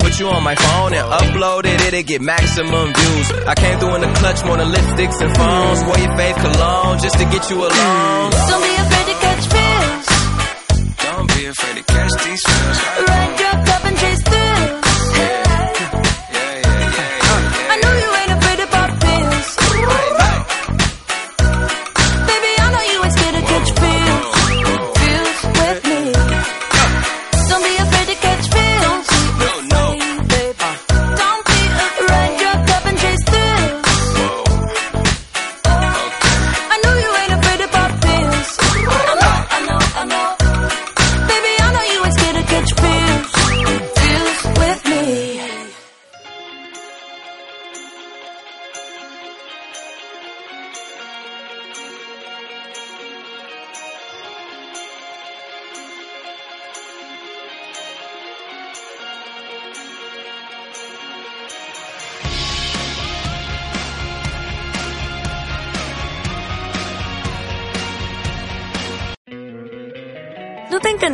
put 0.01 0.19
you 0.19 0.27
on 0.27 0.43
my 0.43 0.55
phone 0.55 0.93
and 0.93 1.05
upload 1.07 1.65
it, 1.65 1.79
it'll 1.81 2.03
get 2.03 2.21
maximum 2.21 2.93
views. 2.93 3.27
I 3.47 3.55
came 3.55 3.79
through 3.79 3.95
in 3.95 4.01
the 4.01 4.11
clutch 4.19 4.43
more 4.45 4.57
than 4.57 4.69
lipsticks 4.73 5.21
and 5.21 5.31
phones. 5.37 5.79
Wore 5.85 5.99
your 5.99 6.13
fave 6.17 6.37
cologne 6.41 6.97
just 6.99 7.17
to 7.17 7.25
get 7.25 7.49
you 7.49 7.57
alone. 7.61 8.31
Don't 8.51 8.63
be 8.63 8.73
afraid 8.83 9.05
to 9.11 9.15
catch 9.25 9.43
feels. 9.53 10.05
Don't 11.05 11.27
be 11.35 11.45
afraid 11.45 11.75
to 11.77 11.83
catch 11.83 12.13
these 12.25 12.41
feels. 12.41 13.07
Ride 13.07 13.40